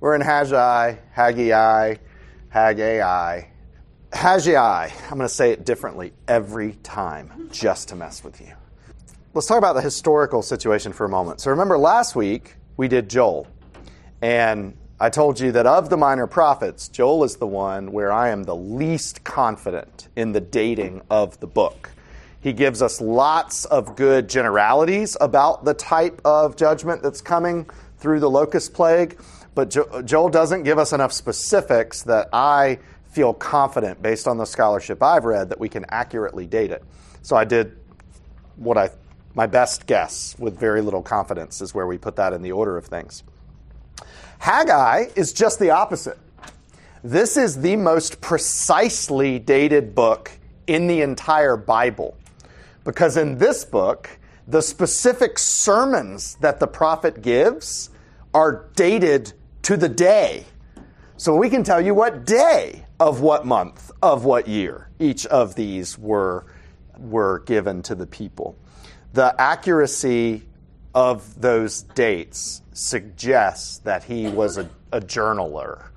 We're 0.00 0.14
in 0.14 0.20
Haggai, 0.20 0.94
Haggai, 1.10 1.96
Haggai, 2.50 3.42
Haggai. 4.12 4.88
I'm 5.10 5.16
going 5.16 5.22
to 5.22 5.28
say 5.28 5.50
it 5.50 5.64
differently 5.64 6.12
every 6.28 6.74
time 6.84 7.48
just 7.50 7.88
to 7.88 7.96
mess 7.96 8.22
with 8.22 8.40
you. 8.40 8.52
Let's 9.34 9.48
talk 9.48 9.58
about 9.58 9.72
the 9.72 9.80
historical 9.80 10.42
situation 10.42 10.92
for 10.92 11.04
a 11.04 11.08
moment. 11.08 11.40
So 11.40 11.50
remember 11.50 11.76
last 11.76 12.14
week 12.14 12.54
we 12.76 12.86
did 12.86 13.10
Joel. 13.10 13.48
And 14.22 14.76
I 15.00 15.10
told 15.10 15.40
you 15.40 15.50
that 15.50 15.66
of 15.66 15.90
the 15.90 15.96
minor 15.96 16.28
prophets, 16.28 16.86
Joel 16.86 17.24
is 17.24 17.34
the 17.34 17.48
one 17.48 17.90
where 17.90 18.12
I 18.12 18.28
am 18.28 18.44
the 18.44 18.54
least 18.54 19.24
confident 19.24 20.06
in 20.14 20.30
the 20.30 20.40
dating 20.40 21.02
of 21.10 21.40
the 21.40 21.48
book. 21.48 21.90
He 22.40 22.52
gives 22.52 22.82
us 22.82 23.00
lots 23.00 23.64
of 23.64 23.96
good 23.96 24.28
generalities 24.28 25.16
about 25.20 25.64
the 25.64 25.74
type 25.74 26.20
of 26.24 26.54
judgment 26.54 27.02
that's 27.02 27.20
coming 27.20 27.68
through 27.98 28.20
the 28.20 28.30
locust 28.30 28.74
plague, 28.74 29.18
but 29.58 29.70
jo- 29.70 30.02
Joel 30.02 30.28
doesn't 30.28 30.62
give 30.62 30.78
us 30.78 30.92
enough 30.92 31.12
specifics 31.12 32.04
that 32.04 32.28
I 32.32 32.78
feel 33.10 33.34
confident, 33.34 34.00
based 34.00 34.28
on 34.28 34.38
the 34.38 34.44
scholarship 34.44 35.02
I've 35.02 35.24
read, 35.24 35.48
that 35.48 35.58
we 35.58 35.68
can 35.68 35.84
accurately 35.88 36.46
date 36.46 36.70
it. 36.70 36.84
So 37.22 37.34
I 37.34 37.44
did 37.44 37.76
what 38.54 38.78
I 38.78 38.90
my 39.34 39.48
best 39.48 39.86
guess 39.86 40.36
with 40.38 40.56
very 40.56 40.80
little 40.80 41.02
confidence 41.02 41.60
is 41.60 41.74
where 41.74 41.88
we 41.88 41.98
put 41.98 42.14
that 42.14 42.32
in 42.32 42.42
the 42.42 42.52
order 42.52 42.76
of 42.76 42.86
things. 42.86 43.24
Haggai 44.38 45.06
is 45.16 45.32
just 45.32 45.58
the 45.58 45.70
opposite. 45.70 46.20
This 47.02 47.36
is 47.36 47.60
the 47.60 47.74
most 47.74 48.20
precisely 48.20 49.40
dated 49.40 49.92
book 49.92 50.30
in 50.68 50.86
the 50.86 51.00
entire 51.00 51.56
Bible. 51.56 52.16
Because 52.84 53.16
in 53.16 53.38
this 53.38 53.64
book, 53.64 54.20
the 54.46 54.62
specific 54.62 55.36
sermons 55.36 56.36
that 56.36 56.60
the 56.60 56.68
prophet 56.68 57.22
gives 57.22 57.90
are 58.32 58.68
dated 58.76 59.32
to 59.62 59.76
the 59.76 59.88
day. 59.88 60.44
So 61.16 61.34
we 61.34 61.50
can 61.50 61.64
tell 61.64 61.80
you 61.80 61.94
what 61.94 62.24
day 62.24 62.84
of 63.00 63.20
what 63.20 63.44
month 63.44 63.90
of 64.02 64.24
what 64.24 64.46
year 64.46 64.88
each 64.98 65.26
of 65.26 65.54
these 65.54 65.98
were, 65.98 66.46
were 66.98 67.40
given 67.40 67.82
to 67.82 67.94
the 67.94 68.06
people. 68.06 68.56
The 69.14 69.34
accuracy 69.40 70.42
of 70.94 71.40
those 71.40 71.82
dates 71.82 72.62
suggests 72.72 73.78
that 73.78 74.04
he 74.04 74.28
was 74.28 74.58
a, 74.58 74.68
a 74.92 75.00
journaler. 75.00 75.88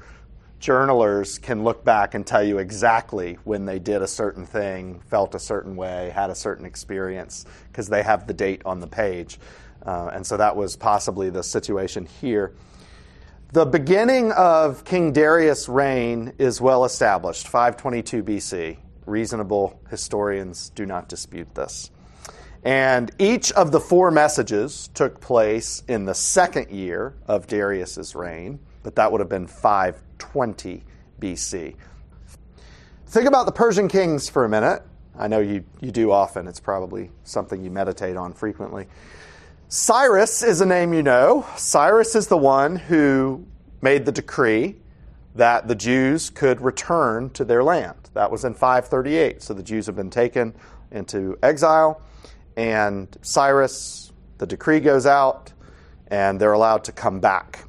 Journalers 0.59 1.39
can 1.39 1.63
look 1.63 1.83
back 1.83 2.13
and 2.13 2.25
tell 2.25 2.43
you 2.43 2.59
exactly 2.59 3.39
when 3.43 3.65
they 3.65 3.79
did 3.79 4.01
a 4.01 4.07
certain 4.07 4.45
thing, 4.45 4.99
felt 5.01 5.33
a 5.33 5.39
certain 5.39 5.75
way, 5.75 6.11
had 6.13 6.29
a 6.29 6.35
certain 6.35 6.65
experience, 6.65 7.45
because 7.67 7.87
they 7.89 8.03
have 8.03 8.27
the 8.27 8.33
date 8.33 8.61
on 8.65 8.79
the 8.79 8.87
page. 8.87 9.39
Uh, 9.83 10.11
and 10.13 10.25
so 10.25 10.37
that 10.37 10.55
was 10.55 10.75
possibly 10.75 11.31
the 11.31 11.41
situation 11.41 12.05
here. 12.05 12.53
The 13.53 13.65
beginning 13.65 14.31
of 14.31 14.85
King 14.85 15.11
Darius' 15.11 15.67
reign 15.67 16.31
is 16.37 16.61
well 16.61 16.85
established, 16.85 17.49
522 17.49 18.23
BC. 18.23 18.77
Reasonable 19.05 19.77
historians 19.89 20.69
do 20.69 20.85
not 20.85 21.09
dispute 21.09 21.53
this. 21.53 21.91
And 22.63 23.11
each 23.19 23.51
of 23.51 23.73
the 23.73 23.81
four 23.81 24.09
messages 24.09 24.89
took 24.93 25.19
place 25.19 25.83
in 25.89 26.05
the 26.05 26.13
second 26.13 26.71
year 26.71 27.13
of 27.27 27.45
Darius' 27.47 28.15
reign, 28.15 28.57
but 28.83 28.95
that 28.95 29.11
would 29.11 29.19
have 29.19 29.27
been 29.27 29.47
520 29.47 30.85
BC. 31.19 31.75
Think 33.07 33.27
about 33.27 33.47
the 33.47 33.51
Persian 33.51 33.89
kings 33.89 34.29
for 34.29 34.45
a 34.45 34.49
minute. 34.49 34.81
I 35.19 35.27
know 35.27 35.39
you, 35.39 35.65
you 35.81 35.91
do 35.91 36.11
often, 36.11 36.47
it's 36.47 36.61
probably 36.61 37.11
something 37.25 37.61
you 37.61 37.69
meditate 37.69 38.15
on 38.15 38.31
frequently. 38.31 38.87
Cyrus 39.73 40.43
is 40.43 40.59
a 40.59 40.65
name 40.65 40.93
you 40.93 41.01
know. 41.01 41.47
Cyrus 41.55 42.13
is 42.13 42.27
the 42.27 42.35
one 42.35 42.75
who 42.75 43.47
made 43.81 44.03
the 44.03 44.11
decree 44.11 44.75
that 45.35 45.69
the 45.69 45.75
Jews 45.75 46.29
could 46.29 46.59
return 46.59 47.29
to 47.29 47.45
their 47.45 47.63
land. 47.63 48.09
That 48.13 48.29
was 48.29 48.43
in 48.43 48.53
538. 48.53 49.41
So 49.41 49.53
the 49.53 49.63
Jews 49.63 49.85
have 49.85 49.95
been 49.95 50.09
taken 50.09 50.53
into 50.91 51.39
exile 51.41 52.01
and 52.57 53.17
Cyrus, 53.21 54.11
the 54.39 54.45
decree 54.45 54.81
goes 54.81 55.05
out, 55.05 55.53
and 56.07 56.37
they're 56.37 56.51
allowed 56.51 56.83
to 56.83 56.91
come 56.91 57.21
back. 57.21 57.63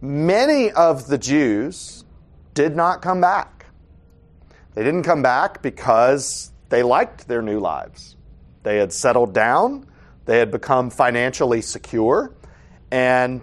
Many 0.00 0.70
of 0.70 1.06
the 1.06 1.18
Jews 1.18 2.06
did 2.54 2.74
not 2.74 3.02
come 3.02 3.20
back. 3.20 3.66
They 4.72 4.82
didn't 4.82 5.02
come 5.02 5.20
back 5.20 5.60
because 5.60 6.50
they 6.70 6.82
liked 6.82 7.28
their 7.28 7.42
new 7.42 7.60
lives. 7.60 8.16
They 8.62 8.78
had 8.78 8.90
settled 8.90 9.34
down, 9.34 9.86
they 10.26 10.38
had 10.38 10.50
become 10.50 10.90
financially 10.90 11.60
secure, 11.60 12.32
and 12.90 13.42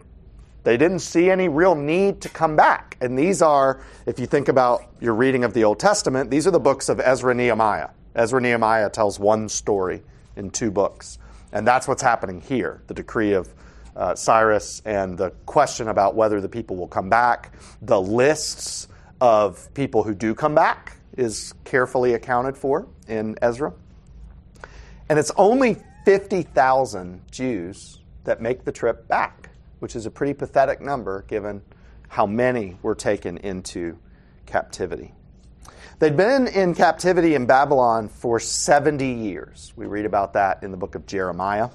they 0.63 0.77
didn't 0.77 0.99
see 0.99 1.29
any 1.29 1.47
real 1.47 1.75
need 1.75 2.21
to 2.21 2.29
come 2.29 2.55
back. 2.55 2.97
And 3.01 3.17
these 3.17 3.41
are, 3.41 3.81
if 4.05 4.19
you 4.19 4.27
think 4.27 4.47
about 4.47 4.83
your 4.99 5.15
reading 5.15 5.43
of 5.43 5.53
the 5.53 5.63
Old 5.63 5.79
Testament, 5.79 6.29
these 6.29 6.45
are 6.45 6.51
the 6.51 6.59
books 6.59 6.89
of 6.89 6.99
Ezra 6.99 7.33
Nehemiah. 7.33 7.89
Ezra 8.15 8.39
Nehemiah 8.41 8.89
tells 8.89 9.19
one 9.19 9.49
story 9.49 10.03
in 10.35 10.51
two 10.51 10.69
books. 10.69 11.17
And 11.51 11.67
that's 11.67 11.87
what's 11.87 12.01
happening 12.01 12.41
here 12.41 12.81
the 12.87 12.93
decree 12.93 13.33
of 13.33 13.53
uh, 13.95 14.15
Cyrus 14.15 14.81
and 14.85 15.17
the 15.17 15.31
question 15.45 15.87
about 15.89 16.15
whether 16.15 16.39
the 16.39 16.49
people 16.49 16.75
will 16.75 16.87
come 16.87 17.09
back. 17.09 17.53
The 17.81 17.99
lists 17.99 18.87
of 19.19 19.71
people 19.73 20.03
who 20.03 20.13
do 20.13 20.33
come 20.33 20.55
back 20.55 20.97
is 21.17 21.53
carefully 21.65 22.13
accounted 22.13 22.57
for 22.57 22.87
in 23.07 23.37
Ezra. 23.41 23.73
And 25.09 25.19
it's 25.19 25.31
only 25.35 25.77
50,000 26.05 27.21
Jews 27.31 27.99
that 28.23 28.41
make 28.41 28.65
the 28.65 28.71
trip 28.71 29.07
back, 29.07 29.49
which 29.79 29.95
is 29.95 30.05
a 30.05 30.11
pretty 30.11 30.33
pathetic 30.33 30.81
number 30.81 31.23
given 31.23 31.61
how 32.07 32.25
many 32.25 32.77
were 32.81 32.95
taken 32.95 33.37
into 33.37 33.97
captivity. 34.45 35.13
They'd 35.99 36.17
been 36.17 36.47
in 36.47 36.73
captivity 36.73 37.35
in 37.35 37.45
Babylon 37.45 38.09
for 38.09 38.39
70 38.39 39.05
years. 39.05 39.71
We 39.75 39.85
read 39.85 40.05
about 40.05 40.33
that 40.33 40.63
in 40.63 40.71
the 40.71 40.77
book 40.77 40.95
of 40.95 41.05
Jeremiah. 41.05 41.69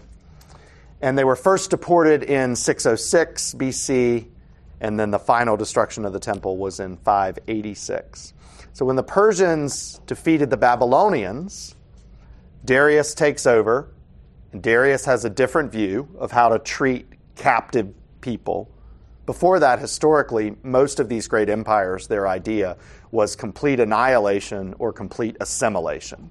And 1.01 1.17
they 1.17 1.25
were 1.25 1.37
first 1.37 1.71
deported 1.71 2.23
in 2.25 2.57
606 2.57 3.55
BC, 3.55 4.27
and 4.81 4.99
then 4.99 5.11
the 5.11 5.19
final 5.19 5.57
destruction 5.57 6.05
of 6.05 6.13
the 6.13 6.19
temple 6.19 6.57
was 6.57 6.81
in 6.81 6.97
586. 6.97 8.35
So 8.73 8.85
when 8.85 8.97
the 8.97 9.03
Persians 9.03 10.01
defeated 10.07 10.51
the 10.51 10.57
Babylonians, 10.57 11.75
Darius 12.65 13.15
takes 13.15 13.47
over, 13.47 13.89
and 14.53 14.62
Darius 14.62 15.05
has 15.05 15.25
a 15.25 15.31
different 15.31 15.73
view 15.73 16.09
of 16.19 16.33
how 16.33 16.49
to 16.49 16.59
treat 16.59 17.07
captive 17.34 17.93
people. 18.21 18.71
Before 19.27 19.59
that, 19.59 19.81
historically, 19.81 20.57
most 20.62 21.01
of 21.01 21.09
these 21.09 21.27
great 21.29 21.49
empires, 21.49 22.07
their 22.07 22.29
idea 22.29 22.77
was 23.11 23.37
complete 23.37 23.81
annihilation 23.81 24.75
or 24.79 24.93
complete 24.93 25.37
assimilation. 25.41 26.31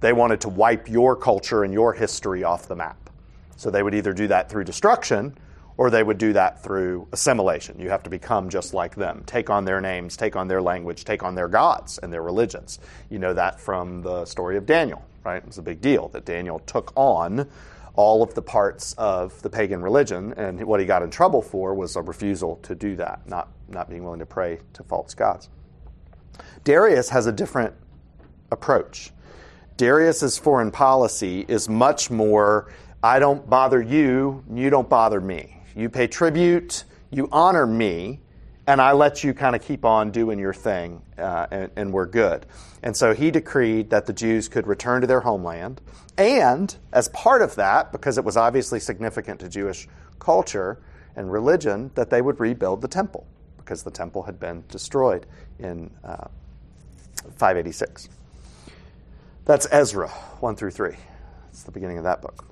They 0.00 0.12
wanted 0.12 0.40
to 0.42 0.48
wipe 0.48 0.88
your 0.88 1.16
culture 1.16 1.64
and 1.64 1.72
your 1.72 1.92
history 1.92 2.44
off 2.44 2.68
the 2.68 2.76
map. 2.76 3.10
So 3.56 3.70
they 3.70 3.82
would 3.82 3.94
either 3.94 4.12
do 4.12 4.26
that 4.28 4.50
through 4.50 4.64
destruction 4.64 5.36
or 5.76 5.90
they 5.90 6.02
would 6.02 6.18
do 6.18 6.32
that 6.32 6.62
through 6.62 7.08
assimilation. 7.12 7.80
You 7.80 7.90
have 7.90 8.02
to 8.04 8.10
become 8.10 8.48
just 8.48 8.74
like 8.74 8.94
them, 8.94 9.22
take 9.26 9.50
on 9.50 9.64
their 9.64 9.80
names, 9.80 10.16
take 10.16 10.36
on 10.36 10.48
their 10.48 10.62
language, 10.62 11.04
take 11.04 11.22
on 11.22 11.34
their 11.34 11.48
gods 11.48 11.98
and 11.98 12.12
their 12.12 12.22
religions. 12.22 12.78
You 13.10 13.18
know 13.18 13.34
that 13.34 13.60
from 13.60 14.02
the 14.02 14.24
story 14.24 14.56
of 14.56 14.66
Daniel, 14.66 15.04
right? 15.24 15.42
It's 15.46 15.58
a 15.58 15.62
big 15.62 15.80
deal 15.80 16.08
that 16.08 16.24
Daniel 16.24 16.58
took 16.60 16.92
on 16.96 17.48
all 17.96 18.22
of 18.22 18.34
the 18.34 18.42
parts 18.42 18.92
of 18.94 19.40
the 19.42 19.50
pagan 19.50 19.80
religion, 19.80 20.34
and 20.36 20.62
what 20.64 20.80
he 20.80 20.86
got 20.86 21.02
in 21.02 21.10
trouble 21.10 21.40
for 21.40 21.74
was 21.74 21.96
a 21.96 22.02
refusal 22.02 22.56
to 22.56 22.74
do 22.74 22.96
that, 22.96 23.20
not, 23.28 23.48
not 23.68 23.88
being 23.88 24.02
willing 24.02 24.18
to 24.18 24.26
pray 24.26 24.58
to 24.72 24.82
false 24.82 25.14
gods. 25.14 25.48
Darius 26.64 27.08
has 27.10 27.26
a 27.26 27.32
different 27.32 27.72
approach. 28.50 29.12
Darius's 29.76 30.38
foreign 30.38 30.70
policy 30.70 31.44
is 31.48 31.68
much 31.68 32.10
more 32.10 32.72
I 33.02 33.18
don't 33.18 33.48
bother 33.48 33.82
you, 33.82 34.42
you 34.50 34.70
don't 34.70 34.88
bother 34.88 35.20
me. 35.20 35.60
You 35.76 35.90
pay 35.90 36.06
tribute, 36.06 36.84
you 37.10 37.28
honor 37.30 37.66
me, 37.66 38.20
and 38.66 38.80
I 38.80 38.92
let 38.92 39.22
you 39.22 39.34
kind 39.34 39.54
of 39.54 39.62
keep 39.62 39.84
on 39.84 40.10
doing 40.10 40.38
your 40.38 40.54
thing, 40.54 41.02
uh, 41.18 41.46
and, 41.50 41.70
and, 41.76 41.92
we're 41.92 42.06
good. 42.06 42.46
And 42.82 42.96
so 42.96 43.12
he 43.12 43.30
decreed 43.30 43.90
that 43.90 44.06
the 44.06 44.12
Jews 44.12 44.48
could 44.48 44.66
return 44.66 45.02
to 45.02 45.06
their 45.06 45.20
homeland, 45.20 45.80
and 46.16 46.74
as 46.92 47.08
part 47.08 47.42
of 47.42 47.54
that, 47.56 47.92
because 47.92 48.16
it 48.16 48.24
was 48.24 48.36
obviously 48.36 48.80
significant 48.80 49.40
to 49.40 49.48
Jewish 49.48 49.86
culture 50.18 50.78
and 51.16 51.30
religion, 51.30 51.90
that 51.94 52.10
they 52.10 52.22
would 52.22 52.40
rebuild 52.40 52.80
the 52.80 52.88
temple, 52.88 53.26
because 53.58 53.82
the 53.82 53.90
temple 53.90 54.22
had 54.22 54.40
been 54.40 54.64
destroyed 54.68 55.26
in 55.58 55.90
uh, 56.02 56.28
586. 57.36 58.08
That's 59.44 59.66
Ezra 59.70 60.08
1 60.08 60.56
through 60.56 60.70
3. 60.70 60.96
It's 61.50 61.64
the 61.64 61.70
beginning 61.70 61.98
of 61.98 62.04
that 62.04 62.22
book. 62.22 62.46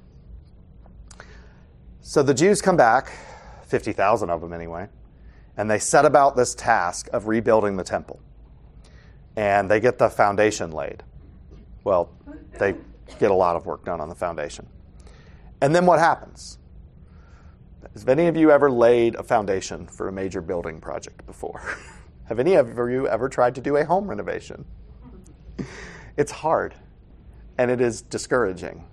So 2.03 2.23
the 2.23 2.35
Jews 2.35 2.61
come 2.61 2.77
back, 2.77 3.13
50,000 3.67 4.29
of 4.29 4.43
them 4.43 4.53
anyway, 4.53 4.89
and 5.57 5.71
they 5.71 5.79
set 5.79 6.05
about 6.05 6.37
this 6.37 6.55
task 6.55 7.09
of 7.13 7.27
rebuilding 7.27 7.77
the 7.77 7.85
temple. 7.85 8.21
And 9.37 9.71
they 9.71 9.81
get 9.81 9.99
the 9.99 10.09
foundation 10.09 10.73
laid. 10.73 11.03
Well, 11.85 12.11
they 12.59 12.75
get 13.19 13.31
a 13.31 13.35
lot 13.35 13.57
of 13.57 13.67
work 13.67 13.85
done 13.85 14.01
on 14.01 14.09
the 14.09 14.15
foundation. 14.15 14.67
And 15.61 15.75
then 15.75 15.87
what 15.87 15.99
happens? 15.99 16.59
Have 17.95 18.09
any 18.09 18.27
of 18.27 18.37
you 18.37 18.51
ever 18.51 18.71
laid 18.71 19.15
a 19.17 19.23
foundation 19.23 19.87
for 19.87 20.09
a 20.09 20.13
major 20.13 20.41
building 20.41 20.81
project 20.81 21.27
before? 21.27 21.61
Have 22.25 22.39
any 22.39 22.55
of 22.55 22.69
you 22.77 23.07
ever 23.09 23.29
tried 23.29 23.55
to 23.57 23.61
do 23.61 23.77
a 23.77 23.85
home 23.85 24.09
renovation? 24.09 24.65
It's 26.15 26.31
hard 26.31 26.75
and 27.57 27.71
it 27.71 27.81
is 27.81 28.03
discouraging. 28.03 28.85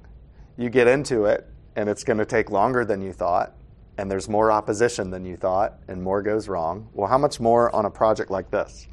You 0.57 0.69
get 0.69 0.87
into 0.87 1.25
it 1.25 1.45
and 1.75 1.89
it's 1.89 2.05
going 2.05 2.19
to 2.19 2.25
take 2.25 2.49
longer 2.49 2.85
than 2.85 3.01
you 3.01 3.11
thought, 3.11 3.55
and 3.99 4.09
there's 4.09 4.29
more 4.29 4.49
opposition 4.49 5.09
than 5.09 5.25
you 5.25 5.35
thought, 5.35 5.77
and 5.89 6.01
more 6.01 6.21
goes 6.21 6.47
wrong. 6.47 6.87
Well, 6.93 7.09
how 7.09 7.17
much 7.17 7.41
more 7.41 7.75
on 7.75 7.83
a 7.83 7.89
project 7.89 8.31
like 8.31 8.49
this? 8.49 8.87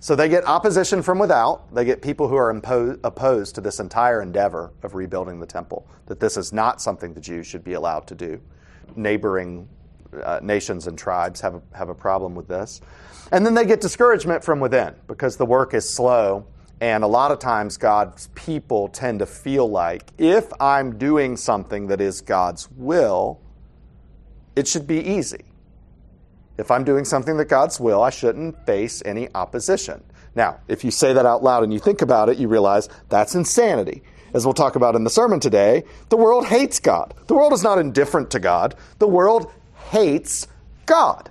So 0.00 0.16
they 0.16 0.30
get 0.30 0.46
opposition 0.46 1.02
from 1.02 1.18
without. 1.18 1.74
They 1.74 1.84
get 1.84 2.00
people 2.00 2.28
who 2.28 2.36
are 2.36 2.54
impo- 2.54 2.98
opposed 3.04 3.56
to 3.56 3.60
this 3.60 3.78
entire 3.78 4.22
endeavor 4.22 4.72
of 4.82 4.94
rebuilding 4.94 5.38
the 5.38 5.44
temple, 5.44 5.86
that 6.06 6.18
this 6.18 6.38
is 6.38 6.50
not 6.50 6.80
something 6.80 7.12
the 7.12 7.20
Jews 7.20 7.46
should 7.46 7.62
be 7.62 7.74
allowed 7.74 8.06
to 8.06 8.14
do. 8.14 8.40
Neighboring 8.96 9.68
uh, 10.24 10.40
nations 10.42 10.86
and 10.86 10.96
tribes 10.96 11.42
have 11.42 11.56
a, 11.56 11.62
have 11.76 11.90
a 11.90 11.94
problem 11.94 12.34
with 12.34 12.48
this. 12.48 12.80
And 13.30 13.44
then 13.44 13.52
they 13.52 13.66
get 13.66 13.82
discouragement 13.82 14.42
from 14.42 14.60
within 14.60 14.94
because 15.08 15.36
the 15.36 15.44
work 15.44 15.74
is 15.74 15.86
slow. 15.86 16.46
And 16.80 17.04
a 17.04 17.08
lot 17.08 17.32
of 17.32 17.38
times, 17.38 17.76
God's 17.76 18.28
people 18.28 18.88
tend 18.88 19.18
to 19.18 19.26
feel 19.26 19.68
like 19.68 20.04
if 20.16 20.50
I'm 20.58 20.96
doing 20.96 21.36
something 21.36 21.88
that 21.88 22.00
is 22.00 22.22
God's 22.22 22.70
will, 22.70 23.42
it 24.58 24.66
should 24.66 24.88
be 24.88 24.98
easy. 24.98 25.44
If 26.58 26.72
I'm 26.72 26.82
doing 26.82 27.04
something 27.04 27.36
that 27.36 27.44
God's 27.44 27.78
will, 27.78 28.02
I 28.02 28.10
shouldn't 28.10 28.66
face 28.66 29.00
any 29.04 29.28
opposition. 29.32 30.02
Now, 30.34 30.58
if 30.66 30.82
you 30.82 30.90
say 30.90 31.12
that 31.12 31.24
out 31.24 31.44
loud 31.44 31.62
and 31.62 31.72
you 31.72 31.78
think 31.78 32.02
about 32.02 32.28
it, 32.28 32.38
you 32.38 32.48
realize 32.48 32.88
that's 33.08 33.36
insanity. 33.36 34.02
As 34.34 34.44
we'll 34.44 34.54
talk 34.54 34.74
about 34.74 34.96
in 34.96 35.04
the 35.04 35.10
sermon 35.10 35.38
today, 35.38 35.84
the 36.08 36.16
world 36.16 36.44
hates 36.46 36.80
God. 36.80 37.14
The 37.28 37.34
world 37.34 37.52
is 37.52 37.62
not 37.62 37.78
indifferent 37.78 38.32
to 38.32 38.40
God. 38.40 38.74
The 38.98 39.06
world 39.06 39.50
hates 39.90 40.48
God. 40.86 41.30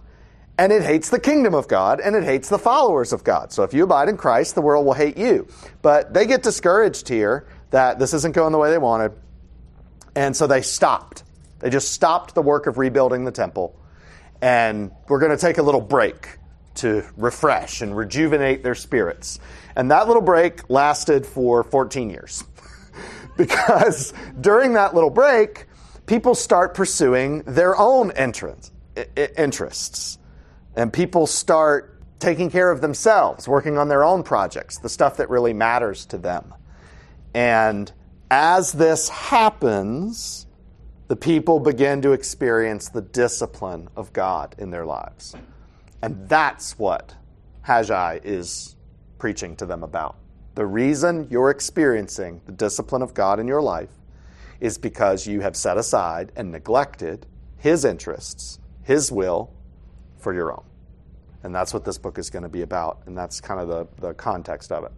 And 0.57 0.71
it 0.71 0.83
hates 0.83 1.09
the 1.09 1.19
kingdom 1.19 1.53
of 1.53 1.67
God 1.67 1.99
and 1.99 2.15
it 2.15 2.23
hates 2.23 2.47
the 2.47 2.57
followers 2.57 3.11
of 3.11 3.25
God. 3.25 3.51
So 3.51 3.63
if 3.63 3.73
you 3.73 3.83
abide 3.83 4.07
in 4.07 4.15
Christ, 4.15 4.55
the 4.55 4.61
world 4.61 4.85
will 4.85 4.93
hate 4.93 5.17
you. 5.17 5.47
But 5.81 6.13
they 6.13 6.25
get 6.25 6.43
discouraged 6.43 7.09
here 7.09 7.45
that 7.71 7.99
this 7.99 8.13
isn't 8.13 8.33
going 8.33 8.53
the 8.53 8.57
way 8.57 8.71
they 8.71 8.77
wanted. 8.77 9.11
And 10.15 10.35
so 10.35 10.47
they 10.47 10.61
stopped. 10.61 11.23
They 11.59 11.69
just 11.69 11.91
stopped 11.91 12.35
the 12.35 12.41
work 12.41 12.67
of 12.67 12.77
rebuilding 12.77 13.25
the 13.25 13.31
temple 13.31 13.75
and 14.41 14.91
we're 15.07 15.19
going 15.19 15.31
to 15.31 15.37
take 15.37 15.57
a 15.57 15.63
little 15.63 15.81
break 15.81 16.37
to 16.75 17.03
refresh 17.17 17.81
and 17.81 17.97
rejuvenate 17.97 18.63
their 18.63 18.75
spirits. 18.75 19.39
And 19.75 19.89
that 19.91 20.07
little 20.07 20.21
break 20.21 20.69
lasted 20.69 21.25
for 21.25 21.63
14 21.63 22.09
years. 22.09 22.43
because 23.37 24.13
during 24.39 24.73
that 24.73 24.93
little 24.93 25.09
break, 25.09 25.65
people 26.05 26.35
start 26.35 26.75
pursuing 26.75 27.41
their 27.43 27.77
own 27.77 28.11
entrance, 28.11 28.71
interests. 29.15 30.19
And 30.75 30.93
people 30.93 31.25
start 31.25 31.99
taking 32.19 32.51
care 32.51 32.71
of 32.71 32.81
themselves, 32.81 33.47
working 33.47 33.77
on 33.77 33.87
their 33.87 34.03
own 34.03 34.23
projects, 34.23 34.77
the 34.77 34.89
stuff 34.89 35.17
that 35.17 35.29
really 35.29 35.53
matters 35.53 36.05
to 36.07 36.17
them. 36.17 36.53
And 37.33 37.91
as 38.29 38.71
this 38.71 39.09
happens, 39.09 40.46
the 41.07 41.15
people 41.15 41.59
begin 41.59 42.01
to 42.01 42.11
experience 42.11 42.89
the 42.89 43.01
discipline 43.01 43.87
of 43.95 44.11
God 44.11 44.55
in 44.57 44.71
their 44.71 44.85
lives. 44.85 45.35
And 46.01 46.27
that's 46.27 46.77
what 46.77 47.15
Haggai 47.61 48.19
is 48.23 48.75
preaching 49.17 49.55
to 49.57 49.65
them 49.65 49.83
about. 49.83 50.17
The 50.55 50.65
reason 50.65 51.27
you're 51.29 51.49
experiencing 51.49 52.41
the 52.45 52.51
discipline 52.51 53.01
of 53.01 53.13
God 53.13 53.39
in 53.39 53.47
your 53.47 53.61
life 53.61 53.91
is 54.59 54.77
because 54.77 55.27
you 55.27 55.41
have 55.41 55.55
set 55.55 55.77
aside 55.77 56.31
and 56.35 56.51
neglected 56.51 57.25
His 57.57 57.85
interests, 57.85 58.59
His 58.83 59.11
will 59.11 59.53
for 60.17 60.33
your 60.33 60.51
own. 60.51 60.63
And 61.43 61.53
that's 61.53 61.73
what 61.73 61.85
this 61.85 61.97
book 61.97 62.17
is 62.17 62.29
going 62.29 62.43
to 62.43 62.49
be 62.49 62.63
about, 62.63 63.01
and 63.05 63.17
that's 63.17 63.39
kind 63.39 63.61
of 63.61 63.67
the, 63.67 63.87
the 64.07 64.13
context 64.13 64.71
of 64.71 64.83
it. 64.83 64.91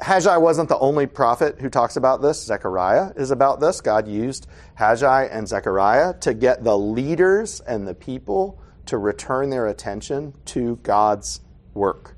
Haggai 0.00 0.36
wasn't 0.36 0.68
the 0.68 0.78
only 0.78 1.06
prophet 1.06 1.56
who 1.58 1.70
talks 1.70 1.96
about 1.96 2.20
this. 2.20 2.44
Zechariah 2.44 3.12
is 3.16 3.30
about 3.30 3.60
this. 3.60 3.80
God 3.80 4.06
used 4.06 4.46
Haggai 4.74 5.24
and 5.24 5.48
Zechariah 5.48 6.14
to 6.20 6.34
get 6.34 6.62
the 6.62 6.76
leaders 6.76 7.60
and 7.60 7.88
the 7.88 7.94
people 7.94 8.60
to 8.86 8.98
return 8.98 9.48
their 9.50 9.66
attention 9.66 10.34
to 10.46 10.76
God's 10.82 11.40
work. 11.72 12.14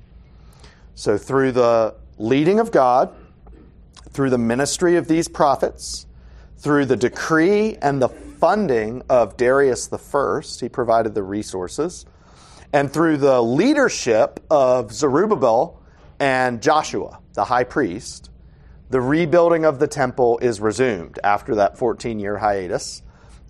So, 0.93 1.17
through 1.17 1.53
the 1.53 1.95
leading 2.17 2.59
of 2.59 2.71
God, 2.71 3.15
through 4.09 4.29
the 4.29 4.37
ministry 4.37 4.97
of 4.97 5.07
these 5.07 5.29
prophets, 5.29 6.05
through 6.57 6.85
the 6.85 6.97
decree 6.97 7.77
and 7.81 8.01
the 8.01 8.09
funding 8.09 9.03
of 9.09 9.37
Darius 9.37 9.87
First, 9.87 10.59
he 10.59 10.67
provided 10.67 11.15
the 11.15 11.23
resources, 11.23 12.05
and 12.73 12.91
through 12.91 13.17
the 13.17 13.41
leadership 13.41 14.41
of 14.51 14.91
Zerubbabel 14.91 15.81
and 16.19 16.61
Joshua 16.61 17.19
the 17.39 17.45
high 17.45 17.63
priest, 17.63 18.29
the 18.89 18.99
rebuilding 18.99 19.63
of 19.63 19.79
the 19.79 19.87
temple 19.87 20.37
is 20.39 20.59
resumed 20.59 21.17
after 21.23 21.55
that 21.55 21.77
14 21.77 22.19
year 22.19 22.37
hiatus, 22.37 23.01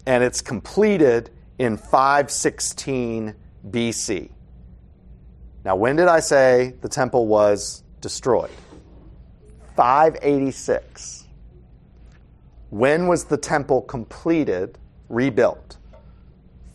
and 0.06 0.24
it's 0.24 0.42
completed 0.42 1.32
in 1.58 1.76
516 1.76 3.34
BC. 3.68 4.30
Now, 5.66 5.76
when 5.76 5.96
did 5.96 6.08
I 6.08 6.20
say 6.20 6.76
the 6.82 6.88
temple 6.88 7.26
was 7.26 7.84
destroyed? 8.00 8.52
586. 9.76 11.28
When 12.70 13.08
was 13.08 13.24
the 13.24 13.38
temple 13.38 13.82
completed, 13.82 14.78
rebuilt? 15.08 15.78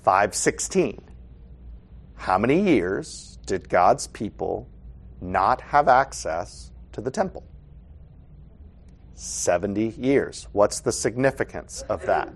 516. 0.03 1.01
How 2.17 2.39
many 2.39 2.61
years 2.61 3.39
did 3.47 3.69
God's 3.69 4.09
people 4.09 4.69
not 5.21 5.61
have 5.61 5.87
access 5.87 6.73
to 6.95 7.01
the 7.01 7.11
temple. 7.11 7.45
70 9.15 9.95
years. 9.99 10.49
What's 10.53 10.81
the 10.81 10.93
significance 10.93 11.83
of 11.89 12.05
that? 12.07 12.33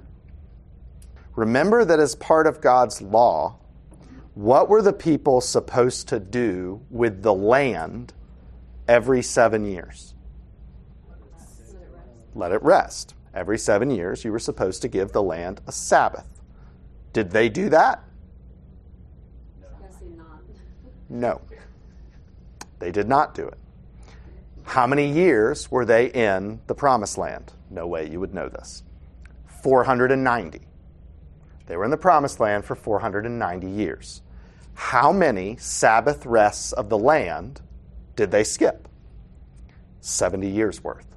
Remember 1.34 1.84
that 1.84 1.99
as 1.99 2.14
part 2.16 2.46
of 2.46 2.60
God's 2.60 3.00
law, 3.00 3.56
what 4.34 4.69
were 4.69 4.82
the 4.82 4.93
people 4.93 5.40
supposed 5.40 6.08
to 6.08 6.20
do 6.20 6.81
with 6.90 7.22
the 7.22 7.34
land 7.34 8.12
every 8.87 9.22
seven 9.22 9.64
years? 9.64 10.14
Let 12.34 12.52
it 12.52 12.62
rest. 12.62 13.14
Every 13.34 13.58
seven 13.58 13.90
years, 13.90 14.25
you 14.25 14.32
were 14.32 14.38
supposed 14.38 14.82
to 14.82 14.88
give 14.88 15.12
the 15.12 15.22
land 15.22 15.60
a 15.66 15.72
Sabbath. 15.72 16.26
Did 17.12 17.31
they 17.31 17.49
do 17.49 17.69
that? 17.70 18.02
No. 21.08 21.40
They 22.79 22.91
did 22.93 23.08
not 23.08 23.34
do 23.34 23.46
it. 23.46 23.58
How 24.69 24.87
many 24.87 25.10
years 25.10 25.70
were 25.70 25.87
they 25.87 26.10
in 26.10 26.60
the 26.67 26.75
promised 26.75 27.17
land? 27.17 27.55
No 27.70 27.87
way 27.87 28.06
you 28.06 28.20
would 28.20 28.34
know 28.34 28.51
this. 28.51 28.82
490. 29.63 30.60
They 31.65 31.75
were 31.75 31.87
in 31.87 31.91
the 31.91 31.96
promised 31.96 32.39
land 32.39 32.67
for 32.67 32.75
490 32.75 33.67
years. 33.67 34.20
How 34.75 35.10
many 35.10 35.56
Sabbath 35.56 36.27
rests 36.27 36.72
of 36.72 36.91
the 36.91 36.98
land 36.98 37.63
did 38.15 38.31
they 38.31 38.44
skip? 38.44 38.89
70 40.03 40.46
years 40.46 40.84
worth. 40.84 41.17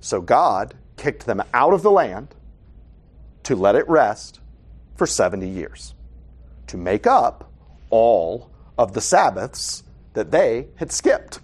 So 0.00 0.20
God 0.20 0.74
kicked 0.98 1.24
them 1.24 1.42
out 1.54 1.72
of 1.72 1.82
the 1.82 1.90
land 1.90 2.34
to 3.44 3.56
let 3.56 3.74
it 3.74 3.88
rest 3.88 4.40
for 4.96 5.06
70 5.06 5.48
years 5.48 5.94
to 6.66 6.76
make 6.76 7.06
up 7.06 7.50
all 7.88 8.50
of 8.76 8.92
the 8.92 9.00
Sabbaths 9.00 9.82
that 10.12 10.30
they 10.30 10.66
had 10.76 10.92
skipped. 10.92 11.40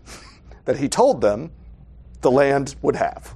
That 0.65 0.79
he 0.79 0.89
told 0.89 1.21
them 1.21 1.51
the 2.21 2.31
land 2.31 2.75
would 2.83 2.97
have. 2.97 3.35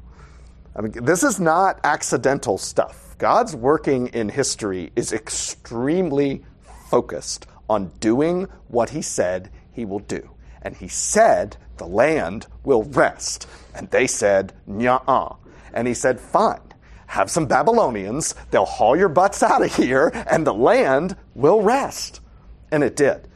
I 0.75 0.80
mean, 0.80 0.92
this 0.92 1.23
is 1.23 1.40
not 1.40 1.80
accidental 1.85 2.58
stuff. 2.58 3.16
God's 3.18 3.54
working 3.54 4.08
in 4.08 4.28
history 4.28 4.92
is 4.94 5.12
extremely 5.12 6.44
focused 6.88 7.47
on 7.68 7.88
doing 8.00 8.49
what 8.68 8.90
he 8.90 9.02
said 9.02 9.50
he 9.73 9.85
will 9.85 9.99
do. 9.99 10.30
And 10.62 10.76
he 10.76 10.88
said 10.88 11.56
the 11.76 11.87
land 11.87 12.47
will 12.64 12.85
rest. 12.85 13.49
And 13.75 13.90
they 13.90 14.06
said, 14.06 14.52
"Nyah." 14.68 15.37
And 15.73 15.87
he 15.87 15.94
said, 15.94 16.18
fine, 16.18 16.61
have 17.06 17.30
some 17.30 17.47
Babylonians, 17.47 18.35
they'll 18.50 18.64
haul 18.64 18.97
your 18.97 19.08
butts 19.08 19.42
out 19.44 19.62
of 19.62 19.75
here, 19.75 20.11
and 20.28 20.47
the 20.47 20.54
land 20.54 21.16
will 21.35 21.62
rest. 21.62 22.20
And 22.70 22.82
it 22.82 22.97
did 22.97 23.27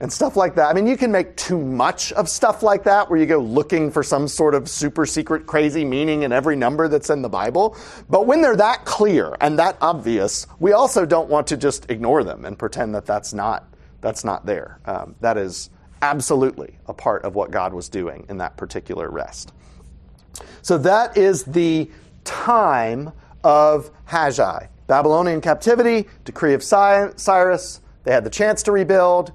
and 0.00 0.10
stuff 0.10 0.34
like 0.34 0.54
that. 0.54 0.70
I 0.70 0.72
mean, 0.72 0.86
you 0.86 0.96
can 0.96 1.12
make 1.12 1.36
too 1.36 1.58
much 1.58 2.12
of 2.12 2.28
stuff 2.28 2.62
like 2.62 2.84
that 2.84 3.10
where 3.10 3.20
you 3.20 3.26
go 3.26 3.38
looking 3.38 3.90
for 3.90 4.02
some 4.02 4.26
sort 4.28 4.54
of 4.54 4.68
super 4.68 5.04
secret 5.04 5.46
crazy 5.46 5.84
meaning 5.84 6.22
in 6.22 6.32
every 6.32 6.56
number 6.56 6.88
that's 6.88 7.10
in 7.10 7.20
the 7.20 7.28
Bible. 7.28 7.76
But 8.08 8.26
when 8.26 8.40
they're 8.40 8.56
that 8.56 8.86
clear 8.86 9.36
and 9.40 9.58
that 9.58 9.76
obvious, 9.82 10.46
we 10.58 10.72
also 10.72 11.04
don't 11.04 11.28
want 11.28 11.46
to 11.48 11.56
just 11.56 11.90
ignore 11.90 12.24
them 12.24 12.46
and 12.46 12.58
pretend 12.58 12.94
that 12.94 13.04
that's 13.04 13.34
not, 13.34 13.68
that's 14.00 14.24
not 14.24 14.46
there. 14.46 14.80
Um, 14.86 15.14
that 15.20 15.36
is 15.36 15.68
absolutely 16.00 16.78
a 16.86 16.94
part 16.94 17.24
of 17.24 17.34
what 17.34 17.50
God 17.50 17.74
was 17.74 17.90
doing 17.90 18.24
in 18.30 18.38
that 18.38 18.56
particular 18.56 19.10
rest. 19.10 19.52
So 20.62 20.78
that 20.78 21.18
is 21.18 21.44
the 21.44 21.90
time 22.24 23.12
of 23.44 23.90
Haggai. 24.06 24.66
Babylonian 24.86 25.42
captivity, 25.42 26.08
decree 26.24 26.54
of 26.54 26.64
Cyrus, 26.64 27.80
they 28.04 28.12
had 28.12 28.24
the 28.24 28.30
chance 28.30 28.62
to 28.62 28.72
rebuild. 28.72 29.32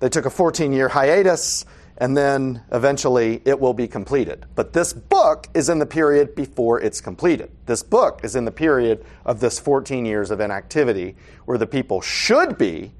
They 0.00 0.08
took 0.08 0.26
a 0.26 0.30
14 0.30 0.72
year 0.72 0.88
hiatus, 0.88 1.64
and 1.98 2.16
then 2.16 2.62
eventually 2.72 3.40
it 3.44 3.58
will 3.58 3.72
be 3.72 3.88
completed. 3.88 4.44
But 4.54 4.72
this 4.72 4.92
book 4.92 5.48
is 5.54 5.68
in 5.68 5.78
the 5.78 5.86
period 5.86 6.34
before 6.34 6.80
it's 6.80 7.00
completed. 7.00 7.50
This 7.64 7.82
book 7.82 8.20
is 8.22 8.36
in 8.36 8.44
the 8.44 8.52
period 8.52 9.04
of 9.24 9.40
this 9.40 9.58
14 9.58 10.04
years 10.04 10.30
of 10.30 10.40
inactivity 10.40 11.16
where 11.46 11.58
the 11.58 11.66
people 11.66 12.00
should 12.00 12.58
be 12.58 12.92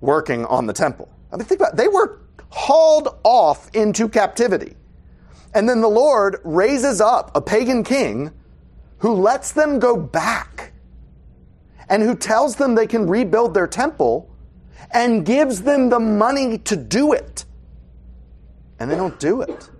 working 0.00 0.44
on 0.46 0.66
the 0.66 0.72
temple. 0.72 1.08
I 1.32 1.36
mean, 1.36 1.46
think 1.46 1.60
about 1.60 1.74
it. 1.74 1.76
They 1.76 1.88
were 1.88 2.20
hauled 2.50 3.08
off 3.24 3.70
into 3.74 4.08
captivity. 4.08 4.76
And 5.54 5.68
then 5.68 5.80
the 5.80 5.88
Lord 5.88 6.40
raises 6.44 7.00
up 7.00 7.36
a 7.36 7.40
pagan 7.40 7.82
king 7.82 8.30
who 8.98 9.14
lets 9.14 9.52
them 9.52 9.78
go 9.78 9.96
back 9.96 10.72
and 11.88 12.02
who 12.02 12.14
tells 12.14 12.56
them 12.56 12.74
they 12.74 12.86
can 12.86 13.08
rebuild 13.08 13.54
their 13.54 13.66
temple 13.66 14.29
and 14.92 15.24
gives 15.24 15.62
them 15.62 15.88
the 15.88 16.00
money 16.00 16.58
to 16.58 16.76
do 16.76 17.12
it. 17.12 17.44
And 18.78 18.90
they 18.90 18.96
don't 18.96 19.18
do 19.18 19.42
it. 19.42 19.70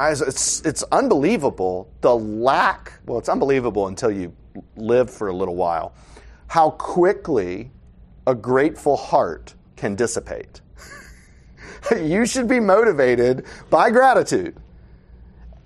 It's, 0.00 0.64
it's 0.64 0.84
unbelievable 0.92 1.90
the 2.00 2.14
lack, 2.14 2.92
well, 3.06 3.18
it's 3.18 3.28
unbelievable 3.28 3.88
until 3.88 4.10
you 4.10 4.32
live 4.76 5.10
for 5.10 5.28
a 5.28 5.32
little 5.32 5.56
while, 5.56 5.94
how 6.46 6.70
quickly 6.70 7.70
a 8.26 8.34
grateful 8.34 8.96
heart 8.96 9.54
can 9.76 9.96
dissipate. 9.96 10.60
you 11.96 12.26
should 12.26 12.46
be 12.46 12.60
motivated 12.60 13.44
by 13.70 13.90
gratitude. 13.90 14.56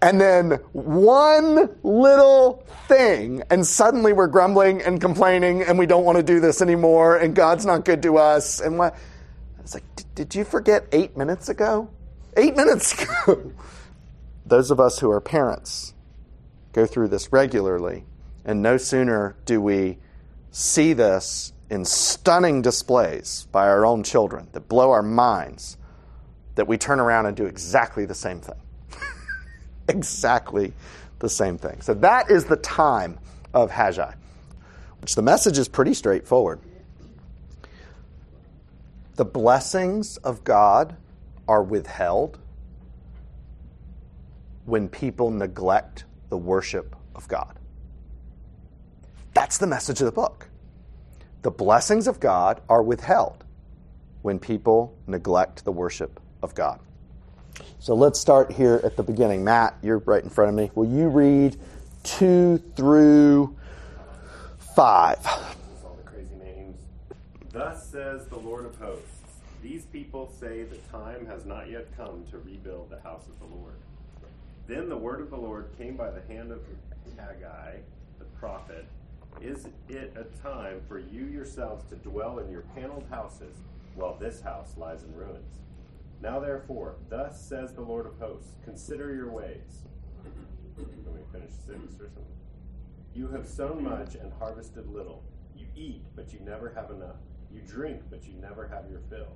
And 0.03 0.21
then 0.21 0.51
one 0.73 1.71
little 1.85 2.67
thing, 2.89 3.45
and 3.51 3.65
suddenly 3.65 4.13
we're 4.13 4.27
grumbling 4.27 4.83
and 4.83 5.01
complaining, 5.01 5.63
and 5.63 5.79
we 5.79 5.87
don't 5.87 6.05
want 6.05 6.17
to 6.17 6.25
do 6.25 6.41
this 6.41 6.61
anymore, 6.61 7.17
and 7.17 7.37
God's 7.37 7.65
not 7.65 7.85
good 7.85 8.03
to 8.03 8.19
us. 8.19 8.61
And 8.61 8.79
what? 8.79 8.97
It's 9.61 9.75
like, 9.75 9.85
did 10.17 10.35
you 10.35 10.45
forget 10.45 10.87
eight 10.91 11.17
minutes 11.17 11.49
ago? 11.49 11.89
Eight 12.37 12.57
minutes 12.57 13.01
ago. 13.25 13.53
Those 14.45 14.73
of 14.73 14.81
us 14.81 14.99
who 14.99 15.09
are 15.09 15.21
parents 15.21 15.95
go 16.73 16.85
through 16.85 17.07
this 17.09 17.33
regularly, 17.33 18.05
and 18.45 18.61
no 18.61 18.79
sooner 18.79 19.37
do 19.45 19.61
we 19.61 19.99
see 20.51 20.95
this 20.95 21.53
in 21.71 21.85
stunning 21.85 22.61
displays 22.61 23.47
by 23.53 23.69
our 23.69 23.87
own 23.87 24.03
children 24.03 24.49
that 24.51 24.69
blow 24.69 24.91
our 24.91 25.03
minds 25.03 25.77
that 26.57 26.67
we 26.67 26.77
turn 26.77 26.99
around 26.99 27.27
and 27.27 27.37
do 27.37 27.47
exactly 27.47 28.05
the 28.05 28.17
same 28.17 28.41
thing. 28.41 28.61
exactly 29.89 30.73
the 31.19 31.29
same 31.29 31.59
thing. 31.59 31.81
So 31.81 31.95
that 31.95 32.31
is 32.31 32.45
the 32.45 32.57
time 32.57 33.19
of 33.55 33.71
Haggai, 33.71 34.15
which 35.01 35.15
the 35.15 35.23
message 35.23 35.59
is 35.59 35.69
pretty 35.69 35.95
straightforward. 35.95 36.61
The 39.17 39.25
blessings 39.25 40.17
of 40.19 40.43
God 40.43 40.97
are 41.47 41.63
withheld 41.63 42.39
when 44.65 44.89
people 44.89 45.31
neglect 45.31 46.05
the 46.29 46.39
worship 46.39 46.97
of 47.15 47.29
God. 47.29 47.59
That's 49.35 49.59
the 49.59 49.67
message 49.67 50.01
of 50.01 50.07
the 50.07 50.13
book. 50.13 50.49
The 51.43 51.51
blessings 51.51 52.07
of 52.07 52.21
God 52.21 52.63
are 52.69 52.83
withheld 52.83 53.45
when 54.23 54.39
people 54.39 54.97
neglect 55.07 55.65
the 55.65 55.73
worship 55.73 56.21
of 56.43 56.55
God. 56.55 56.81
So 57.79 57.95
let's 57.95 58.19
start 58.19 58.53
here 58.53 58.81
at 58.85 58.97
the 58.97 59.03
beginning. 59.03 59.45
Matt, 59.45 59.77
you're 59.83 59.99
right 59.99 60.23
in 60.23 60.31
front 60.31 60.51
of 60.51 60.55
me. 60.55 60.71
Will 60.75 60.89
you 60.89 61.09
read 61.09 61.57
2 62.05 62.59
through 62.77 63.57
5? 64.75 65.27
All 65.27 65.97
the 65.97 66.03
crazy 66.11 66.35
names. 66.37 66.79
Thus 67.51 67.89
says 67.89 68.27
the 68.27 68.39
Lord 68.39 68.65
of 68.67 68.77
hosts 68.79 69.07
These 69.63 69.85
people 69.87 70.33
say 70.39 70.63
the 70.63 70.77
time 70.97 71.27
has 71.27 71.45
not 71.45 71.71
yet 71.71 71.87
come 71.97 72.25
to 72.31 72.39
rebuild 72.39 72.91
the 72.91 73.01
house 73.01 73.27
of 73.27 73.39
the 73.39 73.55
Lord. 73.55 73.75
Then 74.67 74.89
the 74.89 74.97
word 74.97 75.21
of 75.21 75.31
the 75.31 75.37
Lord 75.37 75.71
came 75.77 75.97
by 75.97 76.11
the 76.11 76.23
hand 76.33 76.53
of 76.53 76.61
Haggai, 77.17 77.79
the 78.19 78.25
prophet 78.39 78.87
is 79.41 79.67
it 79.89 80.15
a 80.17 80.25
time 80.43 80.81
for 80.87 80.99
you 80.99 81.25
yourselves 81.25 81.85
to 81.89 81.97
dwell 81.97 82.39
in 82.39 82.51
your 82.51 82.63
paneled 82.75 83.07
houses 83.11 83.57
while 83.95 84.15
this 84.15 84.41
house 84.41 84.75
lies 84.77 85.03
in 85.03 85.15
ruins? 85.17 85.61
Now 86.23 86.39
therefore, 86.39 86.95
thus 87.09 87.45
says 87.45 87.73
the 87.73 87.83
Lord 87.83 88.07
of 88.07 88.17
hosts, 88.21 88.55
consider 88.65 89.13
your 89.13 89.31
ways. 89.31 89.83
Finish 91.33 91.51
six 91.67 91.95
or 91.99 92.09
something. 92.09 92.25
You 93.15 93.27
have 93.29 93.47
sown 93.47 93.83
much 93.83 94.15
and 94.15 94.33
harvested 94.39 94.87
little. 94.87 95.25
You 95.57 95.67
eat, 95.75 96.03
but 96.15 96.33
you 96.33 96.39
never 96.45 96.73
have 96.77 96.91
enough. 96.91 97.17
You 97.51 97.61
drink, 97.67 98.03
but 98.11 98.27
you 98.27 98.35
never 98.35 98.69
have 98.69 98.85
your 98.89 99.01
fill. 99.11 99.35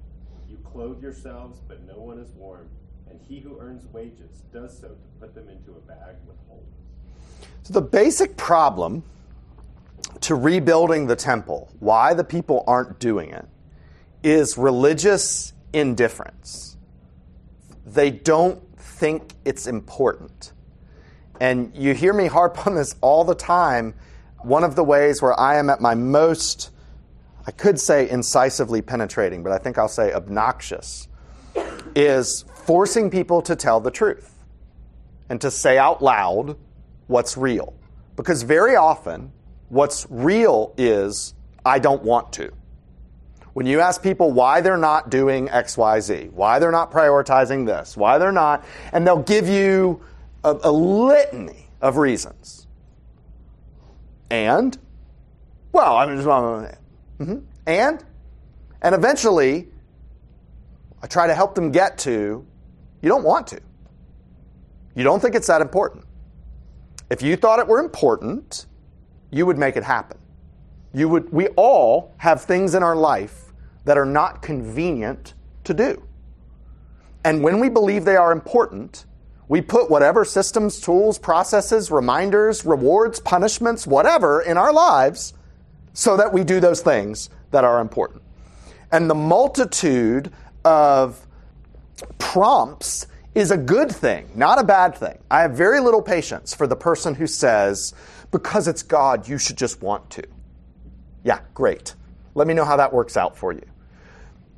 You 0.49 0.59
clothe 0.59 1.03
yourselves, 1.03 1.61
but 1.67 1.83
no 1.87 1.99
one 1.99 2.19
is 2.19 2.31
warm. 2.35 2.69
And 3.11 3.19
he 3.27 3.41
who 3.41 3.59
earns 3.59 3.87
wages 3.93 4.43
does 4.53 4.79
so 4.79 4.89
to 4.89 4.95
put 5.19 5.35
them 5.35 5.49
into 5.49 5.73
a 5.73 5.81
bag 5.81 6.17
with 6.27 6.37
holes. 6.49 6.75
So 7.63 7.73
the 7.73 7.83
basic 7.83 8.37
problem 8.37 9.03
to 10.21 10.35
rebuilding 10.35 11.07
the 11.07 11.17
temple, 11.17 11.69
why 11.81 12.15
the 12.15 12.25
people 12.25 12.63
aren't 12.67 12.99
doing 12.99 13.31
it, 13.31 13.47
is 14.23 14.57
religious 14.57 15.53
indifference. 15.73 16.76
They 17.87 18.11
don't 18.11 18.61
think 18.79 19.33
it's 19.45 19.67
important. 19.67 20.53
And 21.41 21.75
you 21.75 21.95
hear 21.95 22.13
me 22.13 22.27
harp 22.27 22.67
on 22.67 22.75
this 22.75 22.97
all 23.01 23.25
the 23.25 23.35
time. 23.35 23.95
One 24.43 24.65
of 24.65 24.77
the 24.77 24.85
ways 24.85 25.23
where 25.23 25.39
I 25.39 25.57
am 25.57 25.71
at 25.71 25.81
my 25.81 25.95
most, 25.95 26.71
I 27.47 27.51
could 27.51 27.81
say 27.81 28.11
incisively 28.11 28.83
penetrating, 28.83 29.43
but 29.43 29.53
I 29.53 29.59
think 29.59 29.79
I'll 29.79 29.89
say 29.89 30.13
obnoxious, 30.13 31.09
is 31.95 32.45
forcing 32.65 33.11
people 33.11 33.41
to 33.43 33.57
tell 33.57 33.81
the 33.81 33.91
truth 33.91 34.35
and 35.31 35.41
to 35.41 35.51
say 35.51 35.79
out 35.79 36.03
loud 36.03 36.57
what's 37.07 37.37
real. 37.37 37.75
Because 38.17 38.43
very 38.43 38.77
often, 38.77 39.33
What's 39.69 40.07
real 40.11 40.75
is 40.77 41.35
I 41.65 41.81
don't 41.81 42.03
want 42.03 42.33
to. 42.35 42.53
When 43.57 43.65
you 43.65 43.81
ask 43.81 44.03
people 44.03 44.33
why 44.33 44.61
they're 44.61 44.77
not 44.77 45.09
doing 45.09 45.49
XYZ, 45.49 46.31
why 46.33 46.59
they're 46.59 46.71
not 46.71 46.93
prioritizing 46.93 47.65
this, 47.65 47.97
why 47.97 48.19
they're 48.19 48.31
not, 48.31 48.67
and 48.93 49.07
they'll 49.07 49.23
give 49.23 49.49
you 49.49 50.03
a, 50.45 50.59
a 50.65 50.71
litany 50.71 51.67
of 51.81 51.97
reasons. 51.97 52.67
And, 54.31 54.77
well, 55.73 55.97
I'm 55.97 56.15
just, 56.15 56.29
mm-hmm. 56.29 57.39
and, 57.67 58.05
and 58.83 58.95
eventually, 58.95 59.69
I 61.03 61.07
try 61.07 61.27
to 61.27 61.35
help 61.35 61.55
them 61.55 61.73
get 61.73 61.97
to, 62.01 62.47
you 63.01 63.09
don't 63.09 63.25
want 63.25 63.47
to. 63.47 63.61
You 64.95 65.03
don't 65.03 65.21
think 65.21 65.35
it's 65.35 65.47
that 65.47 65.63
important. 65.63 66.05
If 67.09 67.23
you 67.23 67.37
thought 67.37 67.59
it 67.59 67.67
were 67.67 67.81
important, 67.81 68.67
you 69.31 69.47
would 69.47 69.57
make 69.57 69.79
it 69.79 69.83
happen. 69.83 70.19
You 70.93 71.09
would, 71.09 71.33
we 71.33 71.49
all 71.57 72.13
have 72.19 72.43
things 72.45 72.75
in 72.75 72.83
our 72.83 72.95
life 72.95 73.45
that 73.87 73.97
are 73.97 74.05
not 74.05 74.43
convenient 74.43 75.33
to 75.65 75.73
do. 75.73 76.03
And 77.25 77.43
when 77.43 77.59
we 77.59 77.69
believe 77.69 78.05
they 78.05 78.17
are 78.17 78.31
important, 78.31 79.07
we 79.49 79.61
put 79.61 79.91
whatever 79.91 80.25
systems, 80.25 80.81
tools, 80.81 81.19
processes, 81.19 81.91
reminders, 81.91 82.65
rewards, 82.65 83.21
punishments, 83.21 83.87
whatever 83.87 84.43
in 84.43 84.59
our 84.59 84.73
lives 84.73 85.35
so 85.93 86.17
that 86.17 86.33
we 86.33 86.45
do 86.45 86.61
those 86.61 86.83
things 86.83 87.31
that 87.53 87.65
are 87.65 87.81
important. 87.81 88.23
And 88.93 89.09
the 89.09 89.15
multitude 89.15 90.33
of 90.65 91.27
prompts 92.19 93.07
is 93.35 93.51
a 93.51 93.57
good 93.57 93.91
thing, 93.91 94.29
not 94.35 94.59
a 94.59 94.65
bad 94.65 94.97
thing. 94.97 95.19
I 95.31 95.43
have 95.43 95.53
very 95.53 95.81
little 95.81 96.03
patience 96.03 96.55
for 96.55 96.67
the 96.67 96.77
person 96.77 97.15
who 97.15 97.27
says, 97.27 97.95
because 98.31 98.67
it's 98.67 98.83
God, 98.83 99.29
you 99.29 99.39
should 99.39 99.57
just 99.57 99.81
want 99.81 100.11
to. 100.11 100.23
Yeah, 101.23 101.41
great. 101.55 101.95
Let 102.35 102.47
me 102.47 102.55
know 102.55 102.65
how 102.65 102.77
that 102.77 102.93
works 102.93 103.17
out 103.17 103.37
for 103.37 103.53
you. 103.53 103.63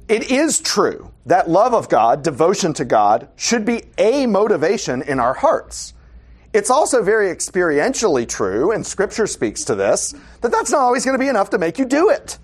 It 0.08 0.30
is 0.30 0.58
true 0.58 1.12
that 1.26 1.50
love 1.50 1.74
of 1.74 1.90
God, 1.90 2.22
devotion 2.22 2.72
to 2.74 2.86
God, 2.86 3.28
should 3.36 3.66
be 3.66 3.82
a 3.98 4.26
motivation 4.26 5.02
in 5.02 5.20
our 5.20 5.34
hearts. 5.34 5.92
It's 6.54 6.70
also 6.70 7.02
very 7.02 7.28
experientially 7.28 8.26
true, 8.26 8.72
and 8.72 8.86
Scripture 8.86 9.26
speaks 9.26 9.64
to 9.64 9.74
this, 9.74 10.14
that 10.40 10.50
that's 10.50 10.70
not 10.70 10.80
always 10.80 11.04
going 11.04 11.14
to 11.14 11.22
be 11.22 11.28
enough 11.28 11.50
to 11.50 11.58
make 11.58 11.78
you 11.78 11.84
do 11.84 12.08
it. 12.08 12.38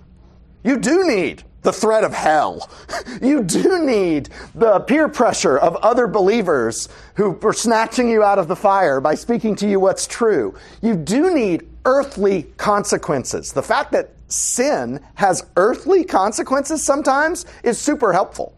You 0.65 0.79
do 0.79 1.07
need 1.07 1.45
the 1.63 1.73
threat 1.73 2.05
of 2.05 2.13
hell. 2.13 2.69
You 3.23 3.43
do 3.43 3.85
need 3.85 4.29
the 4.55 4.81
peer 4.81 5.09
pressure 5.09 5.57
of 5.57 5.77
other 5.77 6.07
believers 6.07 6.89
who 7.15 7.39
are 7.43 7.53
snatching 7.53 8.09
you 8.09 8.23
out 8.23 8.39
of 8.39 8.49
the 8.49 8.57
fire 8.57 9.01
by 9.01 9.15
speaking 9.15 9.55
to 9.57 9.69
you 9.69 9.79
what's 9.79 10.07
true. 10.07 10.55
You 10.83 10.97
do 10.97 11.33
need 11.33 11.67
earthly 11.85 12.43
consequences. 12.57 13.53
The 13.53 13.63
fact 13.63 13.93
that 13.93 14.11
sin 14.29 15.01
has 15.15 15.47
earthly 15.57 16.05
consequences 16.05 16.85
sometimes 16.85 17.47
is 17.63 17.79
super 17.79 18.13
helpful. 18.13 18.57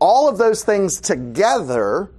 All 0.00 0.28
of 0.28 0.38
those 0.38 0.64
things 0.64 1.00
together 1.00 2.10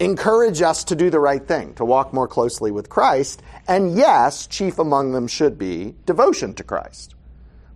encourage 0.00 0.62
us 0.62 0.84
to 0.84 0.96
do 0.96 1.10
the 1.10 1.20
right 1.20 1.46
thing, 1.46 1.74
to 1.74 1.84
walk 1.84 2.12
more 2.12 2.28
closely 2.28 2.70
with 2.70 2.88
Christ. 2.88 3.42
And 3.68 3.94
yes, 3.94 4.46
chief 4.46 4.78
among 4.78 5.12
them 5.12 5.26
should 5.26 5.58
be 5.58 5.94
devotion 6.06 6.54
to 6.54 6.64
Christ. 6.64 7.14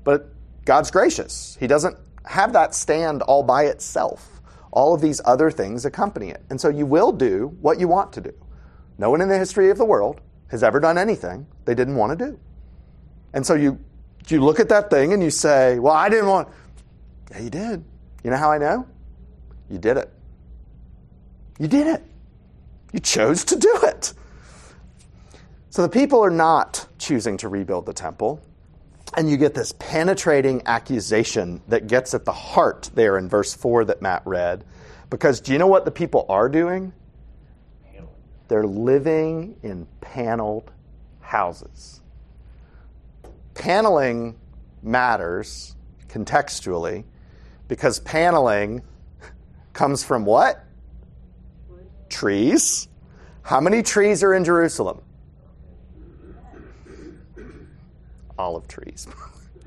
But 0.02 0.31
God's 0.64 0.90
gracious. 0.90 1.56
He 1.58 1.66
doesn't 1.66 1.96
have 2.24 2.52
that 2.52 2.74
stand 2.74 3.22
all 3.22 3.42
by 3.42 3.64
itself. 3.64 4.40
All 4.70 4.94
of 4.94 5.00
these 5.00 5.20
other 5.24 5.50
things 5.50 5.84
accompany 5.84 6.30
it. 6.30 6.42
And 6.50 6.60
so 6.60 6.68
you 6.68 6.86
will 6.86 7.12
do 7.12 7.56
what 7.60 7.78
you 7.78 7.88
want 7.88 8.12
to 8.14 8.20
do. 8.20 8.32
No 8.98 9.10
one 9.10 9.20
in 9.20 9.28
the 9.28 9.38
history 9.38 9.70
of 9.70 9.78
the 9.78 9.84
world 9.84 10.20
has 10.48 10.62
ever 10.62 10.80
done 10.80 10.98
anything 10.98 11.46
they 11.64 11.74
didn't 11.74 11.96
want 11.96 12.18
to 12.18 12.26
do. 12.26 12.40
And 13.32 13.44
so 13.44 13.54
you 13.54 13.78
you 14.28 14.40
look 14.40 14.60
at 14.60 14.68
that 14.68 14.88
thing 14.88 15.12
and 15.12 15.22
you 15.22 15.30
say, 15.30 15.78
"Well, 15.78 15.94
I 15.94 16.08
didn't 16.08 16.28
want." 16.28 16.48
Yeah, 17.30 17.40
you 17.40 17.50
did. 17.50 17.84
You 18.22 18.30
know 18.30 18.36
how 18.36 18.52
I 18.52 18.58
know? 18.58 18.86
You 19.68 19.78
did 19.78 19.96
it. 19.96 20.12
You 21.58 21.66
did 21.66 21.86
it. 21.86 22.04
You 22.92 23.00
chose 23.00 23.44
to 23.44 23.56
do 23.56 23.80
it. 23.82 24.12
So 25.70 25.82
the 25.82 25.88
people 25.88 26.22
are 26.22 26.30
not 26.30 26.86
choosing 26.98 27.36
to 27.38 27.48
rebuild 27.48 27.86
the 27.86 27.94
temple. 27.94 28.40
And 29.14 29.28
you 29.28 29.36
get 29.36 29.54
this 29.54 29.72
penetrating 29.78 30.62
accusation 30.66 31.60
that 31.68 31.86
gets 31.86 32.14
at 32.14 32.24
the 32.24 32.32
heart 32.32 32.90
there 32.94 33.18
in 33.18 33.28
verse 33.28 33.54
4 33.54 33.84
that 33.86 34.00
Matt 34.00 34.22
read. 34.24 34.64
Because 35.10 35.40
do 35.40 35.52
you 35.52 35.58
know 35.58 35.66
what 35.66 35.84
the 35.84 35.90
people 35.90 36.24
are 36.28 36.48
doing? 36.48 36.92
They're 38.48 38.66
living 38.66 39.56
in 39.62 39.86
paneled 40.00 40.70
houses. 41.20 42.02
Paneling 43.54 44.36
matters 44.82 45.74
contextually 46.08 47.04
because 47.68 48.00
paneling 48.00 48.82
comes 49.72 50.04
from 50.04 50.26
what? 50.26 50.62
Trees. 52.10 52.88
How 53.40 53.60
many 53.60 53.82
trees 53.82 54.22
are 54.22 54.34
in 54.34 54.44
Jerusalem? 54.44 55.00
Olive 58.42 58.68
trees. 58.68 59.06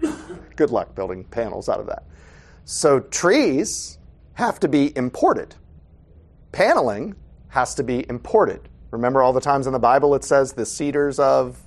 Good 0.56 0.70
luck 0.70 0.94
building 0.94 1.24
panels 1.24 1.70
out 1.70 1.80
of 1.80 1.88
that. 1.88 2.04
So 2.66 3.00
trees 3.00 3.98
have 4.34 4.60
to 4.60 4.68
be 4.68 4.96
imported. 4.98 5.56
Paneling 6.52 7.16
has 7.50 7.74
to 7.76 7.84
be 7.84 8.06
imported. 8.10 8.70
Remember 8.92 9.22
all 9.22 9.34
the 9.34 9.42
times 9.42 9.66
in 9.66 9.74
the 9.74 9.80
Bible 9.80 10.14
it 10.16 10.24
says 10.24 10.54
the 10.54 10.66
cedars 10.66 11.20
of 11.20 11.60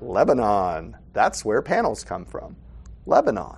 Lebanon. 0.00 0.38
Lebanon. 0.38 0.96
That's 1.12 1.44
where 1.44 1.62
panels 1.62 2.04
come 2.04 2.24
from. 2.24 2.56
Lebanon. 3.06 3.56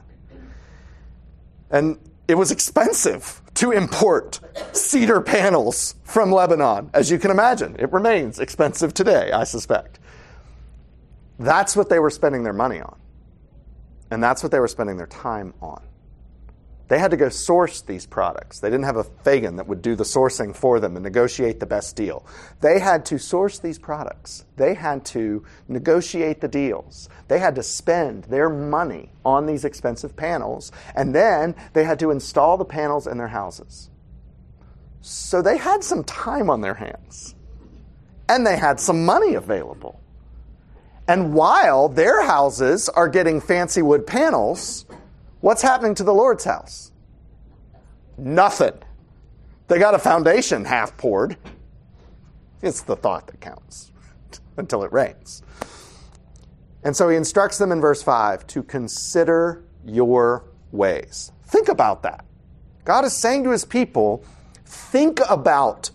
And 1.71 1.99
it 2.29 2.37
was 2.37 2.51
expensive 2.51 3.43
to 3.55 3.73
import 3.73 4.41
cedar 4.73 5.21
panels 5.21 5.97
from 6.05 6.31
Lebanon, 6.31 6.91
as 6.95 7.11
you 7.11 7.19
can 7.19 7.31
imagine. 7.31 7.77
It 7.79 7.93
remains 7.93 8.39
expensive 8.39 8.95
today, 8.95 9.33
I 9.33 9.45
suspect. 9.45 9.99
That's 11.43 11.75
what 11.75 11.89
they 11.89 11.99
were 11.99 12.11
spending 12.11 12.45
their 12.45 12.53
money 12.53 12.81
on. 12.81 12.97
And 14.13 14.23
that's 14.23 14.43
what 14.43 14.53
they 14.53 14.61
were 14.61 14.69
spending 14.69 14.97
their 14.97 15.09
time 15.09 15.55
on. 15.61 15.83
They 16.87 16.99
had 16.99 17.11
to 17.13 17.17
go 17.17 17.31
source 17.31 17.81
these 17.81 18.07
products. 18.07 18.61
They 18.61 18.69
didn't 18.69 18.85
have 18.85 18.99
a 18.99 19.05
Fagin 19.05 19.57
that 19.57 19.67
would 19.67 19.83
do 19.83 19.97
the 19.97 20.05
sourcing 20.05 20.55
for 20.55 20.79
them 20.79 20.95
and 20.95 21.03
negotiate 21.03 21.59
the 21.59 21.67
best 21.67 21.97
deal. 21.97 22.27
They 22.61 22.79
had 22.79 23.07
to 23.07 23.19
source 23.19 23.59
these 23.59 23.79
products. 23.79 24.45
They 24.57 24.75
had 24.75 25.05
to 25.07 25.45
negotiate 25.69 26.43
the 26.43 26.49
deals. 26.49 27.09
They 27.29 27.39
had 27.39 27.55
to 27.57 27.63
spend 27.63 28.25
their 28.25 28.51
money 28.51 29.11
on 29.25 29.47
these 29.47 29.65
expensive 29.65 30.15
panels. 30.15 30.71
And 30.95 31.15
then 31.15 31.57
they 31.73 31.85
had 31.85 31.99
to 32.01 32.11
install 32.11 32.57
the 32.57 32.67
panels 32.67 33.07
in 33.07 33.17
their 33.17 33.29
houses. 33.29 33.89
So 35.01 35.43
they 35.43 35.57
had 35.57 35.83
some 35.83 36.05
time 36.05 36.51
on 36.51 36.61
their 36.61 36.75
hands. 36.75 37.35
And 38.29 38.47
they 38.47 38.59
had 38.59 38.79
some 38.79 39.05
money 39.05 39.35
available. 39.35 40.02
And 41.09 41.35
while 41.35 41.89
their 41.89 42.23
houses 42.25 42.89
are 42.89 43.09
getting 43.09 43.41
fancy 43.41 43.83
wood 43.83 44.07
panels, 44.07 44.87
What's 45.43 45.63
happening 45.63 45.97
to 45.97 46.05
the 46.05 46.15
Lord's 46.15 46.45
house? 46.45 46.93
Nothing. 48.17 48.75
They 49.67 49.81
got 49.81 49.93
a 49.93 49.99
foundation 49.99 50.65
half 50.65 50.97
poured. 50.97 51.37
It's 52.63 52.83
the 52.83 52.95
thought 52.95 53.27
that 53.27 53.41
counts 53.41 53.91
until 54.57 54.85
it 54.85 54.93
rains. 54.93 55.43
And 56.85 56.95
so 56.97 57.09
he 57.09 57.17
instructs 57.17 57.59
them 57.59 57.73
in 57.73 57.81
verse 57.81 58.05
5 58.05 58.47
to 58.49 58.63
consider 58.63 59.65
your 59.85 60.45
ways. 60.71 61.33
Think 61.47 61.69
about 61.69 62.05
that. 62.05 62.25
God 62.85 63.05
is 63.05 63.13
saying 63.13 63.43
to 63.43 63.51
his 63.51 63.65
people, 63.65 64.25
think 64.65 65.19
about 65.29 65.91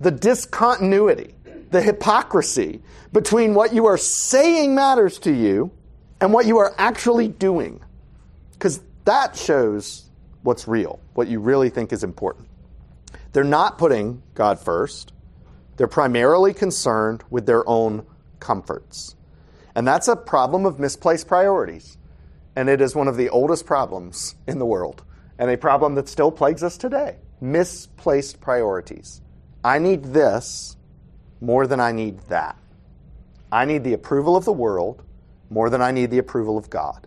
the 0.00 0.10
discontinuity, 0.10 1.34
the 1.72 1.82
hypocrisy 1.82 2.80
between 3.12 3.54
what 3.54 3.74
you 3.74 3.86
are 3.86 3.96
saying 3.96 4.74
matters 4.74 5.18
to 5.20 5.32
you 5.32 5.72
and 6.20 6.32
what 6.32 6.46
you 6.46 6.58
are 6.58 6.74
actually 6.78 7.28
doing. 7.28 7.80
Because 8.52 8.80
that 9.04 9.36
shows 9.36 10.08
what's 10.42 10.68
real, 10.68 11.00
what 11.14 11.28
you 11.28 11.40
really 11.40 11.70
think 11.70 11.92
is 11.92 12.04
important. 12.04 12.46
They're 13.32 13.42
not 13.42 13.78
putting 13.78 14.22
God 14.34 14.60
first, 14.60 15.12
they're 15.76 15.88
primarily 15.88 16.54
concerned 16.54 17.24
with 17.30 17.46
their 17.46 17.66
own 17.68 18.06
comforts. 18.38 19.16
And 19.74 19.88
that's 19.88 20.06
a 20.06 20.16
problem 20.16 20.66
of 20.66 20.78
misplaced 20.78 21.26
priorities. 21.26 21.96
And 22.54 22.68
it 22.68 22.82
is 22.82 22.94
one 22.94 23.08
of 23.08 23.16
the 23.16 23.30
oldest 23.30 23.64
problems 23.64 24.34
in 24.46 24.58
the 24.58 24.66
world, 24.66 25.02
and 25.38 25.50
a 25.50 25.56
problem 25.56 25.94
that 25.94 26.08
still 26.08 26.30
plagues 26.30 26.62
us 26.62 26.76
today 26.76 27.16
misplaced 27.40 28.40
priorities. 28.40 29.20
I 29.64 29.80
need 29.80 30.04
this 30.04 30.76
more 31.42 31.66
than 31.66 31.80
I 31.80 31.92
need 31.92 32.18
that. 32.28 32.56
I 33.50 33.64
need 33.64 33.84
the 33.84 33.92
approval 33.92 34.36
of 34.36 34.44
the 34.44 34.52
world 34.52 35.02
more 35.50 35.68
than 35.68 35.82
I 35.82 35.90
need 35.90 36.10
the 36.10 36.18
approval 36.18 36.56
of 36.56 36.70
God. 36.70 37.06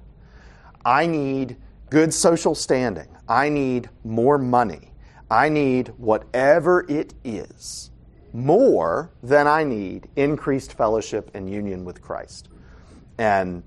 I 0.84 1.08
need 1.08 1.58
good 1.90 2.14
social 2.14 2.54
standing. 2.54 3.08
I 3.28 3.50
need 3.50 3.90
more 4.04 4.38
money. 4.38 4.92
I 5.32 5.50
need 5.50 5.88
whatever 5.98 6.86
it 6.88 7.14
is 7.24 7.90
more 8.34 9.10
than 9.24 9.48
I 9.48 9.64
need 9.64 10.10
increased 10.18 10.74
fellowship 10.74 11.32
and 11.34 11.50
union 11.50 11.86
with 11.86 12.02
Christ. 12.02 12.50
And 13.18 13.64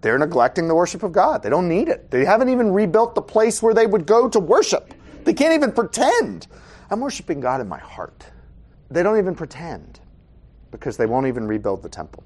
they're 0.00 0.18
neglecting 0.18 0.66
the 0.66 0.74
worship 0.74 1.02
of 1.02 1.12
God. 1.12 1.42
They 1.42 1.50
don't 1.50 1.68
need 1.68 1.88
it. 1.88 2.10
They 2.10 2.24
haven't 2.24 2.48
even 2.48 2.72
rebuilt 2.72 3.14
the 3.14 3.22
place 3.22 3.62
where 3.62 3.74
they 3.74 3.86
would 3.86 4.06
go 4.06 4.28
to 4.30 4.40
worship. 4.40 4.94
They 5.24 5.34
can't 5.34 5.52
even 5.52 5.70
pretend. 5.70 6.46
I'm 6.90 7.00
worshiping 7.00 7.40
God 7.40 7.60
in 7.60 7.68
my 7.68 7.78
heart. 7.78 8.24
They 8.90 9.02
don't 9.02 9.18
even 9.18 9.34
pretend 9.34 10.00
because 10.70 10.96
they 10.96 11.06
won't 11.06 11.26
even 11.26 11.46
rebuild 11.46 11.82
the 11.82 11.88
temple. 11.88 12.24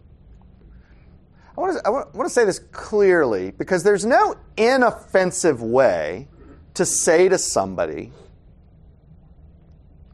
I 1.56 1.60
want, 1.60 1.78
to, 1.78 1.86
I 1.86 1.90
want 1.90 2.24
to 2.24 2.30
say 2.30 2.44
this 2.44 2.58
clearly 2.58 3.52
because 3.52 3.84
there's 3.84 4.04
no 4.04 4.34
inoffensive 4.56 5.62
way 5.62 6.26
to 6.74 6.84
say 6.84 7.28
to 7.28 7.38
somebody, 7.38 8.10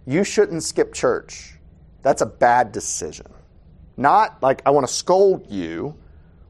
you 0.06 0.22
shouldn't 0.22 0.62
skip 0.62 0.92
church. 0.92 1.54
That's 2.02 2.20
a 2.20 2.26
bad 2.26 2.72
decision. 2.72 3.26
Not 3.96 4.42
like 4.42 4.62
I 4.66 4.70
want 4.70 4.86
to 4.86 4.92
scold 4.92 5.50
you. 5.50 5.96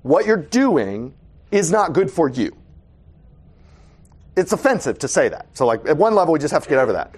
What 0.02 0.26
you're 0.26 0.36
doing 0.36 1.14
is 1.50 1.70
not 1.70 1.92
good 1.92 2.10
for 2.10 2.28
you. 2.28 2.56
It's 4.36 4.52
offensive 4.52 4.98
to 5.00 5.08
say 5.08 5.28
that. 5.28 5.46
So, 5.52 5.66
like, 5.66 5.86
at 5.86 5.96
one 5.96 6.14
level, 6.14 6.32
we 6.32 6.38
just 6.38 6.52
have 6.52 6.62
to 6.62 6.68
get 6.68 6.78
over 6.78 6.92
that. 6.92 7.14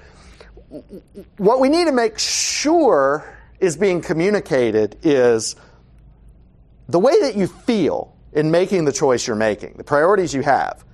What 1.36 1.60
we 1.60 1.68
need 1.68 1.86
to 1.86 1.92
make 1.92 2.18
sure 2.18 3.38
is 3.60 3.76
being 3.76 4.00
communicated 4.00 4.96
is 5.02 5.56
the 6.88 6.98
way 6.98 7.20
that 7.20 7.36
you 7.36 7.46
feel 7.46 8.16
in 8.32 8.50
making 8.50 8.84
the 8.84 8.92
choice 8.92 9.26
you're 9.26 9.36
making, 9.36 9.74
the 9.76 9.84
priorities 9.84 10.32
you 10.32 10.42
have, 10.42 10.84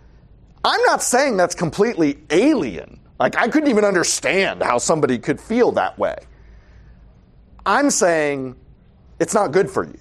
I'm 0.64 0.83
not 0.83 1.03
saying 1.03 1.37
that's 1.37 1.55
completely 1.55 2.19
alien. 2.31 3.01
Like, 3.19 3.37
I 3.37 3.49
couldn't 3.49 3.71
even 3.71 3.85
understand 3.85 4.62
how 4.62 4.79
somebody 4.79 5.19
could 5.19 5.41
feel 5.41 5.73
that 5.73 5.99
way. 5.99 6.17
I'm 7.64 7.91
saying 7.91 8.57
it's 9.21 9.35
not 9.35 9.53
good 9.53 9.71
for 9.71 9.85
you. 9.85 9.99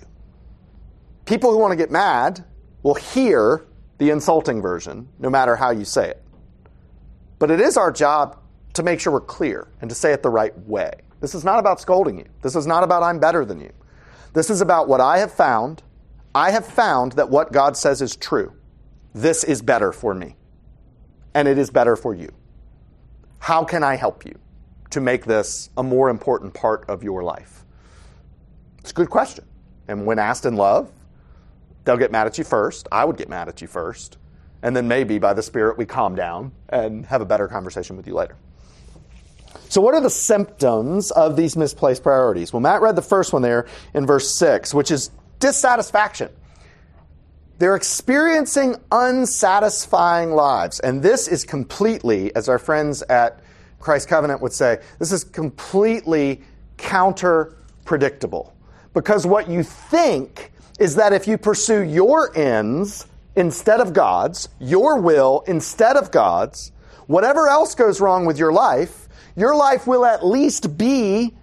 People 1.25 1.51
who 1.51 1.57
want 1.57 1.71
to 1.71 1.75
get 1.75 1.91
mad 1.91 2.43
will 2.83 2.95
hear 2.95 3.65
the 3.97 4.09
insulting 4.09 4.61
version, 4.61 5.07
no 5.19 5.29
matter 5.29 5.55
how 5.55 5.71
you 5.71 5.85
say 5.85 6.09
it. 6.09 6.23
But 7.39 7.51
it 7.51 7.59
is 7.59 7.77
our 7.77 7.91
job 7.91 8.39
to 8.77 8.83
make 8.83 8.99
sure 8.99 9.11
we're 9.11 9.21
clear 9.21 9.67
and 9.81 9.89
to 9.89 9.95
say 9.95 10.13
it 10.13 10.23
the 10.23 10.29
right 10.29 10.57
way. 10.67 10.93
This 11.19 11.35
is 11.35 11.43
not 11.43 11.59
about 11.59 11.81
scolding 11.81 12.17
you. 12.17 12.25
This 12.41 12.55
is 12.55 12.65
not 12.65 12.83
about 12.83 13.03
I'm 13.03 13.19
better 13.19 13.43
than 13.43 13.59
you. 13.59 13.71
This 14.33 14.49
is 14.49 14.61
about 14.61 14.87
what 14.87 15.01
I 15.01 15.17
have 15.17 15.31
found. 15.31 15.83
I 16.33 16.51
have 16.51 16.65
found 16.65 17.13
that 17.13 17.29
what 17.29 17.51
God 17.51 17.75
says 17.75 18.01
is 18.01 18.15
true. 18.15 18.53
This 19.15 19.43
is 19.43 19.63
better 19.63 19.91
for 19.91 20.13
me. 20.13 20.35
And 21.33 21.47
it 21.47 21.57
is 21.57 21.71
better 21.71 21.95
for 21.95 22.13
you. 22.13 22.29
How 23.39 23.63
can 23.63 23.83
I 23.83 23.95
help 23.95 24.25
you 24.25 24.37
to 24.91 25.01
make 25.01 25.25
this 25.25 25.69
a 25.75 25.81
more 25.81 26.09
important 26.09 26.53
part 26.53 26.85
of 26.87 27.03
your 27.03 27.23
life? 27.23 27.65
It's 28.79 28.91
a 28.91 28.93
good 28.93 29.09
question. 29.09 29.45
And 29.87 30.05
when 30.05 30.19
asked 30.19 30.45
in 30.45 30.55
love, 30.55 30.91
they'll 31.83 31.97
get 31.97 32.11
mad 32.11 32.27
at 32.27 32.37
you 32.37 32.43
first. 32.43 32.87
I 32.91 33.05
would 33.05 33.17
get 33.17 33.27
mad 33.27 33.47
at 33.47 33.59
you 33.59 33.67
first. 33.67 34.17
And 34.61 34.75
then 34.75 34.87
maybe 34.87 35.17
by 35.17 35.33
the 35.33 35.41
Spirit, 35.43 35.79
we 35.79 35.85
calm 35.85 36.13
down 36.13 36.51
and 36.69 37.07
have 37.07 37.21
a 37.21 37.25
better 37.25 37.47
conversation 37.47 37.97
with 37.97 38.05
you 38.05 38.13
later. 38.13 38.35
So, 39.69 39.81
what 39.81 39.93
are 39.93 40.01
the 40.01 40.09
symptoms 40.09 41.11
of 41.11 41.35
these 41.35 41.55
misplaced 41.57 42.03
priorities? 42.03 42.53
Well, 42.53 42.61
Matt 42.61 42.81
read 42.81 42.95
the 42.95 43.01
first 43.01 43.33
one 43.33 43.41
there 43.41 43.67
in 43.93 44.05
verse 44.05 44.37
6, 44.37 44.73
which 44.73 44.91
is 44.91 45.11
dissatisfaction. 45.39 46.29
They're 47.59 47.75
experiencing 47.75 48.75
unsatisfying 48.91 50.31
lives. 50.31 50.79
And 50.79 51.01
this 51.01 51.27
is 51.27 51.43
completely, 51.43 52.35
as 52.35 52.49
our 52.49 52.59
friends 52.59 53.01
at 53.03 53.39
Christ 53.79 54.07
Covenant 54.07 54.41
would 54.41 54.53
say, 54.53 54.79
this 54.99 55.11
is 55.11 55.23
completely 55.23 56.41
counter 56.77 57.57
predictable. 57.83 58.53
Because 58.93 59.25
what 59.25 59.49
you 59.49 59.63
think 59.63 60.51
is 60.79 60.95
that 60.95 61.13
if 61.13 61.27
you 61.27 61.37
pursue 61.37 61.81
your 61.81 62.35
ends 62.37 63.07
instead 63.35 63.79
of 63.79 63.93
God's, 63.93 64.49
your 64.59 64.99
will 64.99 65.43
instead 65.47 65.95
of 65.97 66.11
God's, 66.11 66.71
whatever 67.07 67.47
else 67.47 67.73
goes 67.73 67.99
wrong 67.99 68.25
with 68.25 68.37
your 68.37 68.51
life, 68.51 69.06
your 69.37 69.55
life 69.55 69.87
will 69.87 70.03
at 70.03 70.25
least 70.25 70.77
be 70.77 71.33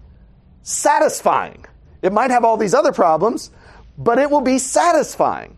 satisfying. 0.61 1.65
It 2.01 2.13
might 2.13 2.29
have 2.29 2.43
all 2.43 2.57
these 2.57 2.73
other 2.73 2.91
problems, 2.91 3.49
but 3.97 4.19
it 4.19 4.29
will 4.29 4.41
be 4.41 4.59
satisfying. 4.59 5.57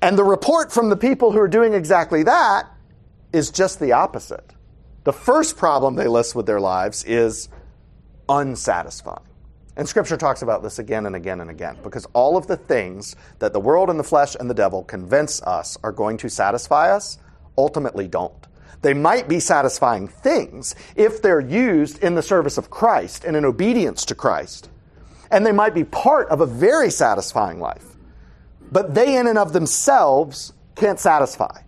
And 0.00 0.16
the 0.16 0.24
report 0.24 0.72
from 0.72 0.88
the 0.88 0.96
people 0.96 1.32
who 1.32 1.40
are 1.40 1.48
doing 1.48 1.74
exactly 1.74 2.22
that 2.22 2.70
is 3.32 3.50
just 3.50 3.80
the 3.80 3.92
opposite. 3.92 4.54
The 5.04 5.12
first 5.12 5.56
problem 5.56 5.96
they 5.96 6.06
list 6.06 6.34
with 6.34 6.46
their 6.46 6.60
lives 6.60 7.04
is 7.04 7.48
unsatisfying. 8.28 9.24
And 9.76 9.88
Scripture 9.88 10.16
talks 10.16 10.42
about 10.42 10.62
this 10.62 10.78
again 10.78 11.06
and 11.06 11.16
again 11.16 11.40
and 11.40 11.50
again 11.50 11.78
because 11.82 12.06
all 12.12 12.36
of 12.36 12.46
the 12.46 12.56
things 12.56 13.16
that 13.38 13.52
the 13.52 13.60
world 13.60 13.90
and 13.90 13.98
the 13.98 14.04
flesh 14.04 14.36
and 14.38 14.48
the 14.48 14.54
devil 14.54 14.84
convince 14.84 15.42
us 15.42 15.78
are 15.82 15.92
going 15.92 16.16
to 16.18 16.28
satisfy 16.28 16.90
us 16.94 17.18
ultimately 17.56 18.06
don't. 18.06 18.46
They 18.82 18.94
might 18.94 19.28
be 19.28 19.40
satisfying 19.40 20.08
things 20.08 20.74
if 20.94 21.20
they're 21.20 21.40
used 21.40 22.02
in 22.02 22.14
the 22.14 22.22
service 22.22 22.58
of 22.58 22.70
Christ 22.70 23.24
and 23.24 23.36
in 23.36 23.44
obedience 23.44 24.04
to 24.06 24.14
Christ. 24.14 24.70
And 25.30 25.44
they 25.44 25.52
might 25.52 25.74
be 25.74 25.84
part 25.84 26.28
of 26.28 26.40
a 26.40 26.46
very 26.46 26.90
satisfying 26.90 27.60
life. 27.60 27.84
But 28.70 28.94
they, 28.94 29.16
in 29.16 29.26
and 29.26 29.38
of 29.38 29.52
themselves, 29.52 30.52
can't 30.74 31.00
satisfy. 31.00 31.62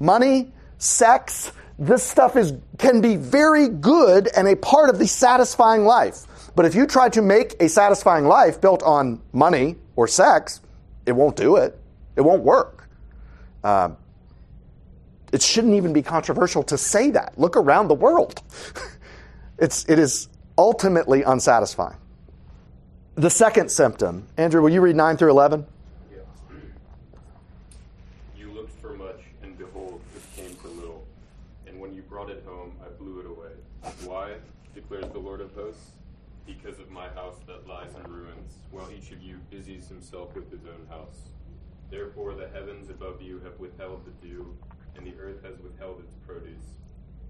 Money, 0.00 0.50
sex, 0.78 1.52
this 1.78 2.02
stuff 2.02 2.36
is, 2.36 2.54
can 2.78 3.00
be 3.00 3.16
very 3.16 3.68
good 3.68 4.28
and 4.36 4.48
a 4.48 4.56
part 4.56 4.90
of 4.90 4.98
the 4.98 5.06
satisfying 5.06 5.84
life. 5.84 6.26
But 6.56 6.64
if 6.64 6.74
you 6.74 6.86
try 6.86 7.08
to 7.10 7.22
make 7.22 7.54
a 7.60 7.68
satisfying 7.68 8.26
life 8.26 8.60
built 8.60 8.82
on 8.82 9.22
money 9.32 9.76
or 9.94 10.08
sex, 10.08 10.60
it 11.06 11.12
won't 11.12 11.36
do 11.36 11.56
it. 11.56 11.78
It 12.16 12.22
won't 12.22 12.42
work. 12.42 12.88
Uh, 13.62 13.90
it 15.32 15.42
shouldn't 15.42 15.74
even 15.74 15.92
be 15.92 16.02
controversial 16.02 16.62
to 16.64 16.78
say 16.78 17.10
that. 17.10 17.38
Look 17.38 17.56
around 17.56 17.88
the 17.88 17.94
world. 17.94 18.42
it's, 19.58 19.84
it 19.88 19.98
is 19.98 20.28
ultimately 20.56 21.22
unsatisfying. 21.22 21.96
The 23.14 23.30
second 23.30 23.70
symptom, 23.70 24.26
Andrew, 24.36 24.62
will 24.62 24.70
you 24.70 24.80
read 24.80 24.96
9 24.96 25.16
through 25.16 25.30
11? 25.30 25.66
You 28.36 28.50
looked 28.52 28.80
for 28.80 28.94
much, 28.94 29.20
and 29.42 29.58
behold, 29.58 30.00
it 30.14 30.40
came 30.40 30.54
to 30.56 30.68
little. 30.68 31.04
And 31.66 31.80
when 31.80 31.94
you 31.94 32.02
brought 32.02 32.30
it 32.30 32.44
home, 32.46 32.72
I 32.80 32.88
blew 32.90 33.20
it 33.20 33.26
away. 33.26 33.50
Why? 34.04 34.34
declares 34.74 35.10
the 35.12 35.18
Lord 35.18 35.40
of 35.40 35.52
hosts. 35.54 35.90
Because 36.46 36.78
of 36.78 36.90
my 36.90 37.08
house 37.10 37.36
that 37.46 37.66
lies 37.66 37.90
in 38.02 38.10
ruins, 38.10 38.54
while 38.70 38.88
each 38.96 39.10
of 39.10 39.20
you 39.20 39.36
busies 39.50 39.88
himself 39.88 40.34
with 40.34 40.50
his 40.50 40.60
own 40.66 40.86
house. 40.88 41.28
Therefore 41.90 42.34
the 42.34 42.48
heavens 42.48 42.88
above 42.88 43.20
you 43.20 43.40
have 43.40 43.58
withheld 43.58 44.02
the 44.06 44.26
dew, 44.26 44.56
and 44.98 45.06
the 45.06 45.18
earth 45.20 45.42
has 45.44 45.58
withheld 45.60 46.00
its 46.00 46.14
produce. 46.26 46.74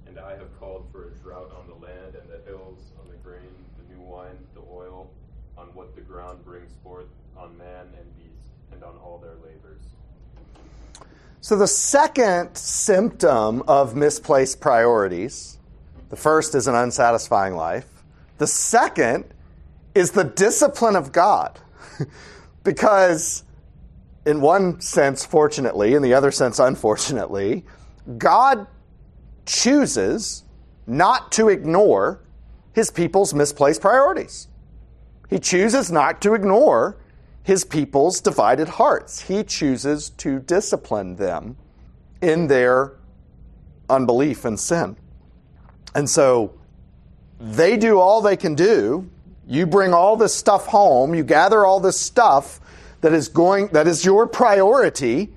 And 0.06 0.18
I 0.18 0.32
have 0.32 0.58
called 0.58 0.88
for 0.90 1.08
a 1.08 1.10
drought 1.22 1.52
on 1.56 1.68
the 1.68 1.86
land 1.86 2.14
and 2.14 2.28
the 2.28 2.42
hills, 2.50 2.78
on 3.00 3.08
the 3.08 3.16
grain, 3.16 3.54
the 3.76 3.94
new 3.94 4.00
wine, 4.00 4.38
the 4.54 4.62
oil, 4.72 5.10
on 5.56 5.66
what 5.74 5.94
the 5.94 6.00
ground 6.00 6.44
brings 6.44 6.72
forth, 6.82 7.06
on 7.36 7.56
man 7.58 7.86
and 7.98 8.16
beast, 8.16 8.50
and 8.72 8.82
on 8.82 8.96
all 8.96 9.18
their 9.18 9.34
labors. 9.34 9.82
So, 11.40 11.56
the 11.56 11.66
second 11.66 12.56
symptom 12.56 13.62
of 13.68 13.94
misplaced 13.94 14.60
priorities, 14.60 15.58
the 16.08 16.16
first 16.16 16.54
is 16.54 16.66
an 16.66 16.74
unsatisfying 16.74 17.54
life. 17.54 17.86
The 18.38 18.46
second 18.46 19.24
is 19.94 20.10
the 20.12 20.24
discipline 20.24 20.96
of 20.96 21.12
God. 21.12 21.58
because, 22.64 23.44
in 24.28 24.42
one 24.42 24.78
sense, 24.78 25.24
fortunately, 25.24 25.94
in 25.94 26.02
the 26.02 26.12
other 26.12 26.30
sense, 26.30 26.58
unfortunately, 26.58 27.64
God 28.18 28.66
chooses 29.46 30.44
not 30.86 31.32
to 31.32 31.48
ignore 31.48 32.20
his 32.74 32.90
people's 32.90 33.32
misplaced 33.32 33.80
priorities. 33.80 34.48
He 35.30 35.38
chooses 35.38 35.90
not 35.90 36.20
to 36.20 36.34
ignore 36.34 36.98
his 37.42 37.64
people's 37.64 38.20
divided 38.20 38.68
hearts. 38.68 39.22
He 39.22 39.42
chooses 39.44 40.10
to 40.10 40.40
discipline 40.40 41.16
them 41.16 41.56
in 42.20 42.48
their 42.48 42.96
unbelief 43.88 44.44
and 44.44 44.60
sin. 44.60 44.98
And 45.94 46.08
so 46.10 46.52
they 47.40 47.78
do 47.78 47.98
all 47.98 48.20
they 48.20 48.36
can 48.36 48.54
do. 48.54 49.08
You 49.46 49.66
bring 49.66 49.94
all 49.94 50.18
this 50.18 50.34
stuff 50.34 50.66
home, 50.66 51.14
you 51.14 51.24
gather 51.24 51.64
all 51.64 51.80
this 51.80 51.98
stuff 51.98 52.60
that 53.00 53.12
is 53.12 53.28
going 53.28 53.68
that 53.68 53.86
is 53.86 54.04
your 54.04 54.26
priority. 54.26 55.32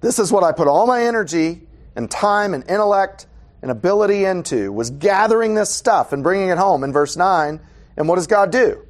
This 0.00 0.18
is 0.18 0.32
what 0.32 0.44
I 0.44 0.52
put 0.52 0.68
all 0.68 0.86
my 0.86 1.02
energy 1.04 1.62
and 1.94 2.10
time 2.10 2.54
and 2.54 2.62
intellect 2.68 3.26
and 3.62 3.70
ability 3.70 4.24
into 4.24 4.72
was 4.72 4.90
gathering 4.90 5.54
this 5.54 5.74
stuff 5.74 6.12
and 6.12 6.22
bringing 6.22 6.50
it 6.50 6.58
home 6.58 6.84
in 6.84 6.92
verse 6.92 7.16
9. 7.16 7.60
And 7.96 8.08
what 8.08 8.16
does 8.16 8.26
God 8.26 8.52
do? 8.52 8.86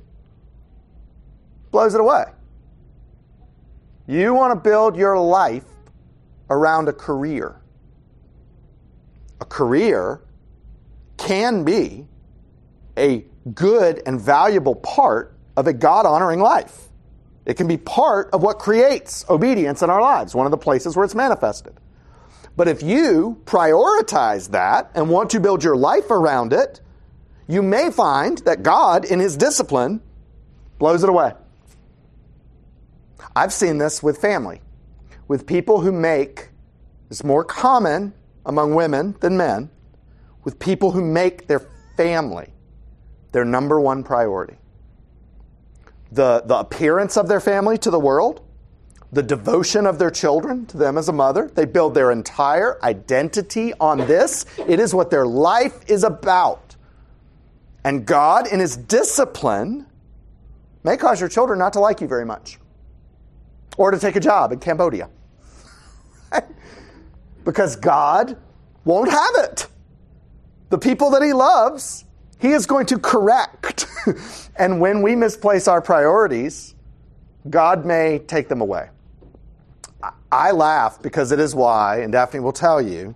blows 1.76 1.94
it 1.94 2.00
away. 2.00 2.24
You 4.06 4.32
want 4.32 4.52
to 4.52 4.58
build 4.58 4.96
your 4.96 5.18
life 5.18 5.66
around 6.48 6.88
a 6.88 6.92
career. 6.94 7.60
A 9.42 9.44
career 9.44 10.22
can 11.18 11.64
be 11.64 12.06
a 12.96 13.26
good 13.52 14.02
and 14.06 14.18
valuable 14.18 14.74
part 14.74 15.36
of 15.54 15.66
a 15.66 15.74
God 15.74 16.06
honoring 16.06 16.40
life. 16.40 16.85
It 17.46 17.56
can 17.56 17.68
be 17.68 17.76
part 17.76 18.28
of 18.32 18.42
what 18.42 18.58
creates 18.58 19.24
obedience 19.30 19.80
in 19.80 19.88
our 19.88 20.00
lives, 20.00 20.34
one 20.34 20.46
of 20.46 20.50
the 20.50 20.58
places 20.58 20.96
where 20.96 21.04
it's 21.04 21.14
manifested. 21.14 21.74
But 22.56 22.66
if 22.66 22.82
you 22.82 23.40
prioritize 23.44 24.50
that 24.50 24.90
and 24.94 25.08
want 25.08 25.30
to 25.30 25.40
build 25.40 25.62
your 25.62 25.76
life 25.76 26.10
around 26.10 26.52
it, 26.52 26.80
you 27.46 27.62
may 27.62 27.90
find 27.90 28.38
that 28.38 28.64
God, 28.64 29.04
in 29.04 29.20
His 29.20 29.36
discipline, 29.36 30.02
blows 30.78 31.04
it 31.04 31.08
away. 31.08 31.34
I've 33.36 33.52
seen 33.52 33.78
this 33.78 34.02
with 34.02 34.18
family, 34.18 34.60
with 35.28 35.46
people 35.46 35.80
who 35.80 35.92
make, 35.92 36.48
it's 37.10 37.22
more 37.22 37.44
common 37.44 38.12
among 38.44 38.74
women 38.74 39.14
than 39.20 39.36
men, 39.36 39.70
with 40.42 40.58
people 40.58 40.90
who 40.90 41.02
make 41.04 41.46
their 41.46 41.68
family 41.96 42.52
their 43.32 43.44
number 43.44 43.78
one 43.78 44.02
priority. 44.02 44.56
The, 46.12 46.42
the 46.46 46.58
appearance 46.58 47.16
of 47.16 47.28
their 47.28 47.40
family 47.40 47.78
to 47.78 47.90
the 47.90 47.98
world, 47.98 48.42
the 49.12 49.22
devotion 49.22 49.86
of 49.86 49.98
their 49.98 50.10
children 50.10 50.66
to 50.66 50.76
them 50.76 50.98
as 50.98 51.08
a 51.08 51.12
mother. 51.12 51.50
They 51.54 51.64
build 51.64 51.94
their 51.94 52.10
entire 52.10 52.78
identity 52.82 53.72
on 53.80 53.98
this. 53.98 54.46
It 54.66 54.80
is 54.80 54.94
what 54.94 55.10
their 55.10 55.26
life 55.26 55.88
is 55.88 56.04
about. 56.04 56.76
And 57.84 58.04
God, 58.04 58.48
in 58.48 58.60
His 58.60 58.76
discipline, 58.76 59.86
may 60.82 60.96
cause 60.96 61.20
your 61.20 61.28
children 61.28 61.58
not 61.58 61.72
to 61.74 61.80
like 61.80 62.00
you 62.00 62.08
very 62.08 62.24
much 62.24 62.58
or 63.76 63.90
to 63.90 63.98
take 63.98 64.16
a 64.16 64.20
job 64.20 64.52
in 64.52 64.58
Cambodia. 64.58 65.08
because 67.44 67.76
God 67.76 68.36
won't 68.84 69.10
have 69.10 69.34
it. 69.36 69.68
The 70.70 70.78
people 70.78 71.10
that 71.10 71.22
He 71.22 71.32
loves, 71.32 72.04
He 72.38 72.52
is 72.52 72.66
going 72.66 72.86
to 72.86 72.98
correct. 72.98 73.86
and 74.56 74.80
when 74.80 75.02
we 75.02 75.16
misplace 75.16 75.68
our 75.68 75.80
priorities, 75.80 76.74
God 77.48 77.84
may 77.86 78.18
take 78.18 78.48
them 78.48 78.60
away. 78.60 78.90
I 80.30 80.50
laugh 80.50 81.00
because 81.00 81.32
it 81.32 81.40
is 81.40 81.54
why, 81.54 82.00
and 82.00 82.12
Daphne 82.12 82.40
will 82.40 82.52
tell 82.52 82.80
you, 82.80 83.14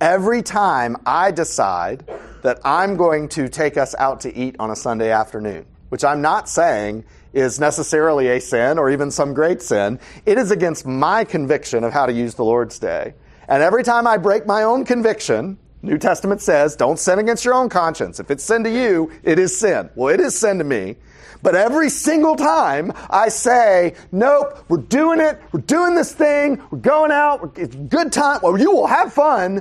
every 0.00 0.42
time 0.42 0.96
I 1.04 1.30
decide 1.30 2.08
that 2.42 2.60
I'm 2.64 2.96
going 2.96 3.28
to 3.30 3.48
take 3.48 3.76
us 3.76 3.94
out 3.98 4.20
to 4.22 4.36
eat 4.36 4.56
on 4.58 4.70
a 4.70 4.76
Sunday 4.76 5.10
afternoon, 5.10 5.66
which 5.90 6.04
I'm 6.04 6.22
not 6.22 6.48
saying 6.48 7.04
is 7.32 7.58
necessarily 7.60 8.28
a 8.28 8.40
sin 8.40 8.78
or 8.78 8.90
even 8.90 9.10
some 9.10 9.34
great 9.34 9.62
sin. 9.62 9.98
It 10.26 10.38
is 10.38 10.50
against 10.50 10.86
my 10.86 11.24
conviction 11.24 11.84
of 11.84 11.92
how 11.92 12.06
to 12.06 12.12
use 12.12 12.34
the 12.34 12.44
Lord's 12.44 12.78
Day. 12.78 13.14
And 13.48 13.62
every 13.62 13.82
time 13.82 14.06
I 14.06 14.18
break 14.18 14.46
my 14.46 14.62
own 14.62 14.84
conviction, 14.84 15.58
New 15.82 15.98
Testament 15.98 16.40
says, 16.40 16.76
don't 16.76 16.98
sin 16.98 17.18
against 17.18 17.44
your 17.44 17.54
own 17.54 17.68
conscience. 17.68 18.20
If 18.20 18.30
it's 18.30 18.44
sin 18.44 18.62
to 18.64 18.70
you, 18.70 19.10
it 19.24 19.38
is 19.38 19.58
sin. 19.58 19.90
Well, 19.96 20.14
it 20.14 20.20
is 20.20 20.38
sin 20.38 20.58
to 20.58 20.64
me. 20.64 20.96
But 21.42 21.56
every 21.56 21.90
single 21.90 22.36
time 22.36 22.92
I 23.10 23.28
say, 23.28 23.94
nope, 24.12 24.64
we're 24.68 24.76
doing 24.76 25.20
it, 25.20 25.40
we're 25.50 25.60
doing 25.60 25.96
this 25.96 26.14
thing, 26.14 26.62
we're 26.70 26.78
going 26.78 27.10
out, 27.10 27.58
it's 27.58 27.74
good 27.74 28.12
time, 28.12 28.38
well, 28.44 28.56
you 28.56 28.70
will 28.70 28.86
have 28.86 29.12
fun, 29.12 29.60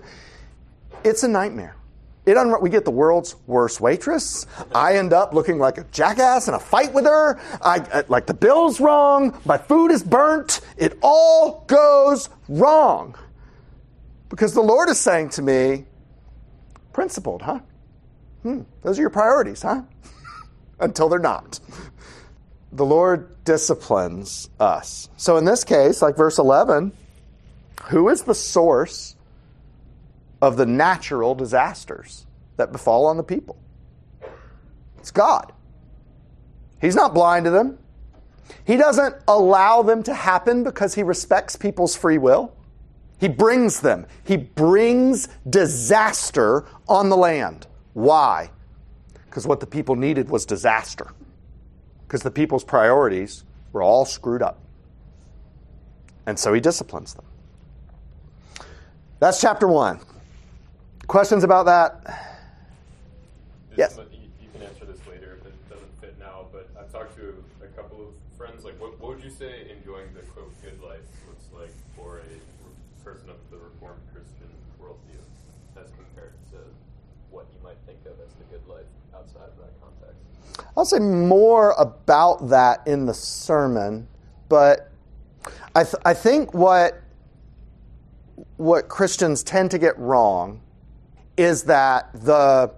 it's 1.04 1.24
a 1.24 1.28
nightmare. 1.28 1.76
It 2.24 2.38
un- 2.38 2.62
we 2.62 2.70
get 2.70 2.86
the 2.86 2.92
world's 2.92 3.36
worst 3.48 3.82
waitress. 3.82 4.46
I 4.76 4.98
end 4.98 5.12
up 5.12 5.34
looking 5.34 5.58
like 5.58 5.80
a 5.80 5.86
jackass 5.86 6.48
in 6.48 6.54
a 6.54 6.60
fight 6.60 6.94
with 6.94 7.06
her. 7.06 7.40
I, 7.64 7.84
I 7.92 8.04
like 8.10 8.28
the 8.28 8.36
bill's 8.36 8.80
wrong. 8.80 9.36
My 9.44 9.58
food 9.58 9.90
is 9.90 10.04
burnt. 10.04 10.62
It 10.78 11.00
all 11.02 11.66
goes 11.66 12.30
wrong. 12.48 13.16
Because 14.30 14.54
the 14.54 14.62
Lord 14.62 14.88
is 14.88 15.00
saying 15.00 15.30
to 15.30 15.42
me, 15.42 15.86
principled, 16.93 17.41
huh? 17.41 17.60
Hmm, 18.43 18.62
those 18.82 18.97
are 18.97 19.01
your 19.01 19.10
priorities, 19.10 19.62
huh? 19.62 19.84
Until 20.80 21.10
they're 21.10 21.19
not. 21.19 21.60
The 22.71 22.86
Lord 22.86 23.43
disciplines 23.43 24.49
us. 24.60 25.10
So 25.17 25.38
in 25.38 25.45
this 25.45 25.63
case, 25.63 26.01
like 26.01 26.15
verse 26.15 26.39
11, 26.39 26.93
who 27.86 28.10
is 28.10 28.23
the 28.23 28.36
source 28.36 29.15
of 30.41 30.58
the 30.58 30.65
natural 30.65 31.36
disasters 31.36 32.25
that 32.58 32.71
befall 32.71 33.06
on 33.06 33.17
the 33.17 33.23
people? 33.23 33.58
It's 34.99 35.12
God. 35.12 35.51
He's 36.80 36.95
not 36.95 37.13
blind 37.13 37.45
to 37.45 37.51
them. 37.51 37.77
He 38.65 38.77
doesn't 38.77 39.15
allow 39.27 39.82
them 39.82 40.04
to 40.04 40.13
happen 40.13 40.63
because 40.63 40.95
he 40.95 41.04
respects 41.04 41.56
people's 41.56 41.95
free 41.95 42.17
will. 42.17 42.56
He 43.22 43.28
brings 43.28 43.82
them. 43.82 44.08
He 44.24 44.36
brings 44.36 45.28
disaster 45.48 46.66
on 46.90 47.10
the 47.10 47.16
land. 47.16 47.68
Why? 47.94 48.50
Because 49.28 49.46
what 49.46 49.60
the 49.60 49.68
people 49.68 49.96
needed 49.96 50.28
was 50.28 50.44
disaster. 50.44 51.14
Because 52.08 52.24
the 52.24 52.32
people's 52.32 52.64
priorities 52.64 53.44
were 53.74 53.84
all 53.84 54.06
screwed 54.06 54.42
up. 54.42 54.58
And 56.26 56.40
so 56.40 56.52
he 56.52 56.60
disciplines 56.60 57.14
them. 57.14 57.26
That's 59.20 59.40
chapter 59.40 59.68
one. 59.68 60.00
Questions 61.06 61.44
about 61.44 61.68
that? 61.68 62.48
Yes. 63.78 64.00
you 64.12 64.50
can 64.52 64.64
answer 64.64 64.86
this 64.86 64.98
later 65.08 65.38
if 65.40 65.46
it 65.46 65.70
doesn't 65.70 66.02
fit 66.02 66.18
now, 66.20 66.48
but 66.52 66.68
I've 66.78 66.92
talked 66.92 67.16
to 67.18 67.36
a 67.64 67.68
couple 67.80 68.02
of 68.02 68.14
friends. 68.36 68.66
Like, 68.66 68.82
what, 68.82 69.00
what 69.00 69.16
would 69.16 69.24
you 69.24 69.30
say 69.30 69.70
enjoying 69.78 70.08
the 70.16 70.22
quote 70.34 70.52
good 70.64 70.82
life 70.82 71.06
looks 71.28 71.46
like 71.54 71.72
for 71.96 72.18
a 72.18 72.42
person 73.04 73.30
of 73.30 73.38
the 73.50 73.58
Reformed 73.58 74.02
Christian 74.14 74.50
worldview, 74.80 75.22
as 75.76 75.90
compared 75.98 76.34
to 76.52 76.58
what 77.32 77.46
you 77.50 77.64
might 77.64 77.78
think 77.86 77.98
of 78.06 78.14
as 78.22 78.30
the 78.38 78.46
good 78.54 78.62
life 78.68 78.86
outside 79.16 79.50
of 79.50 79.58
that 79.58 79.74
context? 79.82 80.61
I'll 80.76 80.86
say 80.86 81.00
more 81.00 81.72
about 81.78 82.50
that 82.50 82.88
in 82.88 83.06
the 83.06 83.14
sermon, 83.14 84.08
but 84.48 84.92
I, 85.76 85.84
th- 85.84 85.96
I 86.06 86.14
think 86.14 86.54
what 86.54 87.02
what 88.58 88.88
Christians 88.88 89.44
tend 89.44 89.72
to 89.72 89.80
get 89.80 89.98
wrong 89.98 90.62
is 91.36 91.64
that 91.64 92.10
the 92.14 92.72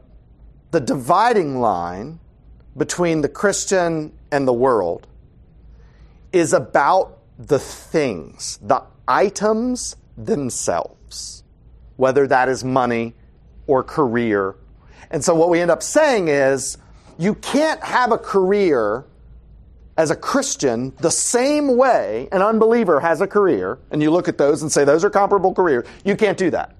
the 0.71 0.79
dividing 0.79 1.59
line 1.59 2.19
between 2.75 3.21
the 3.21 3.29
Christian 3.29 4.11
and 4.31 4.47
the 4.47 4.53
world 4.53 5.07
is 6.31 6.53
about 6.53 7.19
the 7.37 7.59
things, 7.59 8.57
the 8.61 8.83
items 9.07 9.95
themselves, 10.17 11.43
whether 11.97 12.25
that 12.27 12.49
is 12.49 12.63
money 12.63 13.13
or 13.67 13.83
career. 13.83 14.55
And 15.11 15.23
so 15.23 15.35
what 15.35 15.49
we 15.49 15.59
end 15.59 15.69
up 15.69 15.83
saying 15.83 16.27
is 16.27 16.77
you 17.17 17.35
can't 17.35 17.83
have 17.83 18.11
a 18.11 18.17
career 18.17 19.05
as 19.97 20.09
a 20.09 20.15
Christian 20.15 20.93
the 20.99 21.11
same 21.11 21.77
way 21.77 22.27
an 22.31 22.41
unbeliever 22.41 22.99
has 22.99 23.21
a 23.21 23.27
career, 23.27 23.79
and 23.91 24.01
you 24.01 24.09
look 24.11 24.27
at 24.27 24.37
those 24.37 24.61
and 24.61 24.71
say 24.71 24.83
those 24.83 25.03
are 25.03 25.09
comparable 25.09 25.53
careers. 25.53 25.85
You 26.03 26.15
can't 26.15 26.37
do 26.37 26.49
that. 26.51 26.75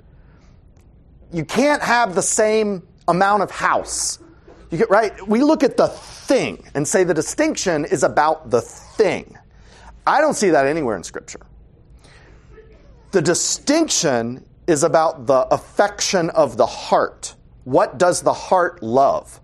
You 1.32 1.46
can't 1.46 1.82
have 1.82 2.16
the 2.16 2.22
same 2.22 2.88
amount 3.08 3.44
of 3.44 3.52
house. 3.52 4.20
You 4.72 4.78
get, 4.78 4.90
right? 4.90 5.28
We 5.28 5.44
look 5.44 5.64
at 5.64 5.78
the 5.78 5.88
thing 5.88 6.64
and 6.74 6.88
say 6.88 7.04
the 7.04 7.14
distinction 7.14 7.86
is 7.86 8.04
about 8.04 8.50
the 8.50 8.62
thing. 8.62 9.38
I 10.06 10.20
don't 10.20 10.34
see 10.34 10.50
that 10.50 10.66
anywhere 10.66 10.96
in 10.98 11.04
Scripture. 11.04 11.42
The 13.12 13.22
distinction 13.22 14.44
is 14.66 14.84
about 14.84 15.28
the 15.28 15.42
affection 15.54 16.30
of 16.32 16.58
the 16.58 16.66
heart. 16.66 17.36
What 17.64 17.98
does 17.98 18.22
the 18.22 18.34
heart 18.34 18.82
love? 18.82 19.40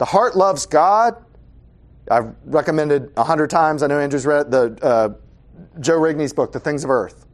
The 0.00 0.06
heart 0.06 0.34
loves 0.34 0.64
God. 0.64 1.22
I've 2.10 2.34
recommended 2.46 3.12
a 3.18 3.22
hundred 3.22 3.50
times. 3.50 3.82
I 3.82 3.86
know 3.86 4.00
Andrew's 4.00 4.24
read 4.24 4.50
the 4.50 4.78
uh, 4.80 5.10
Joe 5.78 5.98
Rigney's 6.00 6.32
book, 6.32 6.52
The 6.52 6.58
Things 6.58 6.84
of 6.84 6.90
Earth. 6.90 7.26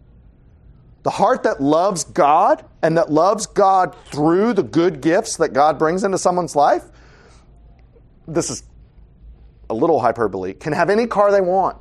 The 1.05 1.11
heart 1.11 1.45
that 1.45 1.63
loves 1.63 2.03
God 2.03 2.65
and 2.83 2.99
that 2.99 3.09
loves 3.09 3.47
God 3.47 3.95
through 4.07 4.53
the 4.55 4.65
good 4.65 5.01
gifts 5.01 5.37
that 5.37 5.51
God 5.51 5.79
brings 5.79 6.03
into 6.03 6.19
someone's 6.19 6.57
life. 6.57 6.83
This 8.27 8.51
is 8.51 8.65
a 9.71 9.75
little 9.75 10.01
hyperbole. 10.01 10.53
Can 10.55 10.73
have 10.73 10.91
any 10.91 11.07
car 11.07 11.31
they 11.31 11.41
want 11.41 11.79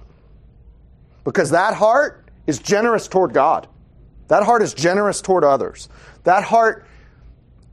because 1.23 1.49
that 1.49 1.73
heart 1.73 2.29
is 2.45 2.59
generous 2.59 3.07
toward 3.07 3.33
God. 3.33 3.67
That 4.27 4.43
heart 4.43 4.61
is 4.61 4.75
generous 4.75 5.19
toward 5.19 5.43
others. 5.43 5.89
That 6.25 6.43
heart, 6.43 6.85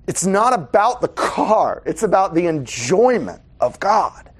it's 0.06 0.26
not 0.26 0.52
about 0.52 1.00
the 1.00 1.08
car, 1.08 1.82
it's 1.86 2.02
about 2.02 2.34
the 2.34 2.46
enjoyment 2.46 3.40
of 3.60 3.78
God. 3.80 4.30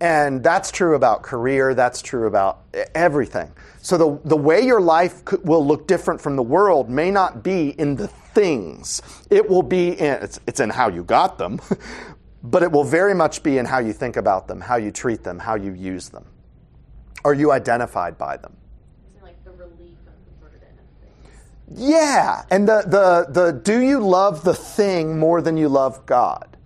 And 0.00 0.42
that's 0.44 0.70
true 0.70 0.94
about 0.94 1.22
career, 1.22 1.74
that's 1.74 2.02
true 2.02 2.26
about 2.26 2.62
everything. 2.94 3.50
So 3.80 3.98
the, 3.98 4.28
the 4.28 4.36
way 4.36 4.60
your 4.60 4.80
life 4.80 5.24
could, 5.24 5.46
will 5.46 5.66
look 5.66 5.88
different 5.88 6.20
from 6.20 6.36
the 6.36 6.42
world 6.42 6.88
may 6.88 7.10
not 7.10 7.42
be 7.42 7.70
in 7.70 7.96
the 7.96 8.06
things. 8.06 9.02
It 9.28 9.48
will 9.48 9.62
be 9.62 9.90
in, 9.98 10.22
it's, 10.22 10.38
it's 10.46 10.60
in 10.60 10.70
how 10.70 10.88
you 10.88 11.02
got 11.02 11.36
them, 11.38 11.60
but 12.44 12.62
it 12.62 12.70
will 12.70 12.84
very 12.84 13.14
much 13.14 13.42
be 13.42 13.58
in 13.58 13.66
how 13.66 13.80
you 13.80 13.92
think 13.92 14.16
about 14.16 14.46
them, 14.46 14.60
how 14.60 14.76
you 14.76 14.92
treat 14.92 15.24
them, 15.24 15.38
how 15.38 15.56
you 15.56 15.72
use 15.72 16.08
them. 16.10 16.24
Are 17.24 17.34
you 17.34 17.50
identified 17.50 18.16
by 18.16 18.36
them? 18.36 18.56
Isn't 19.10 19.24
like 19.24 19.44
the 19.44 19.50
relief 19.50 19.98
of 20.06 20.14
the 20.24 20.46
burden 20.46 20.78
of 20.78 21.02
things. 21.02 21.34
Yeah, 21.74 22.44
and 22.50 22.66
the, 22.66 22.82
the, 22.86 23.32
the 23.32 23.52
do 23.52 23.80
you 23.80 24.00
love 24.00 24.42
the 24.44 24.54
thing 24.54 25.18
more 25.18 25.42
than 25.42 25.56
you 25.56 25.68
love 25.68 26.06
God? 26.06 26.56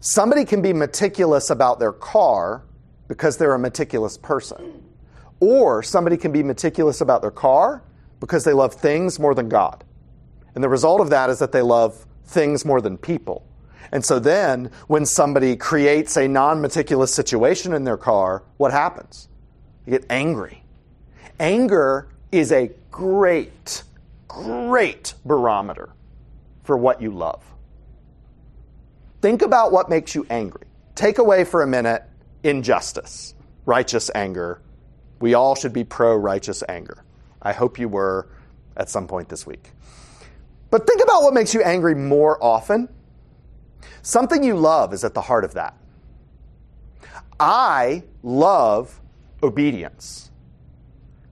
Somebody 0.00 0.44
can 0.44 0.62
be 0.62 0.72
meticulous 0.72 1.50
about 1.50 1.78
their 1.78 1.92
car 1.92 2.62
because 3.08 3.36
they're 3.36 3.54
a 3.54 3.58
meticulous 3.58 4.16
person. 4.16 4.82
Or 5.40 5.82
somebody 5.82 6.16
can 6.16 6.32
be 6.32 6.42
meticulous 6.42 7.00
about 7.00 7.20
their 7.20 7.30
car 7.30 7.82
because 8.20 8.44
they 8.44 8.52
love 8.52 8.74
things 8.74 9.18
more 9.18 9.34
than 9.34 9.48
God. 9.48 9.84
And 10.54 10.62
the 10.62 10.68
result 10.68 11.00
of 11.00 11.10
that 11.10 11.30
is 11.30 11.38
that 11.40 11.52
they 11.52 11.62
love 11.62 12.06
things 12.24 12.64
more 12.64 12.80
than 12.80 12.96
people. 12.96 13.44
And 13.90 14.04
so 14.04 14.18
then, 14.18 14.70
when 14.86 15.04
somebody 15.04 15.56
creates 15.56 16.16
a 16.16 16.26
non 16.26 16.60
meticulous 16.62 17.12
situation 17.12 17.74
in 17.74 17.84
their 17.84 17.98
car, 17.98 18.42
what 18.56 18.72
happens? 18.72 19.28
You 19.84 19.90
get 19.90 20.06
angry. 20.08 20.62
Anger 21.38 22.08
is 22.30 22.52
a 22.52 22.70
great, 22.90 23.82
great 24.32 25.14
barometer 25.24 25.90
for 26.64 26.76
what 26.76 27.02
you 27.02 27.10
love. 27.10 27.42
Think 29.20 29.42
about 29.42 29.72
what 29.72 29.88
makes 29.88 30.14
you 30.14 30.26
angry. 30.30 30.66
Take 30.94 31.18
away 31.18 31.44
for 31.44 31.62
a 31.62 31.66
minute 31.66 32.02
injustice, 32.42 33.34
righteous 33.66 34.10
anger. 34.14 34.60
We 35.20 35.34
all 35.34 35.54
should 35.54 35.72
be 35.72 35.84
pro 35.84 36.16
righteous 36.16 36.62
anger. 36.68 37.04
I 37.40 37.52
hope 37.52 37.78
you 37.78 37.88
were 37.88 38.28
at 38.76 38.88
some 38.88 39.06
point 39.06 39.28
this 39.28 39.46
week. 39.46 39.70
But 40.70 40.86
think 40.86 41.02
about 41.02 41.22
what 41.22 41.34
makes 41.34 41.54
you 41.54 41.62
angry 41.62 41.94
more 41.94 42.42
often. 42.42 42.88
Something 44.02 44.42
you 44.42 44.56
love 44.56 44.92
is 44.92 45.04
at 45.04 45.14
the 45.14 45.20
heart 45.20 45.44
of 45.44 45.54
that. 45.54 45.76
I 47.38 48.02
love 48.22 49.00
obedience. 49.42 50.30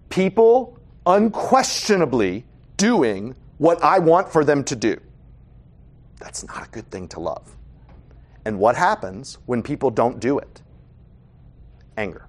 People 0.09 0.79
unquestionably 1.07 2.45
doing 2.81 3.37
what 3.59 3.85
I 3.85 3.99
want 3.99 4.33
for 4.33 4.43
them 4.43 4.65
to 4.65 4.75
do. 4.75 4.99
That's 6.19 6.47
not 6.47 6.67
a 6.67 6.71
good 6.71 6.91
thing 6.91 7.09
to 7.09 7.21
love. 7.21 7.55
And 8.47 8.59
what 8.59 8.75
happens 8.75 9.37
when 9.45 9.63
people 9.63 9.91
don't 9.91 10.19
do 10.19 10.39
it? 10.39 10.63
Anger. 11.99 12.27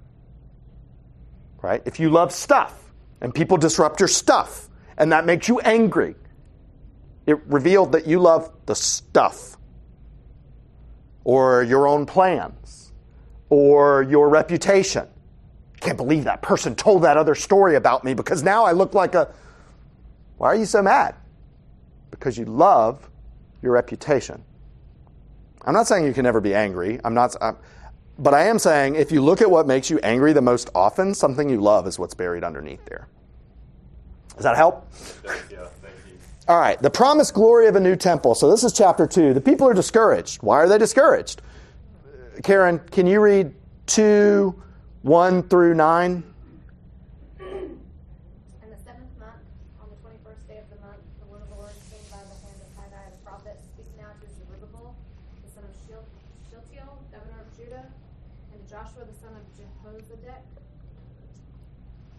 Right? 1.61 1.81
If 1.85 2.01
you 2.01 2.09
love 2.09 2.33
stuff 2.33 2.91
and 3.21 3.33
people 3.33 3.55
disrupt 3.55 4.01
your 4.01 4.09
stuff 4.09 4.67
and 4.97 5.13
that 5.13 5.25
makes 5.25 5.47
you 5.47 5.61
angry, 5.61 6.15
it 7.25 7.37
revealed 7.47 7.93
that 7.93 8.05
you 8.05 8.19
love 8.19 8.51
the 8.65 8.75
stuff 8.75 9.55
or 11.23 11.63
your 11.63 11.87
own 11.87 12.05
plans 12.05 12.91
or 13.49 14.03
your 14.03 14.27
reputation. 14.27 15.07
Can't 15.79 15.97
believe 15.97 16.25
that 16.25 16.41
person 16.41 16.75
told 16.75 17.03
that 17.03 17.15
other 17.15 17.35
story 17.35 17.75
about 17.77 18.03
me 18.03 18.13
because 18.15 18.43
now 18.43 18.65
I 18.65 18.73
look 18.73 18.93
like 18.93 19.15
a. 19.15 19.33
Why 20.41 20.47
are 20.47 20.55
you 20.55 20.65
so 20.65 20.81
mad? 20.81 21.13
Because 22.09 22.35
you 22.35 22.45
love 22.45 23.07
your 23.61 23.73
reputation. 23.73 24.43
I'm 25.63 25.75
not 25.75 25.85
saying 25.85 26.03
you 26.03 26.13
can 26.13 26.23
never 26.23 26.41
be 26.41 26.55
angry. 26.55 26.99
I'm 27.03 27.13
not. 27.13 27.35
I'm, 27.39 27.57
but 28.17 28.33
I 28.33 28.47
am 28.47 28.57
saying 28.57 28.95
if 28.95 29.11
you 29.11 29.21
look 29.21 29.43
at 29.43 29.51
what 29.51 29.67
makes 29.67 29.91
you 29.91 29.99
angry 29.99 30.33
the 30.33 30.41
most 30.41 30.71
often, 30.73 31.13
something 31.13 31.47
you 31.47 31.61
love 31.61 31.85
is 31.85 31.99
what's 31.99 32.15
buried 32.15 32.43
underneath 32.43 32.83
there. 32.85 33.07
Does 34.33 34.43
that 34.43 34.55
help? 34.57 34.87
Yeah, 35.23 35.67
thank 35.79 35.93
you. 36.09 36.17
All 36.47 36.59
right, 36.59 36.81
the 36.81 36.89
promised 36.89 37.35
glory 37.35 37.67
of 37.67 37.75
a 37.75 37.79
new 37.79 37.95
temple. 37.95 38.33
So 38.33 38.49
this 38.49 38.63
is 38.63 38.73
chapter 38.73 39.05
2. 39.05 39.35
The 39.35 39.41
people 39.41 39.67
are 39.67 39.75
discouraged. 39.75 40.41
Why 40.41 40.55
are 40.57 40.67
they 40.67 40.79
discouraged? 40.79 41.43
Karen, 42.41 42.79
can 42.89 43.05
you 43.05 43.21
read 43.21 43.53
2, 43.85 44.59
1 45.03 45.43
through 45.49 45.75
9? 45.75 46.23
In 47.41 48.69
the 48.69 48.77
seventh 48.81 49.11
month, 49.19 49.43
on 49.81 49.89
the 49.89 49.97
twenty-first 50.01 50.47
day 50.47 50.57
of 50.63 50.67
the 50.71 50.79
month, 50.81 51.01
the 51.21 51.27
word 51.29 51.41
of 51.43 51.49
the 51.51 51.59
Lord 51.59 51.73
came 51.91 52.01
by 52.09 52.21
the 52.23 52.37
hand 52.45 52.57
of 52.61 52.69
Haggai 52.79 53.09
the 53.11 53.21
prophet, 53.25 53.55
speaking 53.75 53.99
out 54.01 54.15
to 54.21 54.27
Zerubbabel, 54.31 54.95
the 55.43 55.49
son 55.51 55.65
of 55.67 55.73
Sheal- 55.85 56.07
Shealtiel, 56.49 56.89
governor 57.11 57.41
of 57.43 57.49
Judah, 57.59 57.85
and 57.85 58.57
to 58.57 58.65
Joshua 58.69 59.03
the 59.05 59.17
son 59.19 59.33
of 59.35 59.43
Jehozadak, 59.59 60.45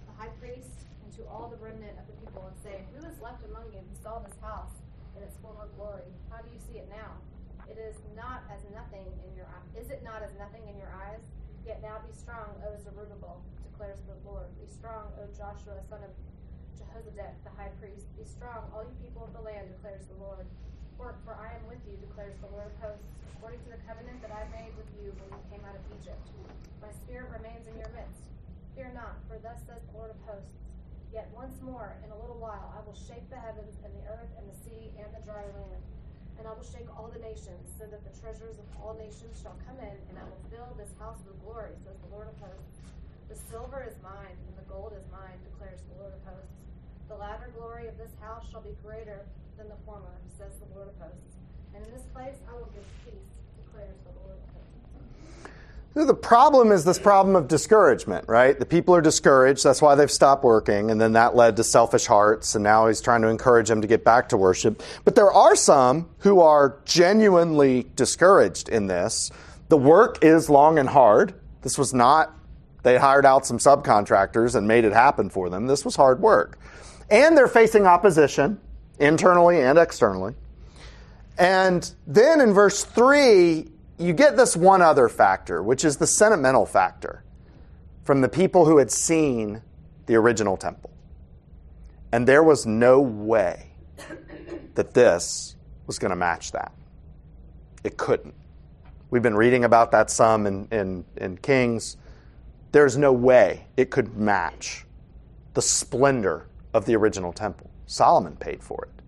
the 0.06 0.14
high 0.20 0.34
priest, 0.38 0.76
and 1.02 1.10
to 1.16 1.22
all 1.30 1.48
the 1.48 1.58
remnant 1.62 1.96
of 1.98 2.04
the 2.06 2.16
people, 2.20 2.44
and 2.46 2.56
say, 2.62 2.84
Who 2.94 3.02
is 3.08 3.16
left 3.24 3.42
among 3.48 3.70
you 3.72 3.80
who 3.80 3.94
saw 4.02 4.20
this 4.20 4.36
house 4.44 4.76
in 5.16 5.22
its 5.24 5.38
former 5.40 5.66
glory? 5.80 6.06
How 6.28 6.42
do 6.44 6.50
you 6.52 6.60
see 6.68 6.78
it 6.82 6.86
now? 6.92 7.16
It 7.70 7.78
is 7.80 7.96
not 8.18 8.44
as 8.52 8.60
nothing 8.74 9.06
in 9.24 9.32
your 9.38 9.46
eye. 9.48 9.64
Is 9.78 9.88
it 9.88 10.04
not 10.04 10.20
as 10.20 10.34
nothing 10.36 10.60
in 10.68 10.76
your 10.76 10.92
eyes? 10.92 11.22
Yet 11.64 11.80
now 11.80 12.02
be 12.02 12.12
strong, 12.12 12.52
O 12.66 12.74
Zerubbabel, 12.82 13.38
declares 13.70 14.02
the 14.10 14.18
Lord. 14.26 14.50
Be 14.58 14.66
strong, 14.66 15.14
O 15.16 15.30
Joshua, 15.30 15.78
son 15.92 16.00
of 16.08 16.16
Jehozadak, 16.80 17.36
the 17.44 17.52
high 17.52 17.68
priest. 17.76 18.08
Be 18.16 18.24
strong, 18.24 18.64
all 18.72 18.80
you 18.80 18.96
people 19.04 19.28
of 19.28 19.36
the 19.36 19.44
land, 19.44 19.68
declares 19.76 20.08
the 20.08 20.16
Lord. 20.24 20.48
For, 20.96 21.12
for 21.28 21.36
I 21.36 21.52
am 21.52 21.68
with 21.68 21.84
you, 21.84 22.00
declares 22.00 22.32
the 22.40 22.48
Lord 22.48 22.72
of 22.72 22.76
hosts, 22.80 23.12
according 23.36 23.60
to 23.68 23.76
the 23.76 23.82
covenant 23.84 24.24
that 24.24 24.32
I 24.32 24.48
made 24.56 24.72
with 24.80 24.88
you 24.96 25.12
when 25.20 25.28
you 25.36 25.42
came 25.52 25.60
out 25.68 25.76
of 25.76 25.84
Egypt. 26.00 26.24
My 26.80 26.88
spirit 27.04 27.28
remains 27.28 27.68
in 27.68 27.76
your 27.76 27.92
midst. 27.92 28.24
Fear 28.72 28.96
not, 28.96 29.20
for 29.28 29.36
thus 29.44 29.60
says 29.68 29.84
the 29.84 30.00
Lord 30.00 30.16
of 30.16 30.20
hosts. 30.24 30.64
Yet 31.12 31.28
once 31.36 31.60
more, 31.60 31.92
in 32.00 32.08
a 32.08 32.16
little 32.16 32.40
while, 32.40 32.72
I 32.72 32.80
will 32.88 32.96
shake 32.96 33.28
the 33.28 33.36
heavens 33.36 33.76
and 33.84 33.92
the 33.92 34.08
earth 34.08 34.32
and 34.40 34.48
the 34.48 34.56
sea 34.64 34.96
and 34.96 35.12
the 35.12 35.20
dry 35.28 35.44
land. 35.44 35.84
And 36.40 36.48
I 36.48 36.56
will 36.56 36.64
shake 36.64 36.88
all 36.96 37.12
the 37.12 37.20
nations, 37.20 37.68
so 37.76 37.84
that 37.84 38.00
the 38.00 38.16
treasures 38.16 38.56
of 38.56 38.64
all 38.80 38.96
nations 38.96 39.44
shall 39.44 39.60
come 39.68 39.76
in, 39.76 39.92
and 40.08 40.16
I 40.16 40.24
will 40.24 40.40
fill 40.48 40.72
this 40.80 40.96
house 40.96 41.20
with 41.28 41.36
glory, 41.44 41.76
says 41.84 42.00
the 42.00 42.16
Lord 42.16 42.32
of 42.32 42.36
hosts. 42.40 42.80
The 43.28 43.36
silver 43.50 43.86
is 43.88 43.94
mine, 44.02 44.36
and 44.48 44.56
the 44.56 44.68
gold 44.68 44.92
is 44.96 45.04
mine, 45.10 45.38
declares 45.52 45.80
the 45.92 46.02
Lord 46.02 46.12
of 46.14 46.22
hosts. 46.34 46.64
The 47.08 47.16
latter 47.16 47.50
glory 47.56 47.88
of 47.88 47.98
this 47.98 48.10
house 48.20 48.44
shall 48.50 48.62
be 48.62 48.74
greater 48.84 49.26
than 49.58 49.68
the 49.68 49.76
former, 49.84 50.16
says 50.38 50.52
the 50.58 50.74
Lord 50.74 50.88
of 50.88 50.96
hosts. 50.98 51.36
And 51.74 51.84
in 51.84 51.92
this 51.92 52.04
place 52.14 52.36
I 52.48 52.52
will 52.52 52.68
give 52.74 52.84
peace, 53.04 53.32
declares 53.64 53.96
the 54.04 54.12
Lord 54.20 54.36
of 54.36 54.54
hosts. 54.54 54.62
So 55.94 56.06
The 56.06 56.14
problem 56.14 56.72
is 56.72 56.84
this 56.84 56.98
problem 56.98 57.36
of 57.36 57.48
discouragement, 57.48 58.26
right? 58.28 58.58
The 58.58 58.64
people 58.64 58.94
are 58.94 59.02
discouraged. 59.02 59.62
That's 59.62 59.82
why 59.82 59.94
they've 59.94 60.10
stopped 60.10 60.42
working. 60.42 60.90
And 60.90 61.00
then 61.00 61.12
that 61.12 61.36
led 61.36 61.56
to 61.56 61.64
selfish 61.64 62.06
hearts. 62.06 62.54
And 62.54 62.64
now 62.64 62.86
he's 62.88 63.00
trying 63.02 63.22
to 63.22 63.28
encourage 63.28 63.68
them 63.68 63.82
to 63.82 63.86
get 63.86 64.04
back 64.04 64.30
to 64.30 64.36
worship. 64.38 64.82
But 65.04 65.14
there 65.14 65.30
are 65.30 65.54
some 65.54 66.08
who 66.18 66.40
are 66.40 66.78
genuinely 66.86 67.90
discouraged 67.94 68.70
in 68.70 68.86
this. 68.86 69.30
The 69.68 69.76
work 69.76 70.24
is 70.24 70.48
long 70.48 70.78
and 70.78 70.88
hard. 70.88 71.34
This 71.60 71.76
was 71.76 71.92
not, 71.92 72.34
they 72.82 72.98
hired 72.98 73.24
out 73.24 73.46
some 73.46 73.58
subcontractors 73.58 74.54
and 74.54 74.66
made 74.66 74.84
it 74.84 74.92
happen 74.92 75.30
for 75.30 75.48
them. 75.48 75.66
This 75.66 75.84
was 75.84 75.96
hard 75.96 76.20
work. 76.20 76.58
And 77.10 77.36
they're 77.36 77.48
facing 77.48 77.86
opposition 77.86 78.60
internally 78.98 79.60
and 79.60 79.78
externally. 79.78 80.34
And 81.38 81.90
then 82.06 82.40
in 82.40 82.52
verse 82.52 82.84
3, 82.84 83.68
you 83.98 84.12
get 84.12 84.36
this 84.36 84.56
one 84.56 84.82
other 84.82 85.08
factor, 85.08 85.62
which 85.62 85.84
is 85.84 85.96
the 85.96 86.06
sentimental 86.06 86.66
factor 86.66 87.22
from 88.04 88.20
the 88.20 88.28
people 88.28 88.64
who 88.64 88.78
had 88.78 88.90
seen 88.90 89.62
the 90.06 90.16
original 90.16 90.56
temple. 90.56 90.90
And 92.10 92.26
there 92.26 92.42
was 92.42 92.66
no 92.66 93.00
way 93.00 93.68
that 94.74 94.94
this 94.94 95.56
was 95.86 95.98
going 95.98 96.10
to 96.10 96.16
match 96.16 96.52
that. 96.52 96.72
It 97.84 97.96
couldn't. 97.96 98.34
We've 99.10 99.22
been 99.22 99.36
reading 99.36 99.64
about 99.64 99.92
that 99.92 100.10
some 100.10 100.46
in, 100.46 100.68
in, 100.70 101.04
in 101.16 101.36
Kings. 101.38 101.96
There's 102.72 102.96
no 102.96 103.12
way 103.12 103.66
it 103.76 103.90
could 103.90 104.16
match 104.16 104.86
the 105.54 105.62
splendor 105.62 106.46
of 106.72 106.86
the 106.86 106.96
original 106.96 107.32
temple. 107.32 107.70
Solomon 107.86 108.36
paid 108.36 108.62
for 108.62 108.84
it, 108.84 109.02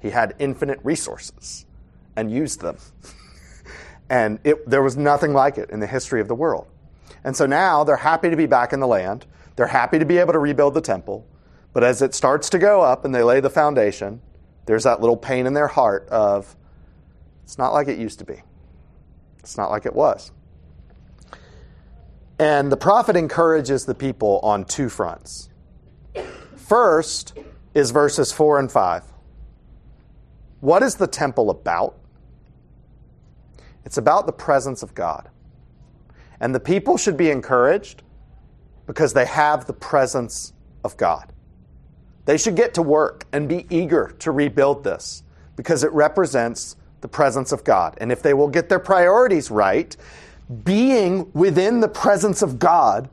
he 0.00 0.10
had 0.10 0.34
infinite 0.38 0.78
resources 0.82 1.66
and 2.16 2.30
used 2.30 2.60
them. 2.60 2.78
And 4.10 4.38
it, 4.42 4.68
there 4.68 4.82
was 4.82 4.96
nothing 4.96 5.34
like 5.34 5.58
it 5.58 5.68
in 5.68 5.80
the 5.80 5.86
history 5.86 6.22
of 6.22 6.28
the 6.28 6.34
world. 6.34 6.66
And 7.24 7.36
so 7.36 7.46
now 7.46 7.84
they're 7.84 7.96
happy 7.96 8.30
to 8.30 8.36
be 8.36 8.46
back 8.46 8.72
in 8.72 8.80
the 8.80 8.86
land. 8.86 9.26
They're 9.56 9.66
happy 9.66 9.98
to 9.98 10.06
be 10.06 10.16
able 10.18 10.32
to 10.32 10.38
rebuild 10.38 10.74
the 10.74 10.80
temple. 10.80 11.26
But 11.72 11.84
as 11.84 12.00
it 12.00 12.14
starts 12.14 12.48
to 12.50 12.58
go 12.58 12.80
up 12.80 13.04
and 13.04 13.14
they 13.14 13.22
lay 13.22 13.40
the 13.40 13.50
foundation, 13.50 14.22
there's 14.64 14.84
that 14.84 15.00
little 15.00 15.16
pain 15.16 15.46
in 15.46 15.52
their 15.52 15.68
heart 15.68 16.08
of, 16.08 16.56
it's 17.44 17.58
not 17.58 17.72
like 17.72 17.88
it 17.88 17.98
used 17.98 18.18
to 18.20 18.24
be. 18.24 18.42
It's 19.40 19.56
not 19.56 19.70
like 19.70 19.84
it 19.84 19.94
was. 19.94 20.32
And 22.38 22.70
the 22.70 22.76
prophet 22.76 23.16
encourages 23.16 23.84
the 23.84 23.94
people 23.94 24.38
on 24.42 24.64
two 24.64 24.88
fronts. 24.88 25.48
First 26.56 27.36
is 27.74 27.90
verses 27.90 28.30
4 28.32 28.60
and 28.60 28.70
5. 28.70 29.04
What 30.60 30.82
is 30.82 30.96
the 30.96 31.06
temple 31.06 31.50
about? 31.50 31.96
It's 33.84 33.96
about 33.96 34.26
the 34.26 34.32
presence 34.32 34.82
of 34.82 34.94
God. 34.94 35.30
And 36.40 36.54
the 36.54 36.60
people 36.60 36.96
should 36.96 37.16
be 37.16 37.30
encouraged 37.30 38.02
because 38.86 39.12
they 39.12 39.26
have 39.26 39.66
the 39.66 39.72
presence 39.72 40.52
of 40.84 40.96
God. 40.96 41.32
They 42.24 42.36
should 42.36 42.56
get 42.56 42.74
to 42.74 42.82
work 42.82 43.26
and 43.32 43.48
be 43.48 43.66
eager 43.70 44.14
to 44.20 44.30
rebuild 44.30 44.84
this 44.84 45.22
because 45.56 45.82
it 45.82 45.92
represents 45.92 46.76
the 47.00 47.08
presence 47.08 47.52
of 47.52 47.64
God. 47.64 47.96
And 48.00 48.12
if 48.12 48.22
they 48.22 48.34
will 48.34 48.48
get 48.48 48.68
their 48.68 48.78
priorities 48.78 49.50
right, 49.50 49.96
being 50.64 51.30
within 51.32 51.80
the 51.80 51.88
presence 51.88 52.42
of 52.42 52.58
God 52.58 53.10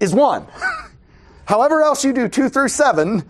is 0.00 0.14
one. 0.14 0.46
However, 1.44 1.82
else 1.82 2.04
you 2.04 2.12
do 2.12 2.28
two 2.28 2.48
through 2.48 2.68
seven, 2.68 3.22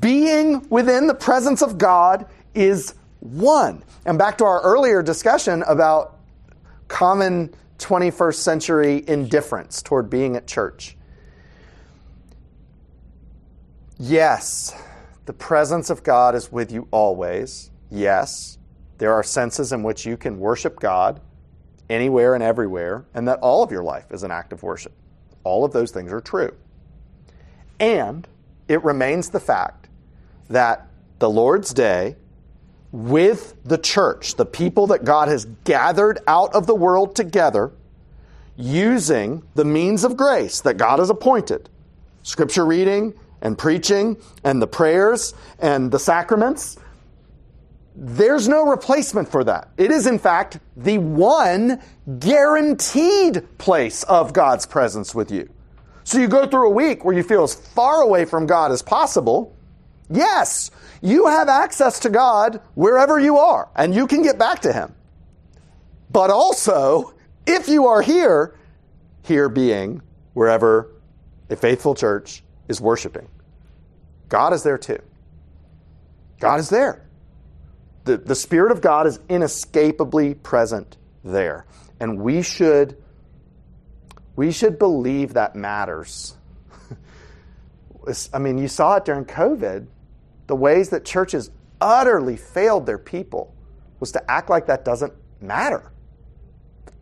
being 0.00 0.68
within 0.68 1.06
the 1.06 1.14
presence 1.14 1.62
of 1.62 1.78
God 1.78 2.26
is 2.54 2.94
one. 3.20 3.82
And 4.04 4.18
back 4.18 4.38
to 4.38 4.44
our 4.44 4.60
earlier 4.60 5.02
discussion 5.02 5.62
about 5.66 6.18
common 6.88 7.54
21st 7.78 8.34
century 8.34 9.04
indifference 9.06 9.82
toward 9.82 10.10
being 10.10 10.36
at 10.36 10.46
church. 10.46 10.96
Yes, 13.98 14.74
the 15.24 15.32
presence 15.32 15.90
of 15.90 16.02
God 16.02 16.34
is 16.34 16.52
with 16.52 16.70
you 16.70 16.86
always. 16.90 17.70
Yes, 17.90 18.58
there 18.98 19.12
are 19.12 19.22
senses 19.22 19.72
in 19.72 19.82
which 19.82 20.04
you 20.04 20.16
can 20.16 20.38
worship 20.38 20.78
God 20.78 21.20
anywhere 21.90 22.34
and 22.34 22.42
everywhere, 22.42 23.04
and 23.14 23.28
that 23.28 23.38
all 23.40 23.62
of 23.62 23.70
your 23.70 23.82
life 23.82 24.10
is 24.10 24.22
an 24.22 24.30
act 24.30 24.52
of 24.52 24.62
worship. 24.62 24.92
All 25.44 25.64
of 25.64 25.72
those 25.72 25.90
things 25.90 26.12
are 26.12 26.20
true. 26.20 26.54
And 27.80 28.26
it 28.66 28.82
remains 28.84 29.30
the 29.30 29.40
fact 29.40 29.88
that 30.50 30.88
the 31.18 31.30
Lord's 31.30 31.72
Day, 31.72 32.16
with 32.92 33.56
the 33.64 33.78
church, 33.78 34.36
the 34.36 34.46
people 34.46 34.88
that 34.88 35.04
God 35.04 35.28
has 35.28 35.44
gathered 35.64 36.18
out 36.26 36.54
of 36.54 36.66
the 36.66 36.74
world 36.74 37.14
together, 37.14 37.72
using 38.56 39.42
the 39.54 39.64
means 39.64 40.04
of 40.04 40.16
grace 40.16 40.60
that 40.62 40.74
God 40.76 40.98
has 40.98 41.10
appointed 41.10 41.68
scripture 42.22 42.66
reading 42.66 43.14
and 43.40 43.56
preaching 43.56 44.16
and 44.44 44.60
the 44.60 44.66
prayers 44.66 45.32
and 45.60 45.90
the 45.90 45.98
sacraments. 45.98 46.76
There's 48.00 48.46
no 48.46 48.64
replacement 48.64 49.28
for 49.28 49.42
that. 49.42 49.70
It 49.76 49.90
is, 49.90 50.06
in 50.06 50.20
fact, 50.20 50.60
the 50.76 50.98
one 50.98 51.82
guaranteed 52.20 53.58
place 53.58 54.04
of 54.04 54.32
God's 54.32 54.66
presence 54.66 55.16
with 55.16 55.32
you. 55.32 55.50
So 56.04 56.18
you 56.18 56.28
go 56.28 56.46
through 56.46 56.68
a 56.68 56.72
week 56.72 57.04
where 57.04 57.16
you 57.16 57.24
feel 57.24 57.42
as 57.42 57.56
far 57.56 58.02
away 58.02 58.24
from 58.24 58.46
God 58.46 58.70
as 58.70 58.82
possible. 58.82 59.56
Yes, 60.08 60.70
you 61.02 61.26
have 61.26 61.48
access 61.48 61.98
to 62.00 62.08
God 62.08 62.60
wherever 62.74 63.18
you 63.18 63.36
are, 63.36 63.68
and 63.74 63.92
you 63.92 64.06
can 64.06 64.22
get 64.22 64.38
back 64.38 64.60
to 64.60 64.72
Him. 64.72 64.94
But 66.12 66.30
also, 66.30 67.14
if 67.48 67.68
you 67.68 67.88
are 67.88 68.00
here, 68.00 68.54
here 69.24 69.48
being 69.48 70.02
wherever 70.34 70.92
a 71.50 71.56
faithful 71.56 71.96
church 71.96 72.44
is 72.68 72.80
worshiping, 72.80 73.26
God 74.28 74.52
is 74.52 74.62
there 74.62 74.78
too. 74.78 75.00
God 76.38 76.60
is 76.60 76.70
there. 76.70 77.07
The, 78.08 78.16
the 78.16 78.34
Spirit 78.34 78.72
of 78.72 78.80
God 78.80 79.06
is 79.06 79.20
inescapably 79.28 80.32
present 80.32 80.96
there. 81.22 81.66
And 82.00 82.22
we 82.22 82.40
should, 82.40 82.96
we 84.34 84.50
should 84.50 84.78
believe 84.78 85.34
that 85.34 85.54
matters. 85.54 86.34
I 88.32 88.38
mean, 88.38 88.56
you 88.56 88.66
saw 88.66 88.96
it 88.96 89.04
during 89.04 89.26
COVID 89.26 89.88
the 90.46 90.56
ways 90.56 90.88
that 90.88 91.04
churches 91.04 91.50
utterly 91.82 92.38
failed 92.38 92.86
their 92.86 92.96
people 92.96 93.54
was 94.00 94.12
to 94.12 94.30
act 94.30 94.48
like 94.48 94.68
that 94.68 94.86
doesn't 94.86 95.12
matter. 95.42 95.92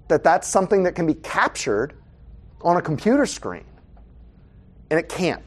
That 0.09 0.24
that's 0.24 0.48
something 0.48 0.82
that 0.82 0.96
can 0.96 1.07
be 1.07 1.14
captured 1.14 1.94
on 2.62 2.78
a 2.78 2.82
computer 2.82 3.26
screen. 3.26 3.64
And 4.90 4.98
it 4.98 5.09
can't. 5.09 5.44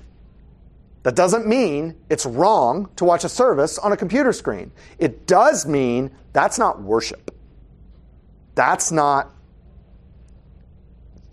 That 1.04 1.16
doesn't 1.16 1.48
mean 1.48 1.96
it's 2.10 2.26
wrong 2.26 2.90
to 2.98 3.06
watch 3.06 3.24
a 3.24 3.30
service 3.30 3.78
on 3.78 3.92
a 3.92 3.98
computer 3.98 4.34
screen. 4.34 4.72
It 4.98 5.28
does 5.28 5.66
mean 5.66 6.12
that's 6.34 6.60
not 6.60 6.82
worship. 6.82 7.34
That's 8.56 8.92
not 8.92 9.32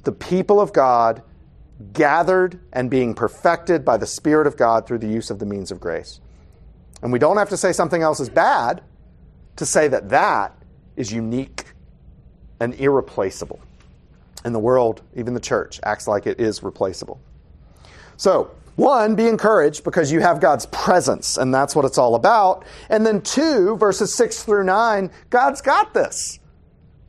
the 0.05 0.13
people 0.13 0.61
of 0.61 0.73
God 0.73 1.23
gathered 1.93 2.61
and 2.73 2.89
being 2.89 3.13
perfected 3.13 3.85
by 3.85 3.97
the 3.97 4.07
Spirit 4.07 4.47
of 4.47 4.57
God 4.57 4.87
through 4.87 4.99
the 4.99 5.09
use 5.09 5.31
of 5.31 5.41
the 5.41 5.47
means 5.47 5.73
of 5.73 5.81
grace. 5.81 6.21
And 7.03 7.13
we 7.13 7.19
don't 7.19 7.37
have 7.37 7.49
to 7.51 7.57
say 7.57 7.73
something 7.73 8.03
else 8.03 8.21
is 8.21 8.29
bad 8.29 8.83
to 9.57 9.67
say 9.67 9.89
that 9.89 10.09
that 10.11 10.57
is 10.95 11.13
unique 11.13 11.65
and 12.61 12.73
irreplaceable. 12.75 13.61
And 14.45 14.55
the 14.55 14.61
world, 14.61 15.03
even 15.15 15.35
the 15.35 15.41
church, 15.41 15.81
acts 15.83 16.07
like 16.07 16.27
it 16.27 16.41
is 16.41 16.63
replaceable. 16.63 17.21
So, 18.17 18.53
one, 18.77 19.15
be 19.15 19.27
encouraged 19.27 19.85
because 19.85 20.13
you 20.13 20.21
have 20.21 20.41
God's 20.41 20.67
presence, 20.67 21.37
and 21.39 21.53
that's 21.53 21.75
what 21.75 21.85
it's 21.85 21.99
all 21.99 22.15
about. 22.15 22.65
And 22.89 23.05
then 23.05 23.23
two, 23.23 23.77
verses 23.77 24.15
six 24.15 24.43
through 24.43 24.65
nine, 24.65 25.11
God's 25.31 25.61
got 25.61 25.95
this. 25.95 26.39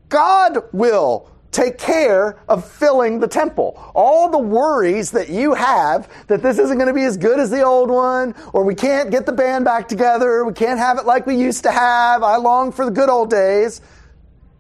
God 0.09 0.59
will 0.71 1.29
take 1.51 1.77
care 1.77 2.37
of 2.47 2.69
filling 2.69 3.19
the 3.19 3.27
temple. 3.27 3.81
All 3.95 4.29
the 4.29 4.37
worries 4.37 5.11
that 5.11 5.29
you 5.29 5.53
have 5.53 6.09
that 6.27 6.41
this 6.41 6.57
isn't 6.59 6.77
going 6.77 6.87
to 6.87 6.93
be 6.93 7.03
as 7.03 7.17
good 7.17 7.39
as 7.39 7.49
the 7.49 7.63
old 7.63 7.89
one, 7.89 8.35
or 8.53 8.63
we 8.63 8.75
can't 8.75 9.11
get 9.11 9.25
the 9.25 9.33
band 9.33 9.65
back 9.65 9.87
together, 9.87 10.45
we 10.45 10.53
can't 10.53 10.79
have 10.79 10.97
it 10.97 11.05
like 11.05 11.25
we 11.25 11.35
used 11.35 11.63
to 11.63 11.71
have, 11.71 12.23
I 12.23 12.37
long 12.37 12.71
for 12.71 12.85
the 12.85 12.91
good 12.91 13.09
old 13.09 13.29
days. 13.29 13.81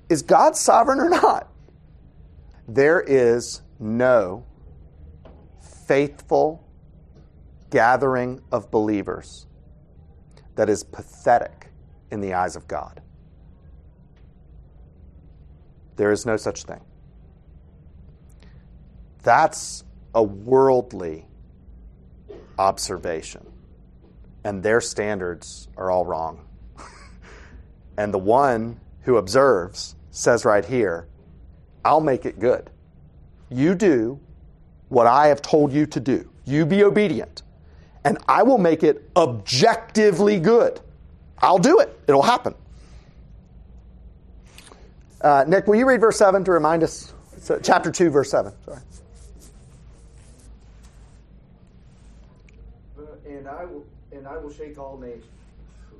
Is 0.09 0.21
God 0.21 0.55
sovereign 0.55 0.99
or 0.99 1.09
not? 1.09 1.49
There 2.67 2.99
is 2.99 3.61
no 3.79 4.45
faithful 5.87 6.66
gathering 7.69 8.41
of 8.51 8.71
believers 8.71 9.45
that 10.55 10.69
is 10.69 10.83
pathetic 10.83 11.67
in 12.11 12.21
the 12.21 12.33
eyes 12.33 12.55
of 12.55 12.67
God. 12.67 13.01
There 15.95 16.11
is 16.11 16.25
no 16.25 16.37
such 16.37 16.63
thing. 16.63 16.81
That's 19.23 19.83
a 20.13 20.23
worldly 20.23 21.25
observation. 22.57 23.45
And 24.43 24.63
their 24.63 24.79
standards 24.79 25.67
are 25.75 25.91
all 25.91 26.05
wrong. 26.05 26.47
and 27.97 28.13
the 28.13 28.19
one 28.19 28.79
who 29.01 29.17
observes 29.17 29.95
says 30.11 30.45
right 30.45 30.63
here, 30.63 31.07
I'll 31.83 32.01
make 32.01 32.25
it 32.25 32.39
good. 32.39 32.69
You 33.49 33.75
do 33.75 34.19
what 34.89 35.07
I 35.07 35.27
have 35.27 35.41
told 35.41 35.73
you 35.73 35.85
to 35.87 35.99
do. 35.99 36.29
You 36.45 36.65
be 36.65 36.83
obedient. 36.83 37.43
And 38.03 38.17
I 38.27 38.43
will 38.43 38.57
make 38.57 38.83
it 38.83 39.09
objectively 39.15 40.39
good. 40.39 40.79
I'll 41.39 41.59
do 41.59 41.79
it. 41.79 41.99
It'll 42.07 42.21
happen. 42.21 42.55
Uh, 45.21 45.45
Nick, 45.47 45.67
will 45.67 45.75
you 45.75 45.87
read 45.87 45.99
verse 45.99 46.17
7 46.17 46.43
to 46.43 46.51
remind 46.51 46.83
us? 46.83 47.13
So, 47.39 47.59
chapter 47.61 47.91
2, 47.91 48.09
verse 48.09 48.31
7. 48.31 48.53
Sorry. 48.65 48.81
And 53.27 53.47
I 53.47 53.65
will 53.65 53.85
and 54.11 54.27
I 54.27 54.37
will 54.37 54.51
shake 54.51 54.77
all 54.77 54.97
nations 54.97 55.25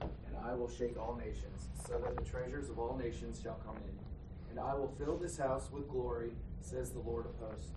and 0.02 0.38
I 0.46 0.54
will 0.54 0.70
shake 0.70 0.98
all 0.98 1.16
nations, 1.16 1.68
so 1.88 2.00
that 2.00 2.16
the 2.16 2.24
treasures 2.30 2.70
of 2.70 2.80
all 2.80 2.98
nations 2.98 3.40
shall 3.42 3.60
come 3.66 3.76
in. 3.76 4.52
And 4.52 4.60
I 4.60 4.74
will 4.74 4.94
fill 4.98 5.18
this 5.18 5.38
house 5.38 5.70
with 5.72 5.90
glory, 5.90 6.32
says 6.62 6.90
the 6.90 7.00
Lord 7.00 7.26
of 7.26 7.32
hosts. 7.48 7.70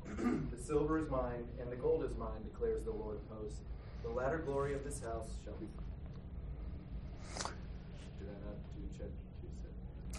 the 0.50 0.62
silver 0.62 0.98
is 0.98 1.08
mine, 1.08 1.44
and 1.60 1.70
the 1.70 1.76
gold 1.76 2.04
is 2.04 2.16
mine, 2.16 2.42
declares 2.52 2.82
the 2.82 2.92
Lord 2.92 3.16
of 3.16 3.38
hosts. 3.38 3.60
The 4.02 4.10
latter 4.10 4.38
glory 4.38 4.74
of 4.74 4.84
this 4.84 5.00
house 5.02 5.28
shall 5.44 5.54
be? 5.54 5.66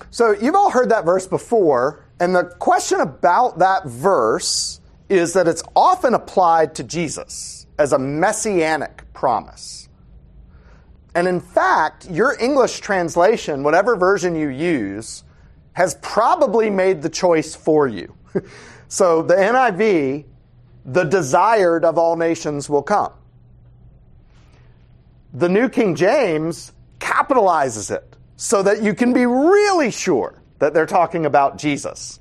So 0.09 0.31
you've 0.31 0.55
all 0.55 0.71
heard 0.71 0.89
that 0.89 1.05
verse 1.05 1.27
before, 1.27 2.05
and 2.19 2.35
the 2.35 2.43
question 2.43 2.99
about 2.99 3.59
that 3.59 3.85
verse 3.85 4.81
is 5.09 5.33
that 5.33 5.47
it's 5.47 5.63
often 5.75 6.13
applied 6.13 6.75
to 6.75 6.83
Jesus 6.83 7.67
as 7.77 7.93
a 7.93 7.99
messianic 7.99 9.03
promise. 9.13 9.89
And 11.13 11.27
in 11.27 11.39
fact, 11.39 12.09
your 12.09 12.37
English 12.39 12.79
translation, 12.79 13.63
whatever 13.63 13.95
version 13.95 14.35
you 14.35 14.49
use, 14.49 15.23
has 15.73 15.95
probably 16.01 16.69
made 16.69 17.01
the 17.01 17.09
choice 17.09 17.55
for 17.55 17.87
you. 17.87 18.13
so 18.87 19.21
the 19.21 19.35
NIV, 19.35 20.25
the 20.85 21.03
desired 21.03 21.85
of 21.85 21.97
all 21.97 22.15
nations 22.15 22.69
will 22.69 22.83
come. 22.83 23.11
The 25.33 25.47
New 25.47 25.69
King 25.69 25.95
James 25.95 26.73
capitalizes 26.99 27.89
it 27.89 28.15
so 28.35 28.63
that 28.63 28.83
you 28.83 28.93
can 28.93 29.13
be 29.13 29.25
really 29.25 29.91
sure 29.91 30.41
that 30.59 30.73
they're 30.73 30.85
talking 30.85 31.25
about 31.25 31.57
Jesus. 31.57 32.19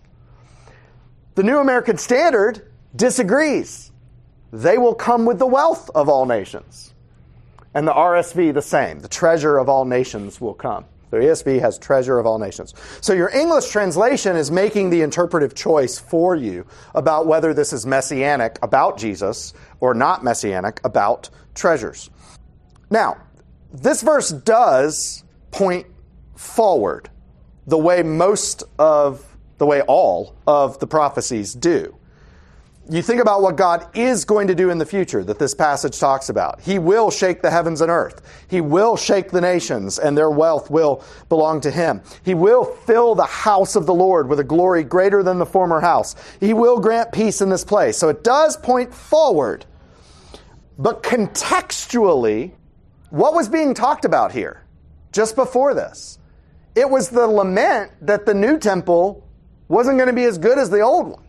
The 1.35 1.43
New 1.43 1.59
American 1.59 1.99
Standard 1.99 2.71
disagrees. 2.95 3.91
They 4.53 4.79
will 4.79 4.95
come 4.95 5.27
with 5.27 5.39
the 5.39 5.47
wealth 5.47 5.91
of 5.95 6.09
all 6.09 6.27
nations. 6.27 6.95
And 7.75 7.87
the 7.87 7.93
RSV, 7.93 8.55
the 8.55 8.63
same. 8.63 9.01
The 9.01 9.09
treasure 9.09 9.59
of 9.59 9.69
all 9.69 9.85
nations 9.85 10.41
will 10.41 10.55
come. 10.55 10.85
The 11.11 11.19
ESV 11.19 11.61
has 11.61 11.79
treasure 11.79 12.19
of 12.19 12.27
all 12.27 12.39
nations. 12.39 12.75
So 13.01 13.13
your 13.13 13.31
English 13.31 13.69
translation 13.71 14.37
is 14.37 14.51
making 14.51 14.91
the 14.91 15.03
interpretive 15.03 15.55
choice 15.55 15.99
for 15.99 16.37
you 16.37 16.65
about 16.95 17.27
whether 17.27 17.53
this 17.53 17.73
is 17.73 17.85
messianic 17.85 18.59
about 18.63 18.99
Jesus 18.99 19.53
or 19.81 19.95
not 19.95 20.23
messianic 20.23 20.81
about 20.85 21.31
treasures. 21.55 22.11
Now, 22.91 23.18
this 23.72 24.03
verse 24.03 24.30
does 24.30 25.24
point 25.51 25.86
forward 26.34 27.09
the 27.66 27.78
way 27.78 28.03
most 28.03 28.64
of 28.78 29.24
the 29.59 29.66
way 29.66 29.82
all 29.82 30.36
of 30.47 30.78
the 30.80 30.86
prophecies 30.86 31.55
do. 31.55 31.97
You 32.88 33.03
think 33.03 33.20
about 33.20 33.43
what 33.43 33.55
God 33.57 33.86
is 33.97 34.24
going 34.24 34.49
to 34.49 34.55
do 34.55 34.70
in 34.70 34.78
the 34.78 34.86
future 34.86 35.22
that 35.22 35.38
this 35.38 35.55
passage 35.55 36.01
talks 36.01 36.28
about. 36.28 36.61
He 36.61 36.80
will 36.80 37.11
shake 37.11 37.41
the 37.41 37.51
heavens 37.51 37.82
and 37.82 37.91
earth. 37.91 38.22
He 38.49 38.61
will 38.61 38.97
shake 38.97 39.30
the 39.30 39.41
nations 39.41 40.01
and 40.01 40.18
their 40.18 40.30
wealth 40.30 40.70
will 40.70 41.05
belong 41.28 41.61
to 41.61 41.70
him. 41.70 42.03
He 42.24 42.34
will 42.34 42.64
fill 42.64 43.14
the 43.14 43.26
house 43.26 43.76
of 43.76 43.86
the 43.86 43.95
Lord 43.95 44.28
with 44.28 44.41
a 44.41 44.45
glory 44.45 44.82
greater 44.82 45.22
than 45.22 45.38
the 45.38 45.47
former 45.47 45.78
house. 45.78 46.16
He 46.41 46.53
will 46.53 46.80
grant 46.80 47.12
peace 47.12 47.41
in 47.41 47.49
this 47.49 47.64
place. 47.64 47.97
So 47.97 48.09
it 48.09 48.24
does 48.24 48.57
point 48.57 48.93
forward. 48.93 49.66
But 50.76 51.05
contextually, 51.05 52.53
what 53.11 53.35
was 53.35 53.49
being 53.49 53.75
talked 53.75 54.05
about 54.05 54.33
here 54.33 54.65
just 55.13 55.37
before 55.37 55.75
this? 55.75 56.19
It 56.75 56.89
was 56.89 57.11
the 57.11 57.27
lament 57.27 57.93
that 58.01 58.27
the 58.27 58.35
new 58.35 58.59
temple 58.59 59.27
wasn't 59.69 59.99
going 59.99 60.09
to 60.09 60.15
be 60.15 60.25
as 60.25 60.39
good 60.39 60.59
as 60.59 60.71
the 60.71 60.81
old 60.81 61.09
one. 61.09 61.25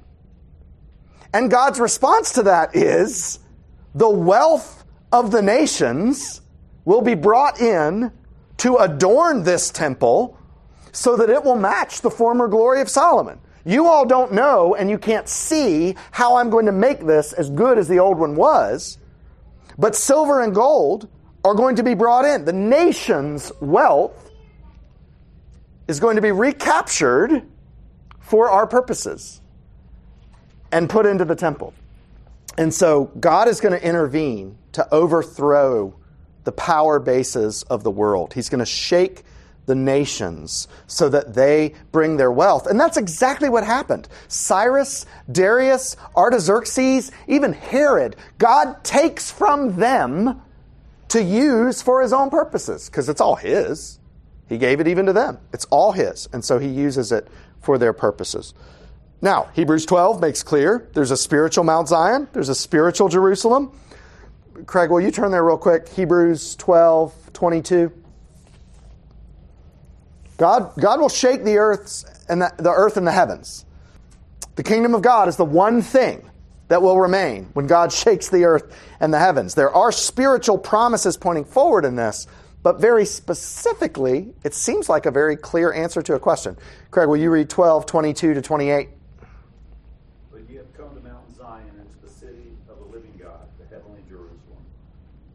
And 1.34 1.50
God's 1.50 1.80
response 1.80 2.34
to 2.34 2.44
that 2.44 2.76
is 2.76 3.40
the 3.96 4.10
wealth 4.10 4.84
of 5.12 5.32
the 5.32 5.42
nations 5.42 6.42
will 6.86 7.02
be 7.02 7.16
brought 7.16 7.60
in 7.60 8.12
to 8.58 8.78
adorn 8.78 9.44
this 9.44 9.70
temple 9.72 10.38
so 10.92 11.16
that 11.16 11.30
it 11.30 11.44
will 11.44 11.56
match 11.56 12.02
the 12.02 12.12
former 12.12 12.48
glory 12.48 12.82
of 12.82 12.90
Solomon. 12.90 13.40
You 13.64 13.88
all 13.88 14.06
don't 14.06 14.34
know 14.34 14.76
and 14.76 14.90
you 14.90 14.98
can't 14.98 15.30
see 15.30 15.96
how 16.12 16.36
I'm 16.36 16.50
going 16.50 16.66
to 16.66 16.72
make 16.72 17.06
this 17.06 17.34
as 17.34 17.50
good 17.50 17.78
as 17.78 17.88
the 17.88 18.00
old 18.00 18.18
one 18.18 18.36
was, 18.36 18.98
but 19.78 19.96
silver 19.96 20.42
and 20.42 20.54
gold 20.54 21.08
are 21.44 21.56
going 21.56 21.78
to 21.78 21.84
be 21.84 21.94
brought 21.94 22.26
in. 22.26 22.46
The 22.46 22.54
nation's 22.54 23.52
wealth 23.60 24.32
is 25.88 26.00
going 26.00 26.16
to 26.16 26.22
be 26.22 26.32
recaptured 26.32 27.44
for 28.20 28.50
our 28.50 28.68
purposes 28.68 29.42
and 30.72 30.90
put 30.90 31.06
into 31.06 31.26
the 31.26 31.36
temple. 31.36 31.74
And 32.58 32.74
so 32.74 33.06
God 33.20 33.48
is 33.48 33.60
going 33.60 33.78
to 33.78 33.86
intervene 33.86 34.58
to 34.74 34.88
overthrow 34.94 35.96
the 36.44 36.52
power 36.52 37.00
bases 37.00 37.64
of 37.64 37.84
the 37.84 37.92
world. 37.92 38.34
He's 38.34 38.50
going 38.50 38.60
to 38.60 38.66
shake 38.66 39.24
the 39.66 39.76
nations 39.76 40.68
so 40.88 41.08
that 41.10 41.34
they 41.34 41.74
bring 41.92 42.18
their 42.18 42.32
wealth. 42.32 42.68
And 42.68 42.80
that's 42.80 42.98
exactly 42.98 43.48
what 43.48 43.64
happened. 43.64 44.08
Cyrus, 44.28 45.06
Darius, 45.32 45.96
Artaxerxes, 46.16 47.12
even 47.28 47.54
Herod, 47.54 48.16
God 48.38 48.84
takes 48.84 49.32
from 49.32 49.78
them 49.78 50.42
to 51.12 51.22
use 51.22 51.82
for 51.82 52.02
his 52.02 52.14
own 52.14 52.30
purposes 52.30 52.90
because 52.90 53.10
it's 53.10 53.22
all 53.22 53.36
his. 53.36 54.00
He 54.48 54.58
gave 54.58 54.80
it 54.80 54.88
even 54.88 55.06
to 55.06 55.14
them. 55.14 55.40
It's 55.54 55.66
all 55.66 55.92
his. 55.92 56.28
And 56.34 56.44
so 56.44 56.58
he 56.60 56.68
uses 56.68 57.12
it 57.12 57.28
for 57.62 57.78
their 57.78 57.94
purposes. 57.94 58.54
Now, 59.22 59.50
Hebrews 59.54 59.86
12 59.86 60.20
makes 60.20 60.42
clear 60.42 60.90
there's 60.94 61.12
a 61.12 61.18
spiritual 61.18 61.64
Mount 61.64 61.88
Zion, 61.88 62.28
there's 62.34 62.50
a 62.50 62.56
spiritual 62.56 63.08
Jerusalem. 63.08 63.72
Craig, 64.66 64.90
will 64.90 65.02
you 65.02 65.12
turn 65.12 65.32
there 65.32 65.44
real 65.44 65.58
quick? 65.58 65.90
Hebrews 65.90 66.56
12, 66.56 67.34
22. 67.34 67.92
God, 70.38 70.74
God 70.80 71.00
will 71.00 71.10
shake 71.10 71.44
the 71.44 71.58
earth 71.58 72.26
and 72.28 72.42
the, 72.42 72.52
the 72.58 72.72
earth 72.72 72.98
and 72.98 73.06
the 73.06 73.12
heavens. 73.12 73.66
The 74.56 74.64
kingdom 74.64 74.96
of 74.96 75.02
God 75.02 75.28
is 75.28 75.36
the 75.36 75.46
one 75.46 75.82
thing 75.82 76.31
that 76.72 76.82
will 76.82 76.98
remain 76.98 77.50
when 77.52 77.68
God 77.68 77.92
shakes 77.92 78.30
the 78.30 78.46
earth 78.46 78.74
and 79.02 79.14
the 79.14 79.20
heavens. 79.20 79.56
There 79.56 79.76
are 79.76 79.92
spiritual 79.92 80.58
promises 80.58 81.18
pointing 81.18 81.44
forward 81.44 81.84
in 81.84 81.98
this, 81.98 82.28
but 82.64 82.80
very 82.80 83.04
specifically, 83.04 84.34
it 84.46 84.54
seems 84.54 84.88
like 84.88 85.06
a 85.06 85.12
very 85.12 85.36
clear 85.36 85.74
answer 85.74 86.02
to 86.02 86.14
a 86.14 86.20
question. 86.20 86.56
Craig, 86.90 87.10
will 87.10 87.18
you 87.18 87.30
read 87.30 87.50
12, 87.50 87.86
22 87.86 88.36
to 88.36 88.42
28? 88.42 88.88
But 90.32 90.50
you 90.50 90.60
have 90.60 90.74
come 90.74 90.96
to 90.96 91.02
Mount 91.02 91.36
Zion 91.36 91.68
and 91.78 91.92
to 91.92 92.08
the 92.08 92.10
city 92.10 92.56
of 92.70 92.78
the 92.80 92.86
living 92.86 93.20
God, 93.22 93.50
the 93.60 93.68
heavenly 93.68 94.00
Jerusalem, 94.08 94.64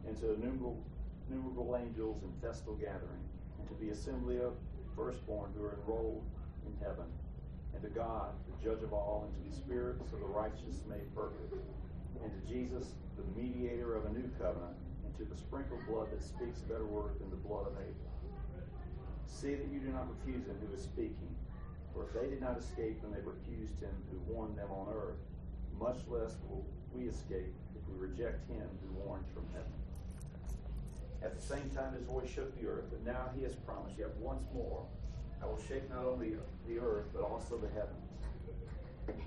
and 0.07 0.17
to 0.17 0.33
innumerable, 0.33 0.81
innumerable 1.29 1.79
angels 1.79 2.17
in 2.23 2.31
festal 2.41 2.73
gathering, 2.77 3.21
and 3.59 3.67
to 3.67 3.85
the 3.85 3.91
assembly 3.91 4.37
of 4.39 4.53
firstborn 4.95 5.51
who 5.55 5.65
are 5.65 5.77
enrolled 5.85 6.23
in 6.65 6.73
heaven, 6.83 7.05
and 7.75 7.83
to 7.83 7.89
God, 7.89 8.33
judge 8.67 8.83
of 8.83 8.91
all, 8.91 9.23
and 9.23 9.31
to 9.31 9.49
the 9.49 9.55
spirits 9.55 10.11
of 10.11 10.19
the 10.19 10.27
righteous 10.27 10.83
made 10.91 11.07
perfect, 11.15 11.55
and 12.19 12.27
to 12.27 12.41
Jesus, 12.51 12.99
the 13.15 13.23
mediator 13.39 13.95
of 13.95 14.03
a 14.05 14.11
new 14.11 14.27
covenant, 14.35 14.75
and 15.05 15.15
to 15.15 15.23
the 15.23 15.39
sprinkled 15.39 15.79
blood 15.87 16.11
that 16.11 16.21
speaks 16.21 16.59
better 16.67 16.85
word 16.85 17.15
than 17.19 17.29
the 17.29 17.39
blood 17.47 17.63
of 17.63 17.79
Abel. 17.79 18.11
See 19.25 19.55
that 19.55 19.71
you 19.71 19.79
do 19.79 19.87
not 19.95 20.11
refuse 20.11 20.43
him 20.47 20.59
who 20.59 20.75
is 20.75 20.83
speaking, 20.83 21.31
for 21.93 22.03
if 22.03 22.11
they 22.11 22.27
did 22.27 22.41
not 22.41 22.59
escape 22.59 22.99
when 22.99 23.15
they 23.15 23.23
refused 23.23 23.79
him 23.79 23.95
who 24.11 24.19
warned 24.27 24.57
them 24.57 24.67
on 24.67 24.91
earth, 24.91 25.23
much 25.79 26.03
less 26.11 26.35
will 26.49 26.65
we 26.91 27.07
escape 27.07 27.55
if 27.71 27.83
we 27.87 27.95
reject 27.95 28.43
him 28.51 28.67
who 28.83 28.91
warns 29.07 29.31
from 29.31 29.47
heaven. 29.55 29.79
At 31.23 31.39
the 31.39 31.41
same 31.41 31.69
time, 31.71 31.93
his 31.93 32.03
voice 32.03 32.27
shook 32.27 32.51
the 32.59 32.67
earth, 32.67 32.91
but 32.91 32.99
now 33.07 33.31
he 33.33 33.43
has 33.43 33.55
promised, 33.55 33.95
yet 33.97 34.11
once 34.19 34.43
more, 34.53 34.83
I 35.41 35.45
will 35.45 35.61
shake 35.69 35.89
not 35.89 36.03
only 36.03 36.35
the 36.67 36.79
earth, 36.79 37.05
but 37.13 37.23
also 37.23 37.55
the 37.55 37.69
heavens. 37.69 38.06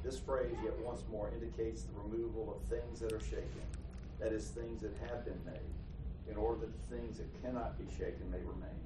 This 0.03 0.19
phrase, 0.19 0.57
yet 0.65 0.77
once 0.81 1.03
more, 1.11 1.31
indicates 1.31 1.83
the 1.83 2.01
removal 2.01 2.57
of 2.57 2.79
things 2.79 3.01
that 3.01 3.13
are 3.13 3.21
shaken, 3.21 3.67
that 4.19 4.33
is, 4.33 4.49
things 4.49 4.83
that 4.83 4.93
have 5.09 5.25
been 5.25 5.39
made, 5.45 6.31
in 6.31 6.37
order 6.37 6.61
that 6.61 6.73
the 6.73 6.97
things 6.97 7.19
that 7.19 7.43
cannot 7.43 7.79
be 7.79 7.85
shaken 7.97 8.31
may 8.31 8.39
remain. 8.39 8.81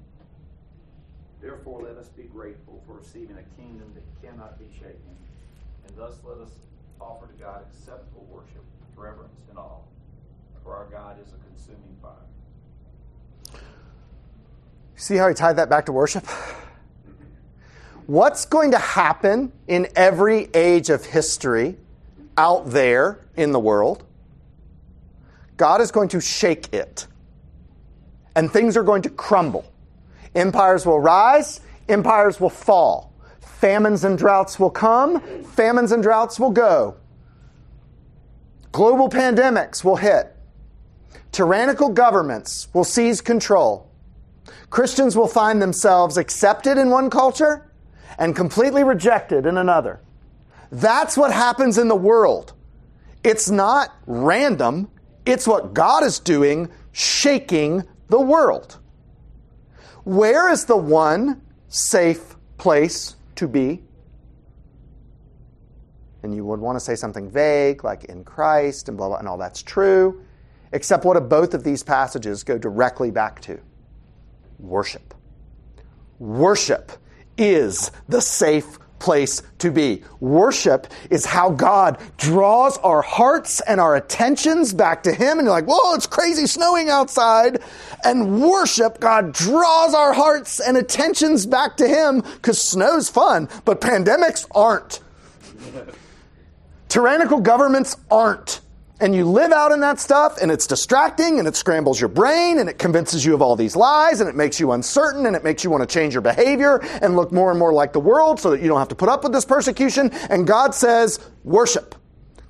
Therefore, 1.41 1.81
let 1.81 1.97
us 1.97 2.09
be 2.09 2.23
grateful 2.23 2.81
for 2.85 2.93
receiving 2.93 3.37
a 3.37 3.61
kingdom 3.61 3.93
that 3.95 4.27
cannot 4.27 4.59
be 4.59 4.65
shaken, 4.73 5.15
and 5.87 5.97
thus 5.97 6.15
let 6.23 6.37
us 6.37 6.51
offer 6.99 7.27
to 7.27 7.33
God 7.33 7.63
acceptable 7.69 8.27
worship, 8.29 8.63
reverence, 8.95 9.39
and 9.49 9.57
awe, 9.57 9.81
for 10.63 10.75
our 10.75 10.85
God 10.85 11.17
is 11.21 11.33
a 11.33 11.37
consuming 11.49 11.95
fire. 12.01 13.59
See 14.95 15.15
how 15.15 15.27
he 15.27 15.33
tied 15.33 15.57
that 15.57 15.69
back 15.69 15.85
to 15.87 15.91
worship? 15.91 16.25
What's 18.07 18.45
going 18.45 18.71
to 18.71 18.77
happen 18.77 19.51
in 19.67 19.87
every 19.95 20.49
age 20.53 20.91
of 20.91 21.03
history 21.05 21.77
out 22.37 22.69
there 22.69 23.25
in 23.35 23.51
the 23.51 23.59
world? 23.59 24.03
God 25.57 25.81
is 25.81 25.89
going 25.91 26.09
to 26.09 26.21
shake 26.21 26.71
it. 26.71 27.07
And 28.35 28.51
things 28.51 28.77
are 28.77 28.83
going 28.83 29.01
to 29.03 29.09
crumble. 29.09 29.65
Empires 30.35 30.85
will 30.85 30.99
rise, 30.99 31.61
empires 31.89 32.39
will 32.39 32.49
fall. 32.49 33.11
Famines 33.39 34.03
and 34.03 34.17
droughts 34.17 34.59
will 34.59 34.69
come, 34.69 35.19
famines 35.43 35.91
and 35.91 36.03
droughts 36.03 36.39
will 36.39 36.51
go. 36.51 36.97
Global 38.71 39.09
pandemics 39.09 39.83
will 39.83 39.95
hit. 39.95 40.35
Tyrannical 41.31 41.89
governments 41.89 42.67
will 42.73 42.83
seize 42.83 43.21
control. 43.21 43.89
Christians 44.69 45.15
will 45.15 45.27
find 45.27 45.59
themselves 45.59 46.17
accepted 46.17 46.77
in 46.77 46.89
one 46.91 47.09
culture 47.09 47.65
and 48.17 48.35
completely 48.35 48.83
rejected 48.83 49.45
in 49.45 49.57
another. 49.57 50.01
That's 50.71 51.17
what 51.17 51.31
happens 51.31 51.77
in 51.77 51.87
the 51.87 51.95
world. 51.95 52.53
It's 53.23 53.49
not 53.49 53.95
random, 54.05 54.89
it's 55.25 55.47
what 55.47 55.73
God 55.73 56.03
is 56.03 56.19
doing, 56.19 56.69
shaking 56.91 57.83
the 58.09 58.21
world. 58.21 58.77
Where 60.03 60.49
is 60.51 60.65
the 60.65 60.77
one 60.77 61.41
safe 61.67 62.35
place 62.57 63.15
to 63.35 63.47
be? 63.47 63.83
And 66.21 66.35
you 66.35 66.45
would 66.45 66.59
want 66.59 66.75
to 66.75 66.79
say 66.79 66.95
something 66.95 67.29
vague, 67.29 67.83
like 67.83 68.05
in 68.05 68.23
Christ 68.23 68.89
and 68.89 68.97
blah, 68.97 69.09
blah, 69.09 69.17
and 69.17 69.27
all 69.27 69.37
that's 69.37 69.61
true. 69.61 70.23
Except 70.71 71.05
what 71.05 71.15
do 71.15 71.21
both 71.21 71.53
of 71.53 71.63
these 71.63 71.83
passages 71.83 72.43
go 72.43 72.57
directly 72.57 73.11
back 73.11 73.39
to? 73.41 73.59
Worship. 74.59 75.13
Worship 76.19 76.91
is 77.37 77.91
the 78.07 78.21
safe 78.21 78.79
place 78.99 79.43
to 79.59 79.71
be. 79.71 80.01
Worship 80.19 80.87
is 81.09 81.25
how 81.25 81.51
God 81.51 81.99
draws 82.17 82.77
our 82.79 83.01
hearts 83.01 83.61
and 83.61 83.79
our 83.79 83.95
attentions 83.95 84.73
back 84.73 85.03
to 85.03 85.13
Him. 85.13 85.37
And 85.37 85.45
you're 85.45 85.51
like, 85.51 85.65
whoa, 85.65 85.93
it's 85.93 86.07
crazy 86.07 86.47
snowing 86.47 86.89
outside. 86.89 87.61
And 88.03 88.41
worship, 88.41 88.99
God 88.99 89.33
draws 89.33 89.93
our 89.93 90.13
hearts 90.13 90.59
and 90.59 90.77
attentions 90.77 91.45
back 91.45 91.77
to 91.77 91.87
Him 91.87 92.21
because 92.21 92.61
snow's 92.61 93.09
fun, 93.09 93.49
but 93.63 93.81
pandemics 93.81 94.47
aren't. 94.55 95.01
Tyrannical 96.89 97.41
governments 97.41 97.97
aren't. 98.09 98.61
And 99.05 99.13
you 99.13 99.25
live 99.25 99.51
out 99.51 99.71
in 99.71 99.81
that 99.81 99.99
stuff, 99.99 100.39
and 100.41 100.49
it's 100.49 100.65
distracting, 100.65 101.37
and 101.37 101.47
it 101.47 101.55
scrambles 101.55 101.99
your 102.01 102.09
brain, 102.09 102.57
and 102.57 102.67
it 102.67 102.79
convinces 102.79 103.23
you 103.23 103.35
of 103.35 103.41
all 103.43 103.55
these 103.55 103.75
lies, 103.75 104.19
and 104.19 104.27
it 104.27 104.35
makes 104.35 104.59
you 104.59 104.71
uncertain, 104.71 105.27
and 105.27 105.35
it 105.35 105.43
makes 105.43 105.63
you 105.63 105.69
want 105.69 105.87
to 105.87 105.93
change 105.93 106.15
your 106.15 106.23
behavior 106.23 106.79
and 107.03 107.15
look 107.15 107.31
more 107.31 107.51
and 107.51 107.59
more 107.59 107.71
like 107.71 107.93
the 107.93 107.99
world 107.99 108.39
so 108.39 108.49
that 108.49 108.63
you 108.63 108.67
don't 108.67 108.79
have 108.79 108.87
to 108.87 108.95
put 108.95 109.07
up 109.07 109.21
with 109.21 109.31
this 109.31 109.45
persecution. 109.45 110.09
And 110.31 110.47
God 110.47 110.73
says, 110.73 111.19
worship. 111.43 111.93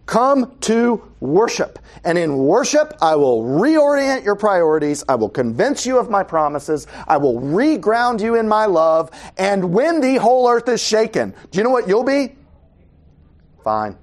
Come 0.06 0.56
to 0.62 1.04
worship. 1.20 1.78
And 2.06 2.18
in 2.18 2.38
worship, 2.38 2.94
I 3.02 3.18
will 3.18 3.44
reorient 3.44 4.24
your 4.24 4.38
priorities. 4.38 5.04
I 5.10 5.16
will 5.16 5.28
convince 5.28 5.86
you 5.86 6.00
of 6.00 6.10
my 6.10 6.24
promises. 6.24 6.88
I 7.06 7.18
will 7.18 7.42
reground 7.42 8.22
you 8.22 8.36
in 8.36 8.48
my 8.48 8.66
love. 8.66 9.12
And 9.38 9.74
when 9.74 10.00
the 10.00 10.16
whole 10.16 10.50
earth 10.50 10.70
is 10.70 10.82
shaken, 10.82 11.36
do 11.52 11.58
you 11.58 11.66
know 11.66 11.70
what 11.70 11.90
you'll 11.90 12.06
be? 12.06 12.38
Fine. 13.62 13.98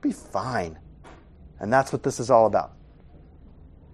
Be 0.00 0.12
fine. 0.12 0.78
And 1.58 1.72
that's 1.72 1.92
what 1.92 2.02
this 2.02 2.20
is 2.20 2.30
all 2.30 2.46
about. 2.46 2.75